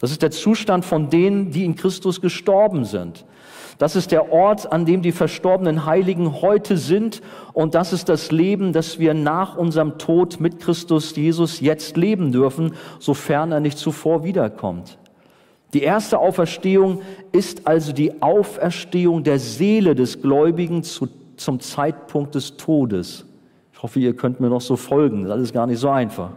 Das 0.00 0.10
ist 0.10 0.22
der 0.22 0.30
Zustand 0.30 0.84
von 0.84 1.10
denen, 1.10 1.50
die 1.50 1.64
in 1.64 1.76
Christus 1.76 2.22
gestorben 2.22 2.84
sind. 2.84 3.26
Das 3.80 3.96
ist 3.96 4.12
der 4.12 4.30
Ort, 4.30 4.74
an 4.74 4.84
dem 4.84 5.00
die 5.00 5.10
verstorbenen 5.10 5.86
Heiligen 5.86 6.42
heute 6.42 6.76
sind. 6.76 7.22
Und 7.54 7.74
das 7.74 7.94
ist 7.94 8.10
das 8.10 8.30
Leben, 8.30 8.74
das 8.74 8.98
wir 8.98 9.14
nach 9.14 9.56
unserem 9.56 9.96
Tod 9.96 10.38
mit 10.38 10.60
Christus 10.60 11.16
Jesus 11.16 11.60
jetzt 11.60 11.96
leben 11.96 12.30
dürfen, 12.30 12.74
sofern 12.98 13.52
er 13.52 13.60
nicht 13.60 13.78
zuvor 13.78 14.22
wiederkommt. 14.22 14.98
Die 15.72 15.80
erste 15.80 16.18
Auferstehung 16.18 17.00
ist 17.32 17.66
also 17.66 17.94
die 17.94 18.20
Auferstehung 18.20 19.24
der 19.24 19.38
Seele 19.38 19.94
des 19.94 20.20
Gläubigen 20.20 20.82
zu, 20.82 21.08
zum 21.36 21.58
Zeitpunkt 21.58 22.34
des 22.34 22.58
Todes. 22.58 23.24
Ich 23.72 23.82
hoffe, 23.82 23.98
ihr 23.98 24.14
könnt 24.14 24.40
mir 24.40 24.50
noch 24.50 24.60
so 24.60 24.76
folgen. 24.76 25.24
Das 25.24 25.40
ist 25.40 25.54
gar 25.54 25.66
nicht 25.66 25.78
so 25.78 25.88
einfach. 25.88 26.32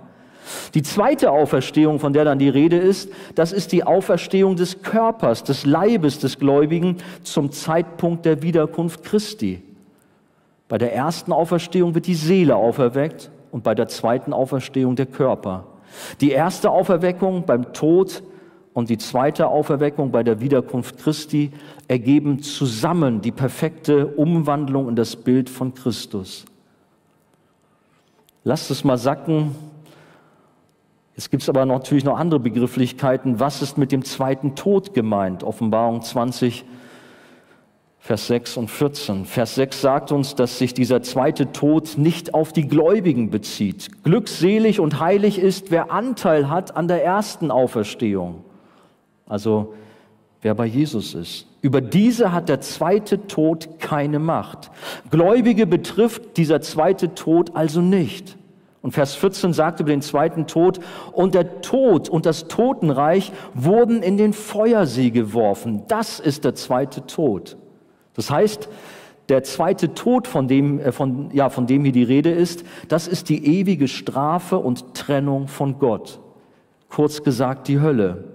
Die 0.74 0.84
zweite 0.84 1.32
Auferstehung, 1.32 2.00
von 2.00 2.14
der 2.14 2.26
dann 2.26 2.40
die 2.40 2.50
Rede 2.50 2.78
ist, 2.78 3.10
das 3.36 3.52
ist 3.52 3.72
die 3.72 3.84
Auferstehung 3.84 4.56
des 4.56 4.82
Körpers, 4.82 5.44
des 5.44 5.66
Leibes 5.66 6.20
des 6.20 6.40
Gläubigen 6.40 6.98
zum 7.24 7.52
Zeitpunkt 7.52 8.26
der 8.26 8.42
Wiederkunft 8.42 9.04
Christi. 9.04 9.62
Bei 10.68 10.78
der 10.78 10.94
ersten 10.94 11.32
Auferstehung 11.32 11.96
wird 11.96 12.08
die 12.08 12.16
Seele 12.16 12.56
auferweckt 12.56 13.30
und 13.52 13.64
bei 13.64 13.76
der 13.76 13.88
zweiten 13.88 14.34
Auferstehung 14.34 14.96
der 14.96 15.06
Körper. 15.06 15.66
Die 16.22 16.32
erste 16.32 16.72
Auferweckung 16.72 17.46
beim 17.46 17.74
Tod 17.74 18.24
und 18.74 18.90
die 18.90 18.98
zweite 18.98 19.48
Auferweckung 19.48 20.12
bei 20.12 20.24
der 20.24 20.42
Wiederkunft 20.42 20.98
Christi 20.98 21.52
ergeben 21.88 22.42
zusammen 22.42 23.22
die 23.22 23.32
perfekte 23.32 24.08
Umwandlung 24.08 24.90
in 24.90 24.96
das 24.96 25.16
Bild 25.16 25.50
von 25.50 25.76
Christus. 25.76 26.46
Lasst 28.44 28.72
es 28.72 28.84
mal 28.84 28.98
sacken, 28.98 29.56
Jetzt 31.16 31.30
gibt 31.30 31.44
es 31.44 31.50
aber 31.50 31.66
natürlich 31.66 32.04
noch 32.04 32.18
andere 32.18 32.40
Begrifflichkeiten. 32.40 33.40
Was 33.40 33.62
ist 33.62 33.78
mit 33.78 33.92
dem 33.92 34.04
zweiten 34.04 34.56
Tod 34.56 34.94
gemeint? 34.94 35.44
Offenbarung 35.44 36.02
20, 36.02 36.66
Vers 38.00 38.28
6 38.28 38.58
und 38.58 38.70
14. 38.70 39.26
Vers 39.26 39.56
6 39.56 39.80
sagt 39.80 40.12
uns, 40.12 40.36
dass 40.36 40.58
sich 40.58 40.74
dieser 40.74 41.04
zweite 41.04 41.52
Tod 41.52 41.98
nicht 41.98 42.34
auf 42.34 42.52
die 42.52 42.68
Gläubigen 42.68 43.30
bezieht. 43.30 44.04
Glückselig 44.04 44.80
und 44.80 45.00
heilig 45.00 45.40
ist, 45.40 45.72
wer 45.72 45.92
Anteil 45.92 46.50
hat 46.50 46.76
an 46.76 46.88
der 46.88 47.04
ersten 47.06 47.52
Auferstehung. 47.52 48.44
Also 49.26 49.74
wer 50.42 50.56
bei 50.56 50.66
Jesus 50.66 51.14
ist. 51.14 51.48
Über 51.62 51.80
diese 51.80 52.34
hat 52.34 52.50
der 52.50 52.60
zweite 52.60 53.28
Tod 53.28 53.80
keine 53.80 54.20
Macht. 54.20 54.70
Gläubige 55.12 55.66
betrifft 55.66 56.36
dieser 56.36 56.60
zweite 56.60 57.16
Tod 57.16 57.56
also 57.56 57.80
nicht. 57.80 58.36
Und 58.84 58.92
Vers 58.92 59.16
14 59.16 59.54
sagt 59.54 59.80
über 59.80 59.92
den 59.92 60.02
zweiten 60.02 60.46
Tod, 60.46 60.82
und 61.14 61.34
der 61.34 61.62
Tod 61.62 62.10
und 62.10 62.26
das 62.26 62.50
Totenreich 62.50 63.32
wurden 63.54 64.04
in 64.04 64.18
den 64.18 64.34
Feuersee 64.34 65.10
geworfen. 65.10 65.84
Das 65.88 66.20
ist 66.20 66.44
der 66.44 66.54
zweite 66.54 67.08
Tod. 67.08 67.58
Das 68.14 68.30
heißt, 68.30 68.68
der 69.30 69.44
zweite 69.44 69.94
Tod, 69.94 70.28
von 70.28 70.50
dem, 70.50 70.82
äh, 70.82 70.92
von, 70.92 71.32
ja, 71.32 71.50
von 71.50 71.66
dem 71.66 71.86
hier 71.86 71.94
die 71.94 72.04
Rede 72.04 72.30
ist, 72.30 72.66
das 72.90 73.08
ist 73.08 73.30
die 73.30 73.58
ewige 73.58 73.88
Strafe 73.88 74.58
und 74.58 74.94
Trennung 74.94 75.48
von 75.48 75.80
Gott. 75.80 76.20
Kurz 76.90 77.24
gesagt 77.24 77.70
die 77.70 77.80
Hölle. 77.80 78.26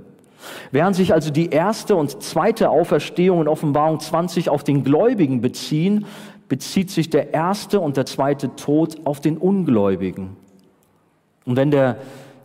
Während 0.70 0.96
sich 0.96 1.12
also 1.12 1.30
die 1.30 1.50
erste 1.50 1.94
und 1.94 2.22
zweite 2.22 2.70
Auferstehung 2.70 3.42
in 3.42 3.48
Offenbarung 3.48 4.00
20 4.00 4.48
auf 4.48 4.64
den 4.64 4.82
Gläubigen 4.82 5.42
beziehen, 5.42 6.06
bezieht 6.48 6.90
sich 6.90 7.10
der 7.10 7.34
erste 7.34 7.80
und 7.80 7.98
der 7.98 8.06
zweite 8.06 8.56
Tod 8.56 8.96
auf 9.04 9.20
den 9.20 9.36
Ungläubigen. 9.36 10.37
Und 11.48 11.56
wenn 11.56 11.70
der 11.70 11.96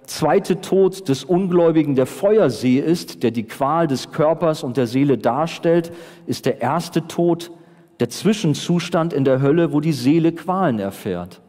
zweite 0.05 0.61
Tod 0.61 1.09
des 1.09 1.25
Ungläubigen 1.25 1.93
der 1.93 2.05
Feuersee 2.05 2.79
ist, 2.79 3.21
der 3.21 3.31
die 3.31 3.43
Qual 3.43 3.85
des 3.85 4.13
Körpers 4.13 4.63
und 4.63 4.77
der 4.77 4.87
Seele 4.87 5.17
darstellt, 5.17 5.91
ist 6.25 6.45
der 6.45 6.61
erste 6.61 7.05
Tod 7.05 7.51
der 7.99 8.07
Zwischenzustand 8.07 9.11
in 9.11 9.25
der 9.25 9.41
Hölle, 9.41 9.73
wo 9.73 9.81
die 9.81 9.91
Seele 9.91 10.31
Qualen 10.31 10.79
erfährt. 10.79 11.41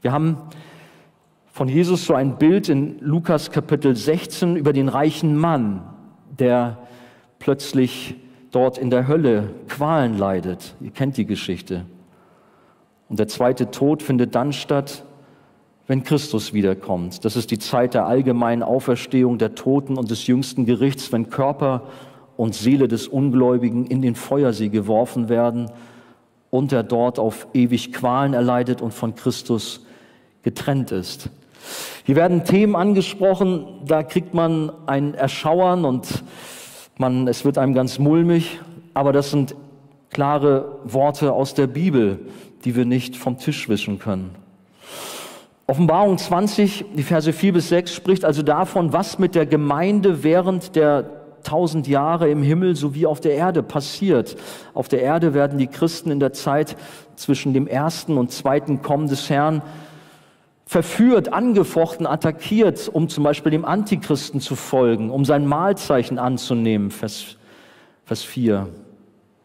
Wir 0.00 0.12
haben 0.12 0.38
von 1.52 1.68
Jesus 1.68 2.06
so 2.06 2.14
ein 2.14 2.38
Bild 2.38 2.70
in 2.70 2.98
Lukas 3.00 3.50
Kapitel 3.50 3.94
16 3.94 4.56
über 4.56 4.72
den 4.72 4.88
reichen 4.88 5.36
Mann, 5.36 5.82
der 6.38 6.78
plötzlich 7.40 8.14
dort 8.52 8.78
in 8.78 8.88
der 8.88 9.06
Hölle 9.06 9.50
Qualen 9.68 10.16
leidet. 10.16 10.74
Ihr 10.80 10.92
kennt 10.92 11.18
die 11.18 11.26
Geschichte. 11.26 11.84
Und 13.10 13.18
der 13.18 13.28
zweite 13.28 13.70
Tod 13.70 14.02
findet 14.02 14.34
dann 14.34 14.54
statt, 14.54 15.04
wenn 15.86 16.02
Christus 16.02 16.52
wiederkommt. 16.52 17.24
Das 17.24 17.36
ist 17.36 17.50
die 17.50 17.58
Zeit 17.58 17.94
der 17.94 18.06
allgemeinen 18.06 18.62
Auferstehung 18.62 19.38
der 19.38 19.54
Toten 19.54 19.96
und 19.98 20.10
des 20.10 20.26
jüngsten 20.26 20.64
Gerichts, 20.64 21.12
wenn 21.12 21.28
Körper 21.28 21.82
und 22.36 22.54
Seele 22.54 22.88
des 22.88 23.06
Ungläubigen 23.06 23.86
in 23.86 24.02
den 24.02 24.14
Feuersee 24.14 24.68
geworfen 24.68 25.28
werden 25.28 25.70
und 26.50 26.72
er 26.72 26.82
dort 26.82 27.18
auf 27.18 27.48
ewig 27.52 27.92
Qualen 27.92 28.34
erleidet 28.34 28.80
und 28.80 28.94
von 28.94 29.14
Christus 29.14 29.84
getrennt 30.42 30.90
ist. 30.90 31.30
Hier 32.04 32.16
werden 32.16 32.44
Themen 32.44 32.76
angesprochen, 32.76 33.66
da 33.86 34.02
kriegt 34.02 34.34
man 34.34 34.70
ein 34.86 35.14
Erschauern 35.14 35.84
und 35.84 36.22
man, 36.98 37.26
es 37.28 37.44
wird 37.44 37.58
einem 37.58 37.74
ganz 37.74 37.98
mulmig, 37.98 38.60
aber 38.92 39.12
das 39.12 39.30
sind 39.30 39.54
klare 40.10 40.78
Worte 40.84 41.32
aus 41.32 41.54
der 41.54 41.66
Bibel, 41.66 42.20
die 42.64 42.76
wir 42.76 42.84
nicht 42.84 43.16
vom 43.16 43.38
Tisch 43.38 43.68
wischen 43.68 43.98
können. 43.98 44.43
Offenbarung 45.66 46.18
20, 46.18 46.84
die 46.94 47.02
Verse 47.02 47.32
4 47.32 47.54
bis 47.54 47.70
6 47.70 47.94
spricht 47.94 48.24
also 48.24 48.42
davon, 48.42 48.92
was 48.92 49.18
mit 49.18 49.34
der 49.34 49.46
Gemeinde 49.46 50.22
während 50.22 50.76
der 50.76 51.24
tausend 51.42 51.86
Jahre 51.86 52.28
im 52.28 52.42
Himmel 52.42 52.76
sowie 52.76 53.06
auf 53.06 53.20
der 53.20 53.34
Erde 53.34 53.62
passiert. 53.62 54.36
Auf 54.74 54.88
der 54.88 55.00
Erde 55.00 55.32
werden 55.32 55.58
die 55.58 55.66
Christen 55.66 56.10
in 56.10 56.20
der 56.20 56.32
Zeit 56.32 56.76
zwischen 57.16 57.54
dem 57.54 57.66
ersten 57.66 58.18
und 58.18 58.32
zweiten 58.32 58.82
Kommen 58.82 59.08
des 59.08 59.30
Herrn 59.30 59.62
verführt, 60.66 61.32
angefochten, 61.32 62.06
attackiert, 62.06 62.88
um 62.88 63.08
zum 63.08 63.24
Beispiel 63.24 63.52
dem 63.52 63.64
Antichristen 63.64 64.40
zu 64.40 64.56
folgen, 64.56 65.10
um 65.10 65.24
sein 65.24 65.46
Mahlzeichen 65.46 66.18
anzunehmen, 66.18 66.90
Vers, 66.90 67.36
Vers 68.04 68.22
4. 68.22 68.68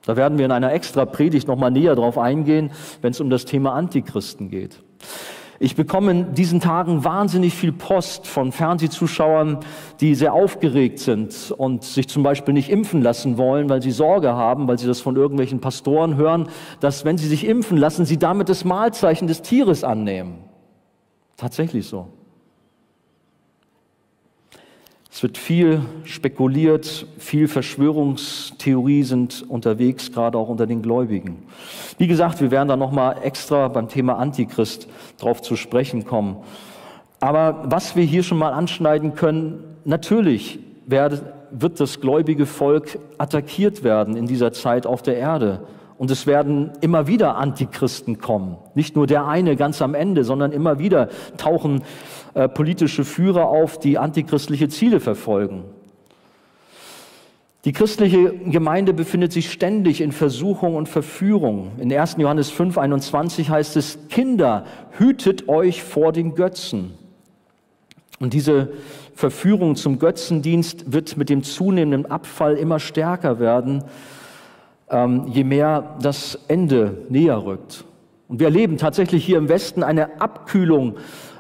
Da 0.06 0.16
werden 0.16 0.38
wir 0.38 0.46
in 0.46 0.52
einer 0.52 0.74
extra 0.74 1.06
Predigt 1.06 1.48
nochmal 1.48 1.72
näher 1.72 1.96
drauf 1.96 2.18
eingehen, 2.18 2.72
wenn 3.02 3.12
es 3.12 3.20
um 3.20 3.30
das 3.30 3.46
Thema 3.46 3.74
Antichristen 3.74 4.50
geht. 4.50 4.82
Ich 5.62 5.76
bekomme 5.76 6.12
in 6.12 6.34
diesen 6.34 6.62
Tagen 6.62 7.04
wahnsinnig 7.04 7.54
viel 7.54 7.74
Post 7.74 8.28
von 8.28 8.54
Fernsehzuschauern, 8.54 9.60
die 10.00 10.16
sehr 10.16 10.34
aufgeregt 10.34 11.00
sind 11.00 11.54
und 11.58 11.84
sich 11.84 12.08
zum 12.08 12.24
Beispiel 12.24 12.54
nicht 12.54 12.70
impfen 12.70 13.02
lassen 13.02 13.38
wollen, 13.38 13.70
weil 13.70 13.82
sie 13.82 13.92
Sorge 13.92 14.34
haben, 14.34 14.70
weil 14.70 14.80
sie 14.80 14.88
das 14.88 15.02
von 15.02 15.18
irgendwelchen 15.18 15.60
Pastoren 15.60 16.16
hören, 16.16 16.48
dass 16.80 17.04
wenn 17.04 17.18
sie 17.18 17.28
sich 17.28 17.46
impfen 17.46 17.78
lassen, 17.78 18.06
sie 18.06 18.18
damit 18.18 18.48
das 18.48 18.64
Mahlzeichen 18.64 19.28
des 19.28 19.42
Tieres 19.42 19.84
annehmen. 19.84 20.38
Tatsächlich 21.36 21.88
so. 21.88 22.08
Es 25.12 25.24
wird 25.24 25.40
viel 25.40 25.82
spekuliert, 26.04 27.08
viel 27.18 27.48
Verschwörungstheorie 27.48 29.04
sind 29.04 29.44
unterwegs, 29.50 30.12
gerade 30.12 30.38
auch 30.38 30.50
unter 30.50 30.68
den 30.68 30.84
Gläubigen. 30.84 31.44
Wie 31.98 32.06
gesagt, 32.08 32.42
wir 32.42 32.52
werden 32.52 32.68
da 32.68 32.78
nochmal 32.78 33.18
extra 33.24 33.68
beim 33.70 33.88
Thema 33.88 34.18
Antichrist 34.18 34.88
drauf 35.18 35.42
zu 35.42 35.56
sprechen 35.56 36.06
kommen. 36.06 36.38
Aber 37.20 37.64
was 37.66 37.96
wir 37.96 38.04
hier 38.04 38.22
schon 38.24 38.38
mal 38.38 38.54
anschneiden 38.54 39.16
können, 39.16 39.64
natürlich 39.84 40.60
wird 40.86 41.80
das 41.80 42.00
gläubige 42.00 42.46
Volk 42.46 43.00
attackiert 43.18 43.84
werden 43.84 44.16
in 44.16 44.28
dieser 44.28 44.54
Zeit 44.54 44.86
auf 44.86 45.02
der 45.02 45.18
Erde. 45.18 45.68
Und 46.00 46.10
es 46.12 46.26
werden 46.26 46.72
immer 46.80 47.08
wieder 47.08 47.36
Antichristen 47.36 48.20
kommen. 48.20 48.56
Nicht 48.74 48.96
nur 48.96 49.06
der 49.06 49.28
eine 49.28 49.58
ganz 49.58 49.82
am 49.82 49.94
Ende, 49.94 50.24
sondern 50.24 50.54
immer 50.54 50.80
wieder 50.80 51.10
tauchen 51.36 51.84
äh, 52.36 52.48
politische 52.48 53.04
Führer 53.04 53.50
auf, 53.50 53.78
die 53.78 53.98
antichristliche 53.98 54.70
Ziele 54.70 55.02
verfolgen. 55.02 55.66
Die 57.66 57.74
christliche 57.74 58.32
Gemeinde 58.32 58.94
befindet 58.94 59.34
sich 59.34 59.52
ständig 59.52 60.00
in 60.00 60.14
Versuchung 60.14 60.78
und 60.78 60.88
Verführung. 60.88 61.74
In 61.80 61.92
1. 61.92 62.16
Johannes 62.18 62.50
5, 62.50 62.78
21 62.78 63.50
heißt 63.50 63.76
es, 63.76 64.00
Kinder, 64.08 64.64
hütet 64.98 65.50
euch 65.50 65.84
vor 65.84 66.14
den 66.14 66.34
Götzen. 66.34 66.94
Und 68.22 68.34
diese 68.34 68.70
Verführung 69.16 69.76
zum 69.76 70.00
Götzendienst 70.00 70.94
wird 70.94 71.18
mit 71.18 71.28
dem 71.28 71.44
zunehmenden 71.44 72.10
Abfall 72.10 72.56
immer 72.56 72.80
stärker 72.80 73.42
werden 73.42 73.84
ähm, 74.90 75.28
je 75.28 75.44
mehr 75.44 75.96
das 76.02 76.40
Ende 76.48 77.06
näher 77.10 77.44
rückt. 77.44 77.86
Und 78.28 78.40
wir 78.40 78.48
erleben 78.48 78.78
tatsächlich 78.78 79.26
hier 79.26 79.38
im 79.38 79.50
Westen 79.50 79.84
eine 79.84 80.22
Abkühlung 80.22 80.98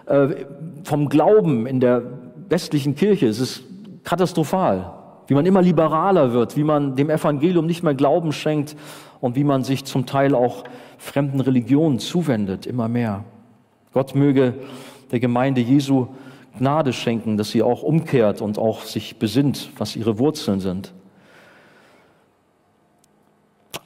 äh, 0.07 0.45
vom 0.83 1.09
Glauben 1.09 1.67
in 1.67 1.79
der 1.79 2.01
westlichen 2.49 2.95
Kirche. 2.95 3.27
Es 3.27 3.39
ist 3.39 3.63
katastrophal, 4.03 4.93
wie 5.27 5.35
man 5.35 5.45
immer 5.45 5.61
liberaler 5.61 6.33
wird, 6.33 6.57
wie 6.57 6.63
man 6.63 6.95
dem 6.95 7.09
Evangelium 7.09 7.65
nicht 7.65 7.83
mehr 7.83 7.93
Glauben 7.93 8.31
schenkt 8.31 8.75
und 9.21 9.35
wie 9.35 9.43
man 9.43 9.63
sich 9.63 9.85
zum 9.85 10.05
Teil 10.05 10.33
auch 10.33 10.63
fremden 10.97 11.39
Religionen 11.39 11.99
zuwendet, 11.99 12.65
immer 12.65 12.87
mehr. 12.87 13.23
Gott 13.93 14.15
möge 14.15 14.55
der 15.11 15.19
Gemeinde 15.19 15.61
Jesu 15.61 16.07
Gnade 16.57 16.93
schenken, 16.93 17.37
dass 17.37 17.51
sie 17.51 17.63
auch 17.63 17.83
umkehrt 17.83 18.41
und 18.41 18.57
auch 18.57 18.81
sich 18.81 19.17
besinnt, 19.17 19.69
was 19.77 19.95
ihre 19.95 20.19
Wurzeln 20.19 20.59
sind. 20.59 20.93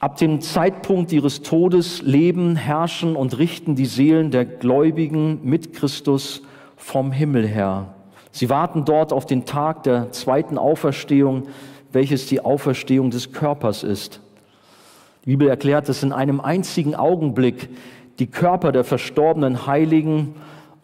Ab 0.04 0.18
dem 0.18 0.42
Zeitpunkt 0.42 1.12
ihres 1.12 1.40
Todes 1.40 2.02
leben, 2.02 2.56
herrschen 2.56 3.16
und 3.16 3.38
richten 3.38 3.74
die 3.74 3.86
Seelen 3.86 4.30
der 4.30 4.44
Gläubigen 4.44 5.40
mit 5.44 5.72
Christus 5.72 6.42
vom 6.76 7.10
Himmel 7.10 7.48
her. 7.48 7.94
Sie 8.30 8.50
warten 8.50 8.84
dort 8.84 9.14
auf 9.14 9.24
den 9.24 9.46
Tag 9.46 9.84
der 9.84 10.12
zweiten 10.12 10.58
Auferstehung, 10.58 11.44
welches 11.90 12.26
die 12.26 12.42
Auferstehung 12.42 13.08
des 13.08 13.32
Körpers 13.32 13.82
ist. 13.82 14.20
Die 15.24 15.30
Bibel 15.30 15.48
erklärt, 15.48 15.88
dass 15.88 16.02
in 16.02 16.12
einem 16.12 16.42
einzigen 16.42 16.94
Augenblick 16.94 17.70
die 18.18 18.26
Körper 18.26 18.72
der 18.72 18.84
verstorbenen 18.84 19.66
Heiligen 19.66 20.34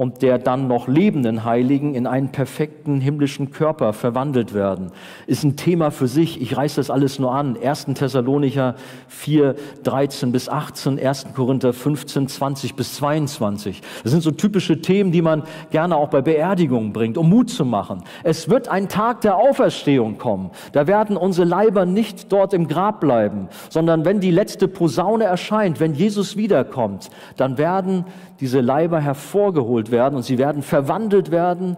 und 0.00 0.22
der 0.22 0.38
dann 0.38 0.66
noch 0.66 0.88
lebenden 0.88 1.44
Heiligen 1.44 1.94
in 1.94 2.06
einen 2.06 2.32
perfekten 2.32 3.02
himmlischen 3.02 3.50
Körper 3.50 3.92
verwandelt 3.92 4.54
werden. 4.54 4.92
Ist 5.26 5.44
ein 5.44 5.56
Thema 5.56 5.90
für 5.90 6.08
sich. 6.08 6.40
Ich 6.40 6.56
reiße 6.56 6.76
das 6.76 6.88
alles 6.88 7.18
nur 7.18 7.34
an. 7.34 7.54
1. 7.62 7.84
Thessalonicher 7.92 8.76
4, 9.08 9.56
13 9.82 10.32
bis 10.32 10.48
18, 10.48 10.98
1. 10.98 11.26
Korinther 11.36 11.74
15, 11.74 12.28
20 12.28 12.76
bis 12.76 12.94
22. 12.94 13.82
Das 14.02 14.10
sind 14.10 14.22
so 14.22 14.30
typische 14.30 14.80
Themen, 14.80 15.12
die 15.12 15.20
man 15.20 15.42
gerne 15.70 15.96
auch 15.96 16.08
bei 16.08 16.22
Beerdigungen 16.22 16.94
bringt, 16.94 17.18
um 17.18 17.28
Mut 17.28 17.50
zu 17.50 17.66
machen. 17.66 18.02
Es 18.22 18.48
wird 18.48 18.68
ein 18.68 18.88
Tag 18.88 19.20
der 19.20 19.36
Auferstehung 19.36 20.16
kommen. 20.16 20.50
Da 20.72 20.86
werden 20.86 21.18
unsere 21.18 21.46
Leiber 21.46 21.84
nicht 21.84 22.32
dort 22.32 22.54
im 22.54 22.68
Grab 22.68 23.00
bleiben, 23.00 23.48
sondern 23.68 24.06
wenn 24.06 24.20
die 24.20 24.30
letzte 24.30 24.66
Posaune 24.66 25.24
erscheint, 25.24 25.78
wenn 25.78 25.92
Jesus 25.92 26.38
wiederkommt, 26.38 27.10
dann 27.36 27.58
werden 27.58 28.06
diese 28.40 28.60
Leiber 28.60 29.00
hervorgeholt 29.00 29.89
werden 29.90 30.16
und 30.16 30.22
sie 30.22 30.38
werden 30.38 30.62
verwandelt 30.62 31.30
werden 31.30 31.76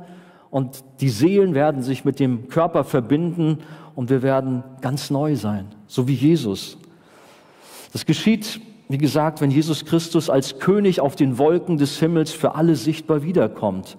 und 0.50 0.84
die 1.00 1.08
Seelen 1.08 1.54
werden 1.54 1.82
sich 1.82 2.04
mit 2.04 2.20
dem 2.20 2.48
Körper 2.48 2.84
verbinden 2.84 3.58
und 3.94 4.10
wir 4.10 4.22
werden 4.22 4.62
ganz 4.80 5.10
neu 5.10 5.36
sein, 5.36 5.66
so 5.86 6.08
wie 6.08 6.14
Jesus. 6.14 6.78
Das 7.92 8.06
geschieht, 8.06 8.60
wie 8.88 8.98
gesagt, 8.98 9.40
wenn 9.40 9.50
Jesus 9.50 9.84
Christus 9.84 10.28
als 10.28 10.58
König 10.58 11.00
auf 11.00 11.16
den 11.16 11.38
Wolken 11.38 11.78
des 11.78 11.98
Himmels 11.98 12.32
für 12.32 12.54
alle 12.54 12.76
sichtbar 12.76 13.22
wiederkommt. 13.22 13.96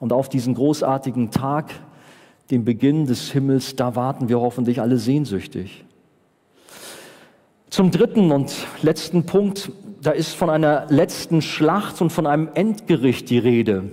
Und 0.00 0.12
auf 0.12 0.28
diesen 0.28 0.54
großartigen 0.54 1.30
Tag, 1.30 1.72
den 2.50 2.64
Beginn 2.64 3.06
des 3.06 3.30
Himmels, 3.30 3.76
da 3.76 3.94
warten 3.94 4.28
wir 4.28 4.40
hoffentlich 4.40 4.80
alle 4.80 4.96
sehnsüchtig. 4.96 5.84
Zum 7.68 7.92
dritten 7.92 8.32
und 8.32 8.52
letzten 8.82 9.26
Punkt 9.26 9.70
da 10.02 10.12
ist 10.12 10.34
von 10.34 10.50
einer 10.50 10.86
letzten 10.88 11.42
Schlacht 11.42 12.00
und 12.00 12.10
von 12.10 12.26
einem 12.26 12.48
Endgericht 12.54 13.28
die 13.30 13.38
Rede. 13.38 13.84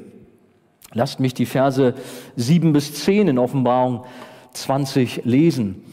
Lasst 0.93 1.19
mich 1.19 1.33
die 1.33 1.45
Verse 1.45 1.93
7 2.35 2.73
bis 2.73 2.93
10 2.93 3.27
in 3.27 3.39
Offenbarung 3.39 4.05
20 4.53 5.25
lesen. 5.25 5.83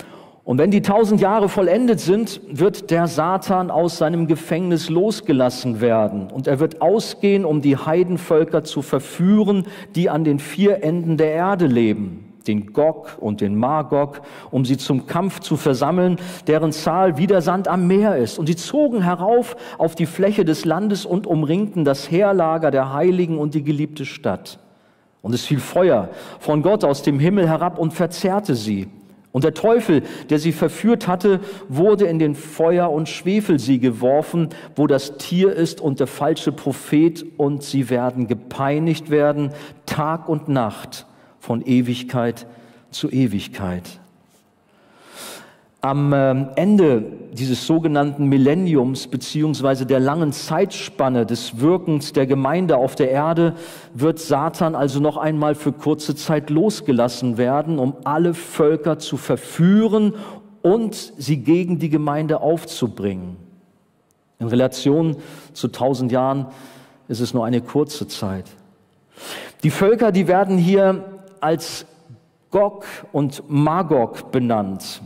Und 0.45 0.59
wenn 0.59 0.71
die 0.71 0.83
tausend 0.83 1.23
Jahre 1.23 1.49
vollendet 1.49 2.01
sind, 2.01 2.41
wird 2.51 2.91
der 2.91 3.09
Satan 3.09 3.71
aus 3.71 3.97
seinem 3.97 4.27
Gefängnis 4.27 4.91
losgelassen 4.91 5.81
werden. 5.81 6.31
Und 6.31 6.47
er 6.47 6.61
wird 6.61 6.83
ausgehen, 6.83 7.47
um 7.47 7.63
die 7.63 7.79
Heidenvölker 7.79 8.63
zu 8.63 8.83
verführen, 8.83 9.67
die 9.95 10.11
an 10.11 10.23
den 10.23 10.39
vier 10.39 10.85
Enden 10.85 11.17
der 11.17 11.33
Erde 11.33 11.67
leben. 11.67 12.24
Den 12.47 12.73
Gog 12.73 13.17
und 13.21 13.41
den 13.41 13.57
Magog, 13.57 14.21
um 14.51 14.65
sie 14.65 14.77
zum 14.77 15.07
Kampf 15.07 15.41
zu 15.41 15.57
versammeln, 15.57 16.17
deren 16.47 16.73
Zahl 16.73 17.17
wie 17.17 17.27
der 17.27 17.43
Sand 17.43 17.69
am 17.69 17.87
Meer 17.87 18.17
ist. 18.17 18.39
Und 18.39 18.47
sie 18.47 18.57
zogen 18.57 19.03
herauf 19.03 19.57
auf 19.79 19.95
die 19.95 20.07
Fläche 20.07 20.45
des 20.45 20.65
Landes 20.65 21.07
und 21.07 21.27
umringten 21.27 21.85
das 21.85 22.11
Heerlager 22.11 22.71
der 22.71 22.93
Heiligen 22.93 23.39
und 23.39 23.55
die 23.55 23.63
geliebte 23.63 24.05
Stadt. 24.05 24.59
Und 25.23 25.33
es 25.35 25.47
fiel 25.47 25.59
Feuer 25.59 26.11
von 26.39 26.63
Gott 26.63 26.85
aus 26.85 27.03
dem 27.03 27.19
Himmel 27.19 27.49
herab 27.49 27.79
und 27.79 27.95
verzehrte 27.95 28.55
sie. 28.55 28.89
Und 29.35 29.43
der 29.43 29.55
Teufel, 29.55 30.03
der 30.31 30.39
sie 30.39 30.53
verführt 30.53 31.09
hatte, 31.09 31.41
wurde 31.69 32.05
in 32.05 32.21
den 32.21 32.37
Feuer- 32.37 32.93
und 32.93 33.09
Schwefelsee 33.09 33.79
geworfen, 33.79 34.51
wo 34.77 34.87
das 34.87 35.17
Tier 35.17 35.53
ist 35.53 35.81
und 35.81 35.99
der 35.99 36.07
falsche 36.07 36.53
Prophet, 36.53 37.27
und 37.37 37.65
sie 37.65 37.91
werden 37.91 38.29
gepeinigt 38.29 39.11
werden, 39.11 39.51
Tag 39.87 40.29
und 40.29 40.49
Nacht, 40.49 41.07
von 41.45 41.61
Ewigkeit 41.61 42.47
zu 42.91 43.11
Ewigkeit. 43.11 44.01
Am 45.83 46.15
ähm, 46.15 46.49
Ende 46.57 47.05
dieses 47.35 47.67
sogenannten 47.67 48.31
Millenniums 48.31 49.09
beziehungsweise 49.09 49.85
der 49.85 50.01
langen 50.01 50.33
Zeitspanne 50.33 51.27
des 51.27 51.61
Wirkens 51.61 52.15
der 52.15 52.27
Gemeinde 52.27 52.79
auf 52.79 52.95
der 52.95 53.11
Erde 53.11 53.57
wird 53.93 54.19
Satan 54.21 54.75
also 54.75 55.01
noch 55.01 55.19
einmal 55.19 55.55
für 55.55 55.73
kurze 55.73 56.17
Zeit 56.17 56.49
losgelassen 56.49 57.37
werden, 57.37 57.79
um 57.79 57.95
alle 58.05 58.33
Völker 58.33 58.99
zu 58.99 59.19
verführen 59.19 60.15
und 60.63 60.95
sie 60.95 61.37
gegen 61.37 61.79
die 61.79 61.91
Gemeinde 61.91 62.41
aufzubringen. 62.41 63.37
In 64.39 64.47
Relation 64.47 65.17
zu 65.53 65.69
tausend 65.69 66.11
Jahren 66.11 66.47
ist 67.09 67.21
es 67.21 67.35
nur 67.35 67.45
eine 67.45 67.61
kurze 67.61 68.09
Zeit. 68.09 68.47
Die 69.63 69.71
Völker, 69.71 70.11
die 70.11 70.27
werden 70.27 70.57
hier 70.57 71.14
als 71.41 71.87
Gog 72.51 72.85
und 73.13 73.43
Magog 73.49 74.31
benannt. 74.31 75.03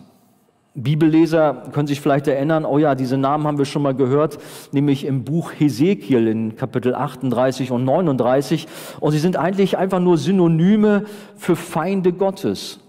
Bibelleser 0.82 1.64
können 1.72 1.88
sich 1.88 2.00
vielleicht 2.00 2.28
erinnern, 2.28 2.64
oh 2.64 2.78
ja, 2.78 2.94
diese 2.94 3.16
Namen 3.16 3.46
haben 3.46 3.58
wir 3.58 3.64
schon 3.64 3.82
mal 3.82 3.94
gehört, 3.94 4.38
nämlich 4.70 5.04
im 5.04 5.24
Buch 5.24 5.52
Hesekiel 5.58 6.28
in 6.28 6.56
Kapitel 6.56 6.94
38 6.94 7.72
und 7.72 7.84
39. 7.84 8.66
Und 9.00 9.12
sie 9.12 9.18
sind 9.18 9.36
eigentlich 9.36 9.76
einfach 9.76 9.98
nur 9.98 10.18
Synonyme 10.18 11.04
für 11.36 11.56
Feinde 11.56 12.12
Gottes 12.12 12.80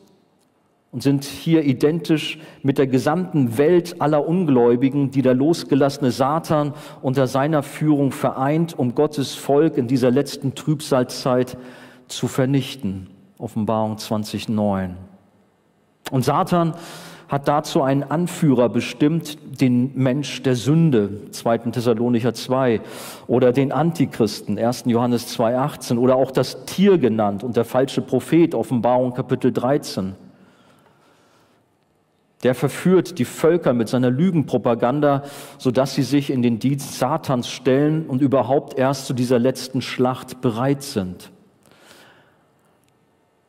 und 0.92 1.04
sind 1.04 1.24
hier 1.24 1.64
identisch 1.64 2.40
mit 2.64 2.78
der 2.78 2.88
gesamten 2.88 3.58
Welt 3.58 4.02
aller 4.02 4.28
Ungläubigen, 4.28 5.12
die 5.12 5.22
der 5.22 5.34
losgelassene 5.34 6.12
Satan 6.12 6.74
unter 7.02 7.28
seiner 7.28 7.64
Führung 7.64 8.12
vereint, 8.12 8.78
um 8.78 8.94
Gottes 8.94 9.36
Volk 9.36 9.78
in 9.78 9.88
dieser 9.88 10.12
letzten 10.12 10.54
Trübsalzeit 10.54 11.58
zu 12.08 12.28
vernichten. 12.28 13.08
Offenbarung 13.40 13.96
20.9. 13.96 14.92
Und 16.12 16.26
Satan 16.26 16.74
hat 17.30 17.48
dazu 17.48 17.82
einen 17.82 18.04
Anführer 18.04 18.68
bestimmt, 18.68 19.38
den 19.62 19.96
Mensch 19.96 20.44
der 20.44 20.56
Sünde, 20.56 21.32
2. 21.32 21.58
Thessalonicher 21.72 22.34
2, 22.34 22.82
oder 23.28 23.54
den 23.54 23.72
Antichristen, 23.72 24.60
1. 24.60 24.84
Johannes 24.88 25.40
2,18, 25.40 25.98
oder 25.98 26.16
auch 26.16 26.32
das 26.32 26.66
Tier 26.66 26.98
genannt 26.98 27.44
und 27.44 27.56
der 27.56 27.66
falsche 27.66 28.02
Prophet, 28.02 28.54
Offenbarung 28.56 29.14
Kapitel 29.14 29.54
13. 29.54 30.16
Der 32.44 32.56
verführt 32.56 33.20
die 33.20 33.26
Völker 33.26 33.74
mit 33.74 33.90
seiner 33.90 34.10
Lügenpropaganda, 34.10 35.24
sodass 35.58 35.96
sie 35.96 36.04
sich 36.04 36.30
in 36.30 36.42
den 36.42 36.60
Dienst 36.60 36.98
Satans 36.98 37.48
stellen 37.48 38.06
und 38.08 38.22
überhaupt 38.22 38.78
erst 38.78 39.06
zu 39.06 39.14
dieser 39.14 39.40
letzten 39.40 39.82
Schlacht 39.82 40.42
bereit 40.42 40.84
sind. 40.84 41.32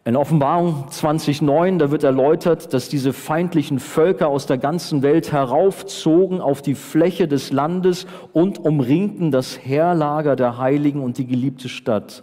In 0.07 0.17
Offenbarung 0.17 0.87
20.9, 0.91 1.77
da 1.77 1.91
wird 1.91 2.05
erläutert, 2.05 2.73
dass 2.73 2.89
diese 2.89 3.13
feindlichen 3.13 3.79
Völker 3.79 4.29
aus 4.29 4.47
der 4.47 4.57
ganzen 4.57 5.03
Welt 5.03 5.31
heraufzogen 5.31 6.41
auf 6.41 6.63
die 6.63 6.75
Fläche 6.75 7.29
des 7.29 7.53
Landes 7.53 8.07
und 8.33 8.59
umringten 8.59 9.31
das 9.31 9.59
Heerlager 9.63 10.37
der 10.37 10.57
Heiligen 10.57 11.03
und 11.03 11.19
die 11.19 11.27
geliebte 11.27 11.69
Stadt. 11.69 12.23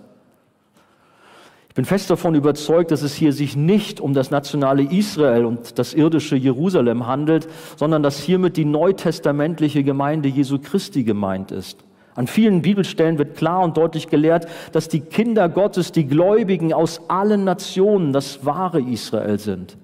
Ich 1.70 1.76
bin 1.76 1.86
fest 1.86 2.10
davon 2.10 2.34
überzeugt, 2.34 2.90
dass 2.90 3.04
es 3.04 3.14
hier 3.14 3.32
sich 3.32 3.56
nicht 3.56 4.00
um 4.00 4.16
das 4.16 4.32
nationale 4.32 4.82
Israel 4.82 5.46
und 5.46 5.78
das 5.78 5.94
irdische 5.94 6.36
Jerusalem 6.36 7.06
handelt, 7.06 7.48
sondern 7.76 8.02
dass 8.02 8.18
hiermit 8.20 8.58
die 8.58 8.66
neutestamentliche 8.66 9.84
Gemeinde 9.84 10.30
Jesu 10.30 10.58
Christi 10.58 11.04
gemeint 11.04 11.52
ist. 11.52 11.87
An 12.18 12.26
vielen 12.26 12.64
Bibelstellen 12.64 13.20
wird 13.20 13.38
klar 13.38 13.64
und 13.64 13.78
deutlich 13.78 14.08
gelehrt, 14.10 14.48
dass 14.72 14.88
die 14.90 15.02
Kinder 15.02 15.50
Gottes, 15.50 15.92
die 15.92 16.08
Gläubigen 16.08 16.74
aus 16.74 17.00
allen 17.10 17.44
Nationen 17.44 18.12
das 18.12 18.44
wahre 18.44 18.82
Israel 18.82 19.38
sind. 19.38 19.78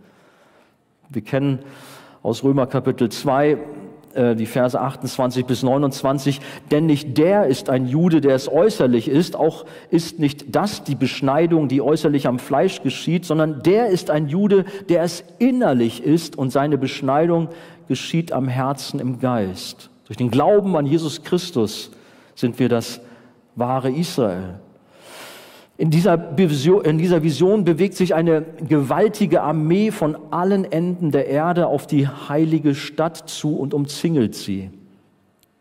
Wir 1.09 1.21
kennen 1.21 1.59
aus 2.23 2.43
Römer 2.43 2.65
Kapitel 2.65 3.09
2 3.09 3.59
äh, 4.15 4.36
die 4.36 4.47
Verse 4.47 4.81
28 4.81 5.45
bis 5.45 5.61
29, 5.61 6.41
denn 6.71 6.88
nicht 6.88 7.19
der 7.19 7.45
ist 7.45 7.69
ein 7.69 7.86
Jude, 7.86 8.19
der 8.19 8.34
es 8.34 8.51
äußerlich 8.51 9.09
ist, 9.09 9.36
auch 9.36 9.65
ist 9.91 10.17
nicht 10.17 10.55
das 10.55 10.84
die 10.84 10.95
Beschneidung, 10.95 11.67
die 11.67 11.84
äußerlich 11.84 12.25
am 12.25 12.39
Fleisch 12.39 12.81
geschieht, 12.81 13.25
sondern 13.25 13.61
der 13.61 13.89
ist 13.89 14.09
ein 14.09 14.27
Jude, 14.27 14.65
der 14.89 15.03
es 15.03 15.23
innerlich 15.38 16.03
ist 16.03 16.36
und 16.36 16.51
seine 16.51 16.79
Beschneidung 16.79 17.49
geschieht 17.88 18.31
am 18.31 18.47
Herzen 18.47 18.99
im 18.99 19.19
Geist. 19.19 19.91
Durch 20.07 20.17
den 20.17 20.31
Glauben 20.31 20.75
an 20.75 20.88
Jesus 20.88 21.21
Christus 21.21 21.91
sind 22.36 22.59
wir 22.59 22.69
das 22.69 23.01
wahre 23.55 23.91
Israel. 23.91 24.59
In 25.75 25.89
dieser, 25.89 26.38
Vision, 26.38 26.86
in 26.86 26.97
dieser 26.97 27.23
Vision 27.23 27.63
bewegt 27.63 27.95
sich 27.95 28.13
eine 28.13 28.43
gewaltige 28.67 29.41
Armee 29.41 29.89
von 29.89 30.15
allen 30.31 30.71
Enden 30.71 31.11
der 31.11 31.27
Erde 31.27 31.67
auf 31.67 31.88
die 31.88 32.07
heilige 32.07 32.75
Stadt 32.75 33.29
zu 33.29 33.57
und 33.57 33.73
umzingelt 33.73 34.36
sie. 34.36 34.69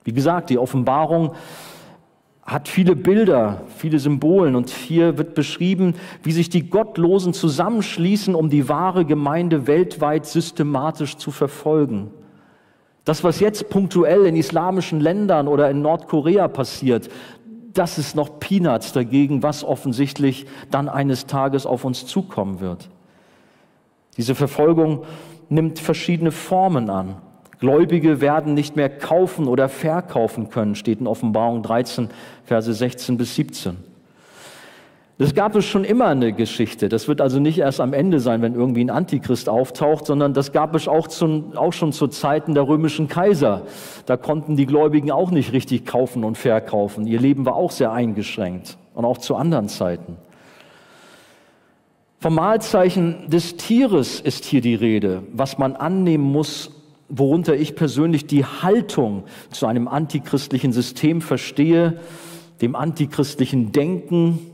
Wie 0.05 0.13
gesagt, 0.13 0.51
die 0.51 0.59
Offenbarung 0.59 1.33
hat 2.43 2.69
viele 2.69 2.97
Bilder, 2.97 3.63
viele 3.77 3.99
Symbolen 3.99 4.57
und 4.57 4.69
hier 4.69 5.17
wird 5.17 5.35
beschrieben, 5.35 5.95
wie 6.23 6.33
sich 6.33 6.51
die 6.51 6.69
Gottlosen 6.69 7.33
zusammenschließen, 7.33 8.35
um 8.35 8.51
die 8.51 8.69
wahre 8.69 9.05
Gemeinde 9.05 9.67
weltweit 9.67 10.27
systematisch 10.27 11.17
zu 11.17 11.31
verfolgen. 11.31 12.11
Das, 13.05 13.25
was 13.25 13.41
jetzt 13.41 13.69
punktuell 13.69 14.27
in 14.27 14.37
islamischen 14.37 15.01
Ländern 15.01 15.49
oder 15.49 15.69
in 15.71 15.83
Nordkorea 15.83 16.49
passiert, 16.49 17.09
das 17.73 17.99
ist 17.99 18.15
noch 18.15 18.39
Peanuts 18.39 18.93
dagegen, 18.93 19.43
was 19.43 19.65
offensichtlich 19.65 20.47
dann 20.71 20.89
eines 20.89 21.27
Tages 21.27 21.67
auf 21.67 21.85
uns 21.85 22.07
zukommen 22.07 22.61
wird. 22.61 22.91
Diese 24.17 24.35
Verfolgung 24.35 25.05
nimmt 25.49 25.79
verschiedene 25.79 26.33
Formen 26.33 26.91
an. 26.91 27.17
Gläubige 27.61 28.21
werden 28.21 28.55
nicht 28.55 28.77
mehr 28.77 28.91
kaufen 28.91 29.49
oder 29.49 29.69
verkaufen 29.69 30.51
können, 30.51 30.75
steht 30.75 31.01
in 31.01 31.07
Offenbarung 31.07 31.63
13, 31.63 32.09
Verse 32.45 32.73
16 32.73 33.17
bis 33.17 33.35
17. 33.37 33.92
Das 35.23 35.35
gab 35.35 35.55
es 35.55 35.65
schon 35.65 35.85
immer 35.85 36.07
eine 36.07 36.33
Geschichte. 36.33 36.89
Das 36.89 37.07
wird 37.07 37.21
also 37.21 37.39
nicht 37.39 37.57
erst 37.57 37.81
am 37.81 37.93
Ende 37.93 38.19
sein, 38.19 38.43
wenn 38.43 38.57
irgendwie 38.57 38.83
ein 38.83 38.91
Antichrist 38.91 39.49
auftaucht, 39.49 40.05
sondern 40.05 40.35
das 40.35 40.51
gab 40.51 40.75
es 40.75 40.89
auch, 40.89 41.07
zum, 41.07 41.57
auch 41.57 41.73
schon 41.73 41.93
zu 41.93 42.09
Zeiten 42.09 42.55
der 42.55 42.67
römischen 42.67 43.07
Kaiser. 43.07 43.63
Da 44.07 44.17
konnten 44.17 44.57
die 44.57 44.67
Gläubigen 44.67 45.13
auch 45.13 45.31
nicht 45.31 45.53
richtig 45.53 45.87
kaufen 45.87 46.25
und 46.25 46.37
verkaufen. 46.37 47.07
Ihr 47.07 47.21
Leben 47.21 47.47
war 47.47 47.55
auch 47.55 47.71
sehr 47.71 47.93
eingeschränkt 47.93 48.79
und 48.95 49.05
auch 49.05 49.17
zu 49.17 49.37
anderen 49.37 49.69
Zeiten. 49.69 50.17
Vom 52.19 52.35
Mahlzeichen 52.35 53.31
des 53.31 53.57
Tieres 53.57 54.19
ist 54.19 54.45
hier 54.45 54.61
die 54.61 54.75
Rede, 54.75 55.23
was 55.33 55.57
man 55.57 55.77
annehmen 55.77 56.25
muss, 56.25 56.73
worunter 57.09 57.55
ich 57.55 57.77
persönlich 57.77 58.27
die 58.27 58.45
Haltung 58.45 59.23
zu 59.53 59.67
einem 59.69 59.87
antichristlichen 59.87 60.73
System 60.73 61.21
verstehe, 61.21 62.01
dem 62.61 62.75
antichristlichen 62.75 63.71
Denken, 63.71 64.49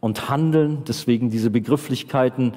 und 0.00 0.28
Handeln, 0.28 0.82
deswegen 0.88 1.30
diese 1.30 1.50
Begrifflichkeiten, 1.50 2.54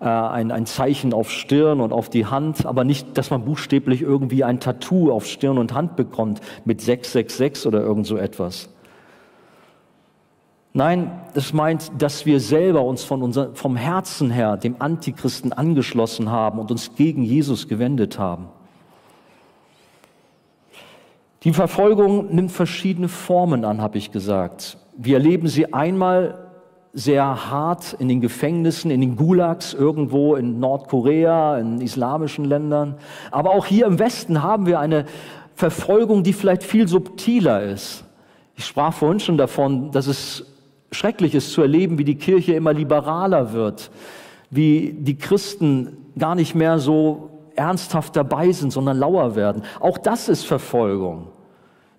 äh, 0.00 0.04
ein, 0.04 0.50
ein 0.50 0.66
Zeichen 0.66 1.12
auf 1.12 1.30
Stirn 1.30 1.80
und 1.80 1.92
auf 1.92 2.08
die 2.08 2.26
Hand, 2.26 2.66
aber 2.66 2.84
nicht, 2.84 3.16
dass 3.16 3.30
man 3.30 3.44
buchstäblich 3.44 4.02
irgendwie 4.02 4.44
ein 4.44 4.60
Tattoo 4.60 5.12
auf 5.12 5.26
Stirn 5.26 5.58
und 5.58 5.72
Hand 5.74 5.96
bekommt 5.96 6.40
mit 6.64 6.80
666 6.80 7.66
oder 7.66 7.80
irgend 7.80 8.06
so 8.06 8.16
etwas. 8.16 8.68
Nein, 10.76 11.12
es 11.34 11.52
meint, 11.52 11.92
dass 11.98 12.26
wir 12.26 12.40
selber 12.40 12.82
uns 12.82 13.04
von 13.04 13.22
unser, 13.22 13.54
vom 13.54 13.76
Herzen 13.76 14.30
her 14.30 14.56
dem 14.56 14.76
Antichristen 14.80 15.52
angeschlossen 15.52 16.30
haben 16.30 16.58
und 16.58 16.72
uns 16.72 16.96
gegen 16.96 17.22
Jesus 17.22 17.68
gewendet 17.68 18.18
haben. 18.18 18.48
Die 21.44 21.52
Verfolgung 21.52 22.34
nimmt 22.34 22.50
verschiedene 22.50 23.08
Formen 23.08 23.64
an, 23.64 23.80
habe 23.80 23.98
ich 23.98 24.10
gesagt. 24.10 24.78
Wir 24.96 25.18
erleben 25.18 25.46
sie 25.46 25.72
einmal 25.72 26.43
sehr 26.94 27.50
hart 27.50 27.96
in 27.98 28.08
den 28.08 28.20
Gefängnissen, 28.20 28.90
in 28.90 29.00
den 29.00 29.16
Gulags 29.16 29.74
irgendwo 29.74 30.36
in 30.36 30.60
Nordkorea, 30.60 31.58
in 31.58 31.80
islamischen 31.80 32.44
Ländern. 32.44 32.94
Aber 33.32 33.50
auch 33.50 33.66
hier 33.66 33.86
im 33.86 33.98
Westen 33.98 34.42
haben 34.42 34.66
wir 34.66 34.78
eine 34.78 35.04
Verfolgung, 35.56 36.22
die 36.22 36.32
vielleicht 36.32 36.62
viel 36.62 36.86
subtiler 36.86 37.62
ist. 37.62 38.04
Ich 38.56 38.64
sprach 38.64 38.94
vorhin 38.94 39.18
schon 39.18 39.36
davon, 39.36 39.90
dass 39.90 40.06
es 40.06 40.46
schrecklich 40.92 41.34
ist 41.34 41.52
zu 41.52 41.62
erleben, 41.62 41.98
wie 41.98 42.04
die 42.04 42.14
Kirche 42.14 42.54
immer 42.54 42.72
liberaler 42.72 43.52
wird, 43.52 43.90
wie 44.50 44.96
die 44.96 45.18
Christen 45.18 45.96
gar 46.16 46.36
nicht 46.36 46.54
mehr 46.54 46.78
so 46.78 47.30
ernsthaft 47.56 48.14
dabei 48.14 48.52
sind, 48.52 48.72
sondern 48.72 48.98
lauer 48.98 49.34
werden. 49.34 49.62
Auch 49.80 49.98
das 49.98 50.28
ist 50.28 50.46
Verfolgung. 50.46 51.26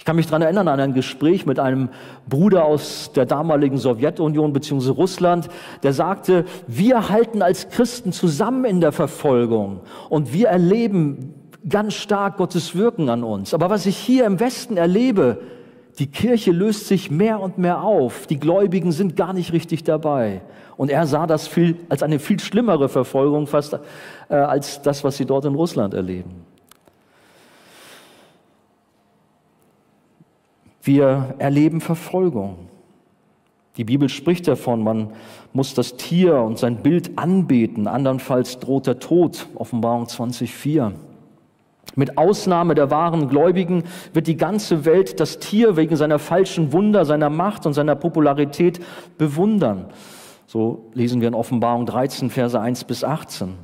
Ich 0.05 0.07
kann 0.07 0.17
mich 0.17 0.27
daran 0.27 0.43
erinnern 0.43 0.67
an 0.67 0.79
ein 0.79 0.93
Gespräch 0.93 1.47
mit 1.47 1.57
einem 1.57 1.89
Bruder 2.29 2.65
aus 2.65 3.11
der 3.15 3.25
damaligen 3.25 3.79
Sowjetunion 3.79 4.53
bzw. 4.53 4.91
Russland, 4.91 5.49
der 5.81 5.93
sagte, 5.93 6.45
wir 6.67 7.09
halten 7.09 7.41
als 7.41 7.69
Christen 7.69 8.11
zusammen 8.11 8.65
in 8.65 8.81
der 8.81 8.91
Verfolgung 8.91 9.79
und 10.09 10.31
wir 10.31 10.49
erleben 10.49 11.33
ganz 11.67 11.95
stark 11.95 12.37
Gottes 12.37 12.75
Wirken 12.75 13.09
an 13.09 13.23
uns. 13.23 13.55
Aber 13.55 13.71
was 13.71 13.87
ich 13.87 13.97
hier 13.97 14.27
im 14.27 14.39
Westen 14.39 14.77
erlebe, 14.77 15.39
die 15.97 16.05
Kirche 16.05 16.51
löst 16.51 16.85
sich 16.85 17.09
mehr 17.09 17.39
und 17.39 17.57
mehr 17.57 17.81
auf. 17.81 18.27
Die 18.27 18.39
Gläubigen 18.39 18.91
sind 18.91 19.15
gar 19.15 19.33
nicht 19.33 19.53
richtig 19.53 19.85
dabei. 19.85 20.43
Und 20.77 20.91
er 20.91 21.07
sah 21.07 21.25
das 21.25 21.47
viel, 21.47 21.77
als 21.89 22.03
eine 22.03 22.19
viel 22.19 22.39
schlimmere 22.39 22.89
Verfolgung 22.89 23.47
fast 23.47 23.79
äh, 24.29 24.35
als 24.35 24.83
das, 24.83 25.03
was 25.03 25.17
sie 25.17 25.25
dort 25.25 25.45
in 25.45 25.55
Russland 25.55 25.95
erleben. 25.95 26.44
Wir 30.85 31.33
erleben 31.39 31.81
Verfolgung. 31.81 32.69
Die 33.77 33.83
Bibel 33.83 34.07
spricht 34.07 34.47
davon, 34.47 34.83
man 34.83 35.09
muss 35.51 35.73
das 35.73 35.97
Tier 35.97 36.37
und 36.37 36.59
sein 36.59 36.83
Bild 36.83 37.17
anbeten, 37.17 37.87
andernfalls 37.87 38.59
droht 38.59 38.85
der 38.85 38.99
Tod, 38.99 39.47
Offenbarung 39.55 40.05
20.4. 40.05 40.91
Mit 41.95 42.19
Ausnahme 42.19 42.75
der 42.75 42.91
wahren 42.91 43.29
Gläubigen 43.29 43.83
wird 44.13 44.27
die 44.27 44.37
ganze 44.37 44.85
Welt 44.85 45.19
das 45.19 45.39
Tier 45.39 45.75
wegen 45.75 45.95
seiner 45.95 46.19
falschen 46.19 46.71
Wunder, 46.71 47.03
seiner 47.03 47.31
Macht 47.31 47.65
und 47.65 47.73
seiner 47.73 47.95
Popularität 47.95 48.79
bewundern. 49.17 49.87
So 50.45 50.91
lesen 50.93 51.19
wir 51.19 51.29
in 51.29 51.33
Offenbarung 51.33 51.87
13, 51.87 52.29
Verse 52.29 52.59
1 52.59 52.83
bis 52.83 53.03
18. 53.03 53.55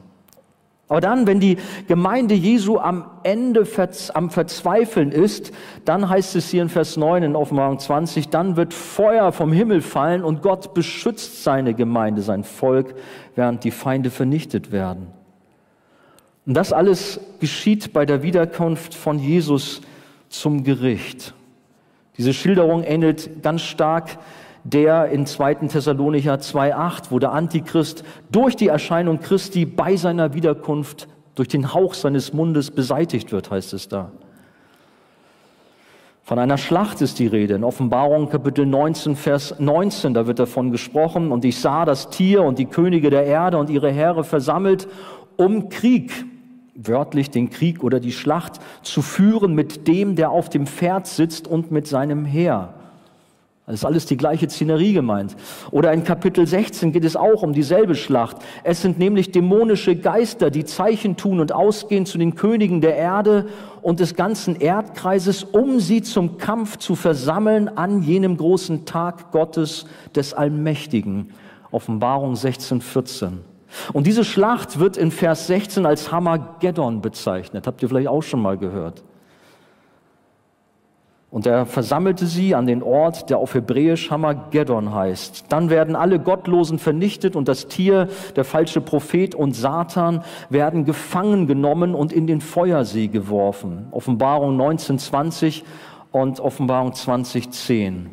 Aber 0.91 0.99
dann, 0.99 1.25
wenn 1.25 1.39
die 1.39 1.55
Gemeinde 1.87 2.35
Jesu 2.35 2.77
am 2.77 3.05
Ende 3.23 3.65
am 4.13 4.29
Verzweifeln 4.29 5.13
ist, 5.13 5.53
dann 5.85 6.09
heißt 6.09 6.35
es 6.35 6.49
hier 6.49 6.61
in 6.61 6.67
Vers 6.67 6.97
9 6.97 7.23
in 7.23 7.37
Offenbarung 7.37 7.79
20, 7.79 8.27
dann 8.27 8.57
wird 8.57 8.73
Feuer 8.73 9.31
vom 9.31 9.53
Himmel 9.53 9.79
fallen 9.81 10.21
und 10.21 10.41
Gott 10.41 10.73
beschützt 10.73 11.45
seine 11.45 11.75
Gemeinde, 11.75 12.21
sein 12.21 12.43
Volk, 12.43 12.93
während 13.37 13.63
die 13.63 13.71
Feinde 13.71 14.09
vernichtet 14.09 14.73
werden. 14.73 15.07
Und 16.45 16.55
das 16.55 16.73
alles 16.73 17.21
geschieht 17.39 17.93
bei 17.93 18.05
der 18.05 18.21
Wiederkunft 18.21 18.93
von 18.93 19.17
Jesus 19.17 19.79
zum 20.27 20.65
Gericht. 20.65 21.33
Diese 22.17 22.33
Schilderung 22.33 22.83
ähnelt 22.83 23.41
ganz 23.41 23.61
stark 23.61 24.17
der 24.63 25.07
in 25.07 25.25
2. 25.25 25.55
Thessalonicher 25.67 26.35
2.8, 26.35 27.05
wo 27.09 27.19
der 27.19 27.31
Antichrist 27.31 28.03
durch 28.31 28.55
die 28.55 28.67
Erscheinung 28.67 29.19
Christi 29.19 29.65
bei 29.65 29.95
seiner 29.95 30.33
Wiederkunft 30.33 31.07
durch 31.35 31.47
den 31.47 31.73
Hauch 31.73 31.93
seines 31.93 32.33
Mundes 32.33 32.71
beseitigt 32.71 33.31
wird, 33.31 33.51
heißt 33.51 33.73
es 33.73 33.87
da. 33.87 34.11
Von 36.23 36.39
einer 36.39 36.57
Schlacht 36.57 37.01
ist 37.01 37.19
die 37.19 37.27
Rede. 37.27 37.55
In 37.55 37.63
Offenbarung 37.63 38.29
Kapitel 38.29 38.65
19, 38.65 39.15
Vers 39.15 39.55
19, 39.59 40.13
da 40.13 40.27
wird 40.27 40.39
davon 40.39 40.71
gesprochen. 40.71 41.31
Und 41.31 41.43
ich 41.43 41.59
sah 41.59 41.83
das 41.83 42.09
Tier 42.09 42.43
und 42.43 42.59
die 42.59 42.67
Könige 42.67 43.09
der 43.09 43.25
Erde 43.25 43.57
und 43.57 43.69
ihre 43.69 43.91
Heere 43.91 44.23
versammelt, 44.23 44.87
um 45.35 45.69
Krieg, 45.69 46.13
wörtlich 46.75 47.31
den 47.31 47.49
Krieg 47.49 47.83
oder 47.83 47.99
die 47.99 48.11
Schlacht, 48.11 48.61
zu 48.81 49.01
führen 49.01 49.55
mit 49.55 49.87
dem, 49.87 50.15
der 50.15 50.31
auf 50.31 50.47
dem 50.49 50.67
Pferd 50.67 51.07
sitzt 51.07 51.47
und 51.47 51.71
mit 51.71 51.87
seinem 51.87 52.23
Heer. 52.23 52.75
Das 53.67 53.75
ist 53.75 53.85
alles 53.85 54.05
die 54.05 54.17
gleiche 54.17 54.49
Szenerie 54.49 54.93
gemeint. 54.93 55.35
Oder 55.69 55.93
in 55.93 56.03
Kapitel 56.03 56.47
16 56.47 56.91
geht 56.91 57.05
es 57.05 57.15
auch 57.15 57.43
um 57.43 57.53
dieselbe 57.53 57.95
Schlacht. 57.95 58.37
Es 58.63 58.81
sind 58.81 58.97
nämlich 58.97 59.31
dämonische 59.31 59.95
Geister, 59.95 60.49
die 60.49 60.65
Zeichen 60.65 61.15
tun 61.15 61.39
und 61.39 61.53
ausgehen 61.53 62.05
zu 62.05 62.17
den 62.17 62.35
Königen 62.35 62.81
der 62.81 62.95
Erde 62.95 63.45
und 63.81 63.99
des 63.99 64.15
ganzen 64.15 64.55
Erdkreises, 64.55 65.43
um 65.43 65.79
sie 65.79 66.01
zum 66.01 66.37
Kampf 66.37 66.77
zu 66.77 66.95
versammeln 66.95 67.69
an 67.69 68.01
jenem 68.01 68.35
großen 68.35 68.85
Tag 68.85 69.31
Gottes 69.31 69.85
des 70.15 70.33
Allmächtigen. 70.33 71.29
Offenbarung 71.69 72.35
16, 72.35 72.81
14. 72.81 73.41
Und 73.93 74.07
diese 74.07 74.25
Schlacht 74.25 74.79
wird 74.79 74.97
in 74.97 75.11
Vers 75.11 75.47
16 75.47 75.85
als 75.85 76.11
Hamageddon 76.11 77.01
bezeichnet. 77.01 77.67
Habt 77.67 77.81
ihr 77.81 77.89
vielleicht 77.89 78.09
auch 78.09 78.23
schon 78.23 78.41
mal 78.41 78.57
gehört. 78.57 79.03
Und 81.31 81.45
er 81.45 81.65
versammelte 81.65 82.27
sie 82.27 82.55
an 82.55 82.67
den 82.67 82.83
Ort, 82.83 83.29
der 83.29 83.37
auf 83.37 83.53
Hebräisch 83.53 84.11
Hamageddon 84.11 84.93
heißt. 84.93 85.45
Dann 85.47 85.69
werden 85.69 85.95
alle 85.95 86.19
Gottlosen 86.19 86.77
vernichtet 86.77 87.37
und 87.37 87.47
das 87.47 87.69
Tier, 87.69 88.09
der 88.35 88.43
falsche 88.43 88.81
Prophet 88.81 89.33
und 89.33 89.53
Satan 89.53 90.25
werden 90.49 90.83
gefangen 90.83 91.47
genommen 91.47 91.95
und 91.95 92.11
in 92.11 92.27
den 92.27 92.41
Feuersee 92.41 93.07
geworfen. 93.07 93.87
Offenbarung 93.91 94.51
1920 94.51 95.63
und 96.11 96.41
Offenbarung 96.41 96.93
2010. 96.93 98.09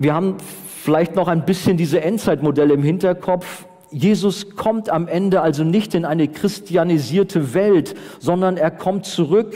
Wir 0.00 0.14
haben 0.14 0.38
vielleicht 0.82 1.14
noch 1.14 1.28
ein 1.28 1.44
bisschen 1.44 1.76
diese 1.76 2.00
Endzeitmodelle 2.00 2.74
im 2.74 2.82
Hinterkopf. 2.82 3.66
Jesus 3.92 4.56
kommt 4.56 4.90
am 4.90 5.06
Ende 5.06 5.42
also 5.42 5.62
nicht 5.62 5.94
in 5.94 6.04
eine 6.06 6.26
christianisierte 6.26 7.54
Welt, 7.54 7.94
sondern 8.18 8.56
er 8.56 8.72
kommt 8.72 9.06
zurück 9.06 9.54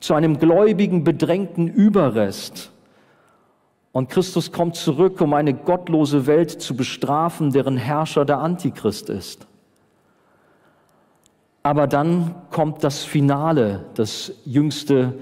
zu 0.00 0.14
einem 0.14 0.38
gläubigen, 0.38 1.04
bedrängten 1.04 1.68
Überrest. 1.68 2.70
Und 3.92 4.10
Christus 4.10 4.52
kommt 4.52 4.76
zurück, 4.76 5.20
um 5.20 5.34
eine 5.34 5.54
gottlose 5.54 6.26
Welt 6.26 6.50
zu 6.50 6.76
bestrafen, 6.76 7.50
deren 7.50 7.76
Herrscher 7.76 8.24
der 8.24 8.38
Antichrist 8.38 9.10
ist. 9.10 9.46
Aber 11.62 11.86
dann 11.86 12.34
kommt 12.50 12.84
das 12.84 13.02
Finale, 13.02 13.86
das 13.94 14.32
jüngste 14.44 15.14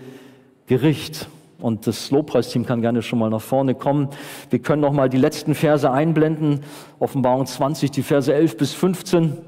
Gericht. 0.66 1.28
Und 1.58 1.86
das 1.86 2.10
Lobpreisteam 2.10 2.66
kann 2.66 2.82
gerne 2.82 3.00
schon 3.00 3.18
mal 3.18 3.30
nach 3.30 3.40
vorne 3.40 3.74
kommen. 3.74 4.10
Wir 4.50 4.58
können 4.58 4.82
noch 4.82 4.92
mal 4.92 5.08
die 5.08 5.16
letzten 5.16 5.54
Verse 5.54 5.90
einblenden. 5.90 6.60
Offenbarung 6.98 7.46
20, 7.46 7.90
die 7.90 8.02
Verse 8.02 8.32
11 8.32 8.58
bis 8.58 8.74
15. 8.74 9.38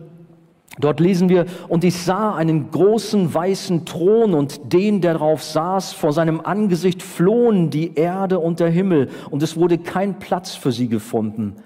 Dort 0.81 1.01
lesen 1.01 1.29
wir, 1.29 1.47
und 1.69 1.85
ich 1.85 1.97
sah 1.97 2.35
einen 2.35 2.71
großen 2.71 3.35
weißen 3.35 3.85
Thron 3.85 4.33
und 4.35 4.73
den, 4.73 5.01
der 5.01 5.19
darauf 5.19 5.43
saß, 5.43 5.93
vor 5.93 6.13
seinem 6.13 6.41
Angesicht 6.41 7.03
flohen 7.03 7.71
die 7.71 7.95
Erde 7.97 8.39
und 8.39 8.61
der 8.61 8.71
Himmel, 8.71 9.09
und 9.31 9.43
es 9.43 9.57
wurde 9.57 9.79
kein 9.79 10.19
Platz 10.19 10.55
für 10.55 10.73
sie 10.73 10.89
gefunden. 10.89 11.57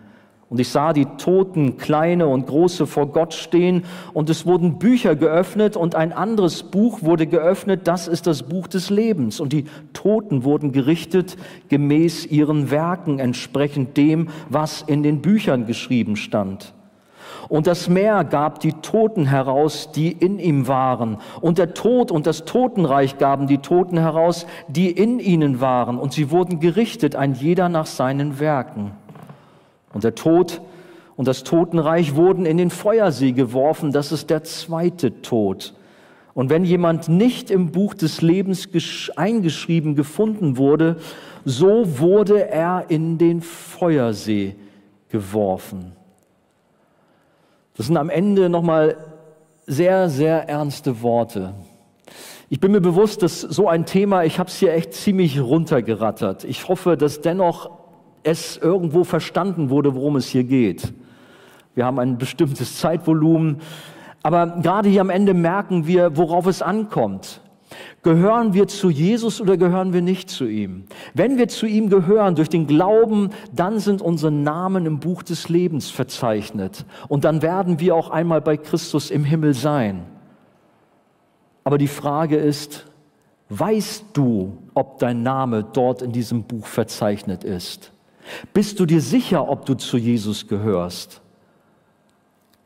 Und 0.48 0.60
ich 0.60 0.68
sah 0.68 0.92
die 0.92 1.06
Toten, 1.16 1.78
kleine 1.78 2.26
und 2.26 2.46
große, 2.46 2.86
vor 2.86 3.06
Gott 3.06 3.32
stehen, 3.32 3.84
und 4.12 4.28
es 4.28 4.44
wurden 4.44 4.78
Bücher 4.78 5.16
geöffnet, 5.16 5.76
und 5.76 5.94
ein 5.94 6.12
anderes 6.12 6.62
Buch 6.62 7.02
wurde 7.02 7.26
geöffnet, 7.26 7.82
das 7.84 8.08
ist 8.08 8.26
das 8.26 8.42
Buch 8.42 8.66
des 8.68 8.90
Lebens. 8.90 9.40
Und 9.40 9.52
die 9.52 9.64
Toten 9.92 10.44
wurden 10.44 10.72
gerichtet 10.72 11.36
gemäß 11.68 12.26
ihren 12.26 12.70
Werken, 12.70 13.18
entsprechend 13.18 13.96
dem, 13.96 14.28
was 14.48 14.82
in 14.82 15.02
den 15.02 15.22
Büchern 15.22 15.66
geschrieben 15.66 16.16
stand. 16.16 16.74
Und 17.48 17.66
das 17.66 17.88
Meer 17.88 18.24
gab 18.24 18.60
die 18.60 18.72
Toten 18.72 19.26
heraus, 19.26 19.90
die 19.92 20.12
in 20.12 20.38
ihm 20.38 20.68
waren. 20.68 21.18
Und 21.40 21.58
der 21.58 21.74
Tod 21.74 22.10
und 22.10 22.26
das 22.26 22.44
Totenreich 22.44 23.18
gaben 23.18 23.46
die 23.46 23.58
Toten 23.58 23.98
heraus, 23.98 24.46
die 24.68 24.90
in 24.90 25.18
ihnen 25.18 25.60
waren. 25.60 25.98
Und 25.98 26.12
sie 26.12 26.30
wurden 26.30 26.60
gerichtet, 26.60 27.16
ein 27.16 27.34
jeder 27.34 27.68
nach 27.68 27.86
seinen 27.86 28.38
Werken. 28.40 28.92
Und 29.92 30.04
der 30.04 30.14
Tod 30.14 30.62
und 31.16 31.28
das 31.28 31.44
Totenreich 31.44 32.16
wurden 32.16 32.46
in 32.46 32.56
den 32.56 32.70
Feuersee 32.70 33.32
geworfen. 33.32 33.92
Das 33.92 34.12
ist 34.12 34.30
der 34.30 34.44
zweite 34.44 35.22
Tod. 35.22 35.74
Und 36.34 36.48
wenn 36.48 36.64
jemand 36.64 37.08
nicht 37.08 37.50
im 37.50 37.72
Buch 37.72 37.94
des 37.94 38.22
Lebens 38.22 38.68
eingeschrieben 39.16 39.94
gefunden 39.94 40.56
wurde, 40.56 40.96
so 41.44 41.98
wurde 41.98 42.48
er 42.48 42.86
in 42.88 43.18
den 43.18 43.42
Feuersee 43.42 44.56
geworfen. 45.10 45.92
Das 47.76 47.86
sind 47.86 47.96
am 47.96 48.10
Ende 48.10 48.48
nochmal 48.48 48.96
sehr, 49.66 50.08
sehr 50.08 50.48
ernste 50.48 51.02
Worte. 51.02 51.54
Ich 52.50 52.60
bin 52.60 52.72
mir 52.72 52.82
bewusst, 52.82 53.22
dass 53.22 53.40
so 53.40 53.66
ein 53.68 53.86
Thema, 53.86 54.24
ich 54.24 54.38
habe 54.38 54.48
es 54.48 54.56
hier 54.56 54.74
echt 54.74 54.92
ziemlich 54.92 55.40
runtergerattert. 55.40 56.44
Ich 56.44 56.68
hoffe, 56.68 56.98
dass 56.98 57.22
dennoch 57.22 57.70
es 58.24 58.58
irgendwo 58.58 59.04
verstanden 59.04 59.70
wurde, 59.70 59.94
worum 59.94 60.16
es 60.16 60.26
hier 60.26 60.44
geht. 60.44 60.92
Wir 61.74 61.86
haben 61.86 61.98
ein 61.98 62.18
bestimmtes 62.18 62.78
Zeitvolumen, 62.78 63.62
aber 64.22 64.58
gerade 64.60 64.90
hier 64.90 65.00
am 65.00 65.08
Ende 65.08 65.32
merken 65.32 65.86
wir, 65.86 66.16
worauf 66.18 66.46
es 66.46 66.60
ankommt. 66.60 67.40
Gehören 68.02 68.52
wir 68.52 68.66
zu 68.66 68.90
Jesus 68.90 69.40
oder 69.40 69.56
gehören 69.56 69.92
wir 69.92 70.02
nicht 70.02 70.28
zu 70.28 70.44
ihm? 70.44 70.86
Wenn 71.14 71.38
wir 71.38 71.46
zu 71.46 71.66
ihm 71.66 71.88
gehören 71.88 72.34
durch 72.34 72.48
den 72.48 72.66
Glauben, 72.66 73.30
dann 73.52 73.78
sind 73.78 74.02
unsere 74.02 74.32
Namen 74.32 74.86
im 74.86 74.98
Buch 74.98 75.22
des 75.22 75.48
Lebens 75.48 75.88
verzeichnet. 75.88 76.84
Und 77.06 77.24
dann 77.24 77.42
werden 77.42 77.78
wir 77.78 77.94
auch 77.94 78.10
einmal 78.10 78.40
bei 78.40 78.56
Christus 78.56 79.12
im 79.12 79.24
Himmel 79.24 79.54
sein. 79.54 80.04
Aber 81.62 81.78
die 81.78 81.86
Frage 81.86 82.36
ist, 82.36 82.86
weißt 83.50 84.06
du, 84.14 84.58
ob 84.74 84.98
dein 84.98 85.22
Name 85.22 85.62
dort 85.62 86.02
in 86.02 86.10
diesem 86.10 86.42
Buch 86.42 86.66
verzeichnet 86.66 87.44
ist? 87.44 87.92
Bist 88.52 88.80
du 88.80 88.86
dir 88.86 89.00
sicher, 89.00 89.48
ob 89.48 89.64
du 89.64 89.74
zu 89.74 89.96
Jesus 89.96 90.48
gehörst? 90.48 91.21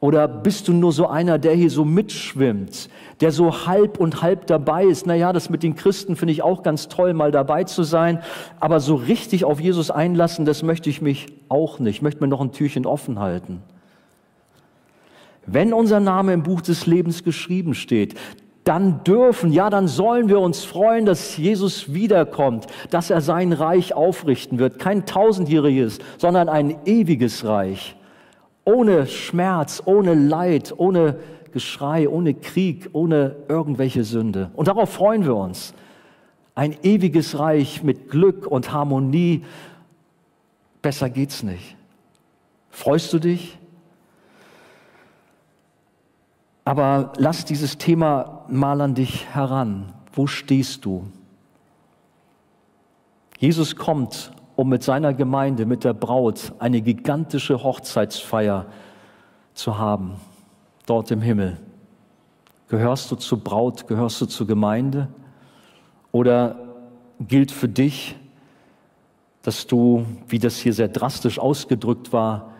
Oder 0.07 0.28
bist 0.28 0.68
du 0.68 0.72
nur 0.72 0.92
so 0.92 1.09
einer, 1.09 1.36
der 1.36 1.54
hier 1.54 1.68
so 1.68 1.84
mitschwimmt, 1.84 2.90
der 3.20 3.32
so 3.32 3.66
halb 3.66 3.98
und 3.98 4.22
halb 4.22 4.46
dabei 4.46 4.84
ist? 4.84 5.04
Naja, 5.04 5.32
das 5.32 5.50
mit 5.50 5.64
den 5.64 5.74
Christen 5.74 6.14
finde 6.14 6.30
ich 6.30 6.42
auch 6.42 6.62
ganz 6.62 6.86
toll, 6.86 7.12
mal 7.12 7.32
dabei 7.32 7.64
zu 7.64 7.82
sein. 7.82 8.22
Aber 8.61 8.78
so 8.78 8.94
richtig 8.94 9.44
auf 9.44 9.59
Jesus 9.59 9.90
einlassen, 9.90 10.44
das 10.44 10.62
möchte 10.62 10.88
ich 10.90 11.02
mich 11.02 11.26
auch 11.48 11.80
nicht. 11.80 11.96
Ich 11.96 12.02
möchte 12.02 12.20
mir 12.20 12.28
noch 12.28 12.40
ein 12.40 12.52
Türchen 12.52 12.86
offen 12.86 13.18
halten. 13.18 13.62
Wenn 15.44 15.72
unser 15.72 15.98
Name 15.98 16.34
im 16.34 16.44
Buch 16.44 16.61
des 16.61 16.86
Lebens 16.86 17.24
geschrieben 17.24 17.74
steht, 17.74 18.14
dann 18.62 19.02
dürfen, 19.02 19.52
ja, 19.52 19.70
dann 19.70 19.88
sollen 19.88 20.28
wir 20.28 20.38
uns 20.38 20.62
freuen, 20.62 21.04
dass 21.04 21.36
Jesus 21.36 21.92
wiederkommt, 21.92 22.66
dass 22.90 23.11
er 23.11 23.22
sein 23.22 23.52
Reich 23.52 23.92
aufrichten 23.92 24.61
wird. 24.61 24.78
Kein 24.78 25.04
tausendjähriges, 25.04 25.98
sondern 26.16 26.48
ein 26.48 26.76
ewiges 26.84 27.44
Reich 27.44 27.95
ohne 28.66 29.06
Schmerz, 29.06 29.82
ohne 29.86 30.14
Leid, 30.14 30.74
ohne 30.76 31.18
Geschrei, 31.52 32.06
ohne 32.06 32.34
Krieg, 32.34 32.90
ohne 32.92 33.36
irgendwelche 33.48 34.04
Sünde. 34.04 34.50
Und 34.54 34.68
darauf 34.68 34.90
freuen 34.90 35.24
wir 35.24 35.36
uns. 35.36 35.72
Ein 36.54 36.76
ewiges 36.82 37.38
Reich 37.38 37.82
mit 37.82 38.10
Glück 38.10 38.46
und 38.46 38.72
Harmonie. 38.72 39.44
Besser 40.82 41.08
geht's 41.08 41.42
nicht. 41.42 41.76
Freust 42.68 43.12
du 43.12 43.18
dich? 43.18 43.58
Aber 46.64 47.12
lass 47.16 47.44
dieses 47.44 47.78
Thema 47.78 48.44
mal 48.48 48.80
an 48.80 48.94
dich 48.94 49.26
heran. 49.32 49.92
Wo 50.12 50.26
stehst 50.26 50.84
du? 50.84 51.06
Jesus 53.38 53.76
kommt 53.76 54.32
um 54.57 54.70
mit 54.70 54.82
seiner 54.82 55.12
Gemeinde, 55.12 55.66
mit 55.66 55.84
der 55.84 55.92
Braut, 55.92 56.52
eine 56.59 56.80
gigantische 56.80 57.62
Hochzeitsfeier 57.62 58.66
zu 59.52 59.78
haben, 59.78 60.14
dort 60.86 61.11
im 61.11 61.20
Himmel. 61.20 61.59
Gehörst 62.68 63.11
du 63.11 63.16
zur 63.16 63.38
Braut, 63.38 63.86
gehörst 63.86 64.20
du 64.20 64.26
zur 64.26 64.46
Gemeinde? 64.46 65.09
Oder 66.11 66.57
gilt 67.20 67.52
für 67.52 67.68
dich, 67.68 68.16
dass 69.42 69.66
du, 69.66 70.04
wie 70.26 70.38
das 70.38 70.57
hier 70.57 70.72
sehr 70.72 70.88
drastisch 70.88 71.38
ausgedrückt 71.38 72.12
war, 72.12 72.50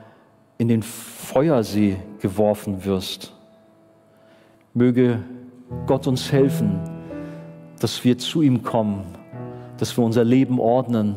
in 0.59 0.69
den 0.69 0.83
Feuersee 0.83 1.97
geworfen 2.21 2.85
wirst? 2.85 3.33
Möge 4.75 5.21
Gott 5.87 6.07
uns 6.07 6.31
helfen, 6.31 6.79
dass 7.81 8.05
wir 8.05 8.19
zu 8.19 8.43
ihm 8.43 8.63
kommen, 8.63 9.05
dass 9.79 9.97
wir 9.97 10.05
unser 10.05 10.25
Leben 10.25 10.61
ordnen 10.61 11.17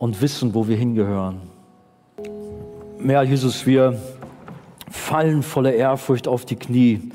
und 0.00 0.22
wissen, 0.22 0.54
wo 0.54 0.66
wir 0.66 0.76
hingehören. 0.78 1.42
Mehr, 2.98 3.22
Jesus, 3.22 3.66
wir 3.66 4.00
fallen 4.90 5.42
voller 5.42 5.74
Ehrfurcht 5.74 6.26
auf 6.26 6.46
die 6.46 6.56
Knie. 6.56 7.12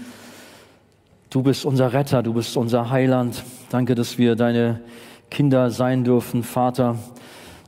Du 1.32 1.42
bist 1.42 1.66
unser 1.66 1.94
Retter, 1.94 2.22
du 2.22 2.34
bist 2.34 2.56
unser 2.56 2.92
Heiland. 2.92 3.44
Danke, 3.72 3.96
dass 3.96 4.20
wir 4.20 4.36
deine 4.36 4.82
Kinder 5.32 5.72
sein 5.72 6.04
dürfen, 6.04 6.44
Vater, 6.44 7.00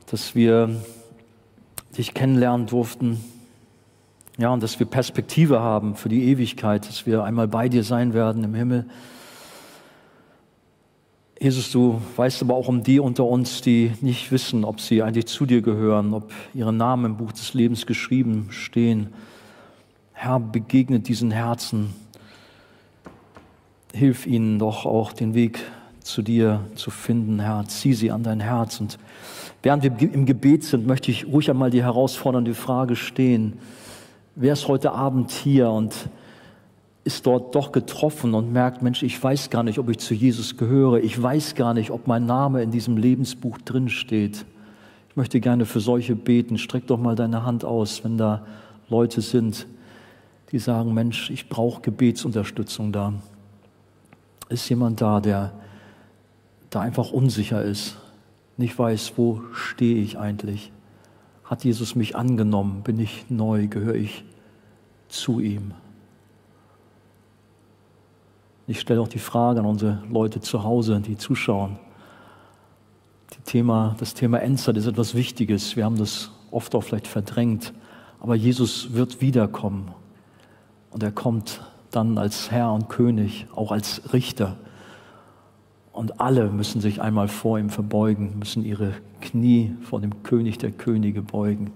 dass 0.08 0.36
wir 0.36 0.70
dich 1.98 2.14
kennenlernen 2.14 2.68
durften. 2.68 3.20
Ja, 4.38 4.50
und 4.50 4.62
dass 4.62 4.78
wir 4.78 4.86
Perspektive 4.86 5.58
haben 5.58 5.96
für 5.96 6.08
die 6.08 6.30
Ewigkeit, 6.30 6.88
dass 6.88 7.06
wir 7.06 7.24
einmal 7.24 7.48
bei 7.48 7.68
dir 7.68 7.82
sein 7.82 8.14
werden 8.14 8.44
im 8.44 8.54
Himmel. 8.54 8.86
Jesus, 11.40 11.70
du 11.70 12.00
weißt 12.16 12.42
aber 12.42 12.54
auch 12.54 12.66
um 12.66 12.82
die 12.82 12.98
unter 12.98 13.24
uns, 13.24 13.60
die 13.60 13.92
nicht 14.00 14.32
wissen, 14.32 14.64
ob 14.64 14.80
sie 14.80 15.04
eigentlich 15.04 15.26
zu 15.26 15.46
dir 15.46 15.62
gehören, 15.62 16.12
ob 16.12 16.32
ihre 16.52 16.72
Namen 16.72 17.04
im 17.04 17.16
Buch 17.16 17.30
des 17.30 17.54
Lebens 17.54 17.86
geschrieben 17.86 18.48
stehen. 18.50 19.10
Herr, 20.14 20.40
begegnet 20.40 21.06
diesen 21.06 21.30
Herzen. 21.30 21.94
Hilf 23.94 24.26
ihnen 24.26 24.58
doch 24.58 24.84
auch 24.84 25.12
den 25.12 25.34
Weg 25.34 25.60
zu 26.00 26.22
dir 26.22 26.64
zu 26.74 26.90
finden, 26.90 27.38
Herr. 27.38 27.64
Zieh 27.68 27.94
sie 27.94 28.10
an 28.10 28.24
dein 28.24 28.40
Herz. 28.40 28.80
Und 28.80 28.98
während 29.62 29.84
wir 29.84 30.12
im 30.12 30.26
Gebet 30.26 30.64
sind, 30.64 30.88
möchte 30.88 31.12
ich 31.12 31.28
ruhig 31.28 31.48
einmal 31.50 31.70
die 31.70 31.84
herausfordernde 31.84 32.54
Frage 32.54 32.96
stehen. 32.96 33.58
Wer 34.34 34.54
ist 34.54 34.66
heute 34.66 34.90
Abend 34.90 35.30
hier 35.30 35.70
und 35.70 35.94
ist 37.08 37.24
dort 37.24 37.54
doch 37.54 37.72
getroffen 37.72 38.34
und 38.34 38.52
merkt, 38.52 38.82
Mensch, 38.82 39.02
ich 39.02 39.22
weiß 39.22 39.48
gar 39.48 39.62
nicht, 39.62 39.78
ob 39.78 39.88
ich 39.88 39.98
zu 39.98 40.12
Jesus 40.12 40.58
gehöre. 40.58 41.00
Ich 41.00 41.20
weiß 41.20 41.54
gar 41.54 41.72
nicht, 41.72 41.90
ob 41.90 42.06
mein 42.06 42.26
Name 42.26 42.62
in 42.62 42.70
diesem 42.70 42.98
Lebensbuch 42.98 43.56
drin 43.56 43.88
steht. 43.88 44.44
Ich 45.08 45.16
möchte 45.16 45.40
gerne 45.40 45.64
für 45.64 45.80
solche 45.80 46.14
beten. 46.14 46.58
Streck 46.58 46.86
doch 46.86 46.98
mal 46.98 47.14
deine 47.14 47.46
Hand 47.46 47.64
aus, 47.64 48.04
wenn 48.04 48.18
da 48.18 48.44
Leute 48.90 49.22
sind, 49.22 49.66
die 50.52 50.58
sagen, 50.58 50.92
Mensch, 50.92 51.30
ich 51.30 51.48
brauche 51.48 51.80
Gebetsunterstützung 51.80 52.92
da. 52.92 53.14
Ist 54.50 54.68
jemand 54.68 55.00
da, 55.00 55.22
der 55.22 55.52
da 56.68 56.80
einfach 56.82 57.10
unsicher 57.10 57.62
ist, 57.62 57.96
nicht 58.58 58.78
weiß, 58.78 59.14
wo 59.16 59.40
stehe 59.54 59.96
ich 59.96 60.18
eigentlich? 60.18 60.72
Hat 61.42 61.64
Jesus 61.64 61.94
mich 61.94 62.16
angenommen? 62.16 62.82
Bin 62.82 63.00
ich 63.00 63.24
neu? 63.30 63.66
Gehöre 63.66 63.94
ich 63.94 64.24
zu 65.08 65.40
ihm? 65.40 65.72
Ich 68.68 68.80
stelle 68.80 69.00
auch 69.00 69.08
die 69.08 69.18
Frage 69.18 69.60
an 69.60 69.66
unsere 69.66 70.02
Leute 70.10 70.42
zu 70.42 70.62
Hause, 70.62 71.00
die 71.00 71.16
zuschauen. 71.16 71.78
Die 73.34 73.40
Thema, 73.40 73.96
das 73.98 74.12
Thema 74.12 74.42
Endzeit 74.42 74.76
ist 74.76 74.84
etwas 74.86 75.14
Wichtiges. 75.14 75.74
Wir 75.74 75.86
haben 75.86 75.96
das 75.96 76.30
oft 76.50 76.74
auch 76.74 76.82
vielleicht 76.82 77.06
verdrängt. 77.06 77.72
Aber 78.20 78.34
Jesus 78.34 78.92
wird 78.92 79.22
wiederkommen. 79.22 79.92
Und 80.90 81.02
er 81.02 81.12
kommt 81.12 81.62
dann 81.92 82.18
als 82.18 82.50
Herr 82.50 82.70
und 82.74 82.90
König, 82.90 83.46
auch 83.54 83.72
als 83.72 84.12
Richter. 84.12 84.58
Und 85.94 86.20
alle 86.20 86.50
müssen 86.50 86.82
sich 86.82 87.00
einmal 87.00 87.28
vor 87.28 87.58
ihm 87.58 87.70
verbeugen, 87.70 88.38
müssen 88.38 88.66
ihre 88.66 88.92
Knie 89.22 89.74
vor 89.80 90.02
dem 90.02 90.22
König 90.22 90.58
der 90.58 90.72
Könige 90.72 91.22
beugen. 91.22 91.70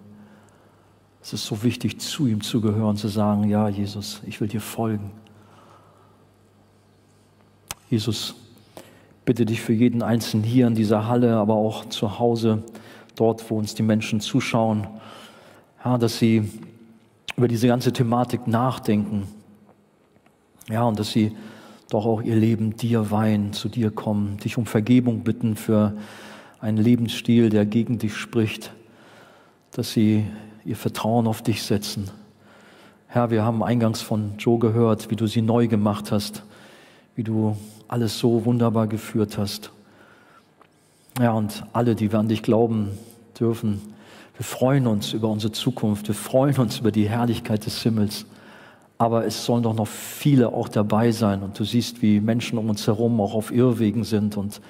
Es 1.23 1.33
ist 1.33 1.47
so 1.47 1.63
wichtig, 1.63 2.01
zu 2.01 2.27
ihm 2.27 2.43
zu 2.43 2.61
gehören, 2.61 2.99
zu 2.99 3.09
sagen, 3.09 3.45
ja, 3.45 3.71
Jesus, 3.71 4.21
ich 4.27 4.43
will 4.43 4.49
dir 4.49 4.61
folgen. 4.61 5.11
Jesus, 7.93 8.35
bitte 9.27 9.45
dich 9.45 9.61
für 9.61 9.75
jeden 9.75 10.03
Einzelnen 10.03 10.45
hier 10.45 10.67
in 10.67 10.75
dieser 10.75 11.09
Halle, 11.09 11.37
aber 11.37 11.57
auch 11.57 11.85
zu 11.91 12.19
Hause, 12.19 12.63
dort, 13.17 13.51
wo 13.51 13.59
uns 13.59 13.75
die 13.75 13.83
Menschen 13.83 14.21
zuschauen, 14.21 14.87
ja, 15.85 15.99
dass 15.99 16.19
sie 16.19 16.49
über 17.37 17.49
diese 17.49 17.67
ganze 17.67 17.93
Thematik 17.93 18.47
nachdenken. 18.47 19.25
Ja, 20.71 20.85
und 20.85 20.99
dass 20.99 21.13
sie 21.13 21.37
doch 21.91 22.07
auch 22.07 22.23
ihr 22.23 22.35
Leben 22.35 22.79
dir 22.79 23.11
weihen, 23.11 23.53
zu 23.53 23.69
dir 23.69 23.91
kommen, 23.91 24.39
dich 24.39 24.57
um 24.57 24.65
Vergebung 24.65 25.23
bitten 25.23 25.55
für 25.55 25.93
einen 26.61 26.79
Lebensstil, 26.79 27.51
der 27.51 27.67
gegen 27.67 27.99
dich 27.99 28.17
spricht, 28.17 28.73
dass 29.73 29.93
sie 29.93 30.25
ihr 30.65 30.77
Vertrauen 30.77 31.27
auf 31.27 31.43
dich 31.43 31.63
setzen. 31.63 32.11
Herr, 33.07 33.31
wir 33.31 33.43
haben 33.43 33.63
eingangs 33.63 34.01
von 34.01 34.39
Joe 34.39 34.59
gehört, 34.59 35.11
wie 35.11 35.17
du 35.17 35.27
sie 35.27 35.43
neu 35.43 35.69
gemacht 35.69 36.11
hast, 36.11 36.43
wie 37.15 37.25
du 37.25 37.55
alles 37.89 38.19
so 38.19 38.45
wunderbar 38.45 38.87
geführt 38.87 39.39
hast. 39.39 39.71
Ja, 41.21 41.33
und 41.33 41.65
alle, 41.73 41.95
die 41.95 42.11
wir 42.11 42.19
an 42.19 42.29
dich 42.29 42.43
glauben 42.43 42.91
dürfen, 43.39 43.81
wir 44.37 44.45
freuen 44.45 44.87
uns 44.87 45.13
über 45.13 45.29
unsere 45.29 45.53
Zukunft, 45.53 46.09
wir 46.09 46.15
freuen 46.15 46.57
uns 46.57 46.79
über 46.79 46.91
die 46.91 47.09
Herrlichkeit 47.09 47.67
des 47.67 47.83
Himmels. 47.83 48.25
Aber 48.99 49.27
es 49.27 49.45
sollen 49.45 49.63
doch 49.63 49.75
noch 49.75 49.89
viele 49.89 50.49
auch 50.49 50.69
dabei 50.69 51.11
sein. 51.13 51.43
Und 51.43 51.59
du 51.59 51.65
siehst, 51.65 52.03
wie 52.03 52.21
Menschen 52.21 52.57
um 52.59 52.71
uns 52.71 52.87
herum 52.87 53.21
auch 53.21 53.35
auf 53.35 53.53
Irrwegen 53.53 54.05
sind 54.05 54.37
und 54.37 54.61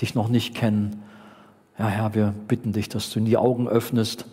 dich 0.00 0.14
noch 0.14 0.28
nicht 0.28 0.54
kennen. 0.54 1.02
Ja, 1.78 1.88
Herr, 1.88 2.14
wir 2.14 2.34
bitten 2.48 2.72
dich, 2.72 2.88
dass 2.88 3.10
du 3.10 3.18
ihnen 3.18 3.26
die 3.26 3.36
Augen 3.36 3.68
öffnest. 3.68 4.26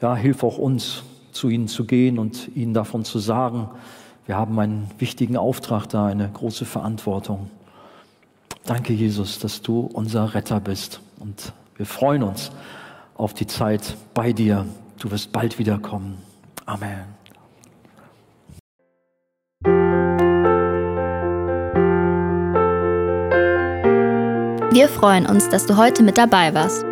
Ja, 0.00 0.16
hilf 0.16 0.42
auch 0.42 0.58
uns, 0.58 1.04
zu 1.32 1.48
ihnen 1.48 1.68
zu 1.68 1.84
gehen 1.84 2.18
und 2.18 2.50
ihnen 2.54 2.74
davon 2.74 3.04
zu 3.04 3.18
sagen, 3.18 3.68
wir 4.26 4.36
haben 4.36 4.58
einen 4.58 4.90
wichtigen 4.98 5.36
Auftrag 5.36 5.86
da, 5.88 6.06
eine 6.06 6.28
große 6.28 6.64
Verantwortung. 6.64 7.50
Danke, 8.64 8.92
Jesus, 8.92 9.38
dass 9.38 9.62
du 9.62 9.80
unser 9.92 10.34
Retter 10.34 10.60
bist. 10.60 11.00
Und 11.18 11.52
wir 11.76 11.86
freuen 11.86 12.22
uns 12.22 12.52
auf 13.16 13.34
die 13.34 13.46
Zeit 13.46 13.96
bei 14.14 14.32
dir. 14.32 14.66
Du 14.98 15.10
wirst 15.10 15.32
bald 15.32 15.58
wiederkommen. 15.58 16.18
Amen. 16.66 17.04
Wir 24.72 24.88
freuen 24.88 25.26
uns, 25.26 25.48
dass 25.48 25.66
du 25.66 25.76
heute 25.76 26.02
mit 26.02 26.16
dabei 26.16 26.54
warst. 26.54 26.91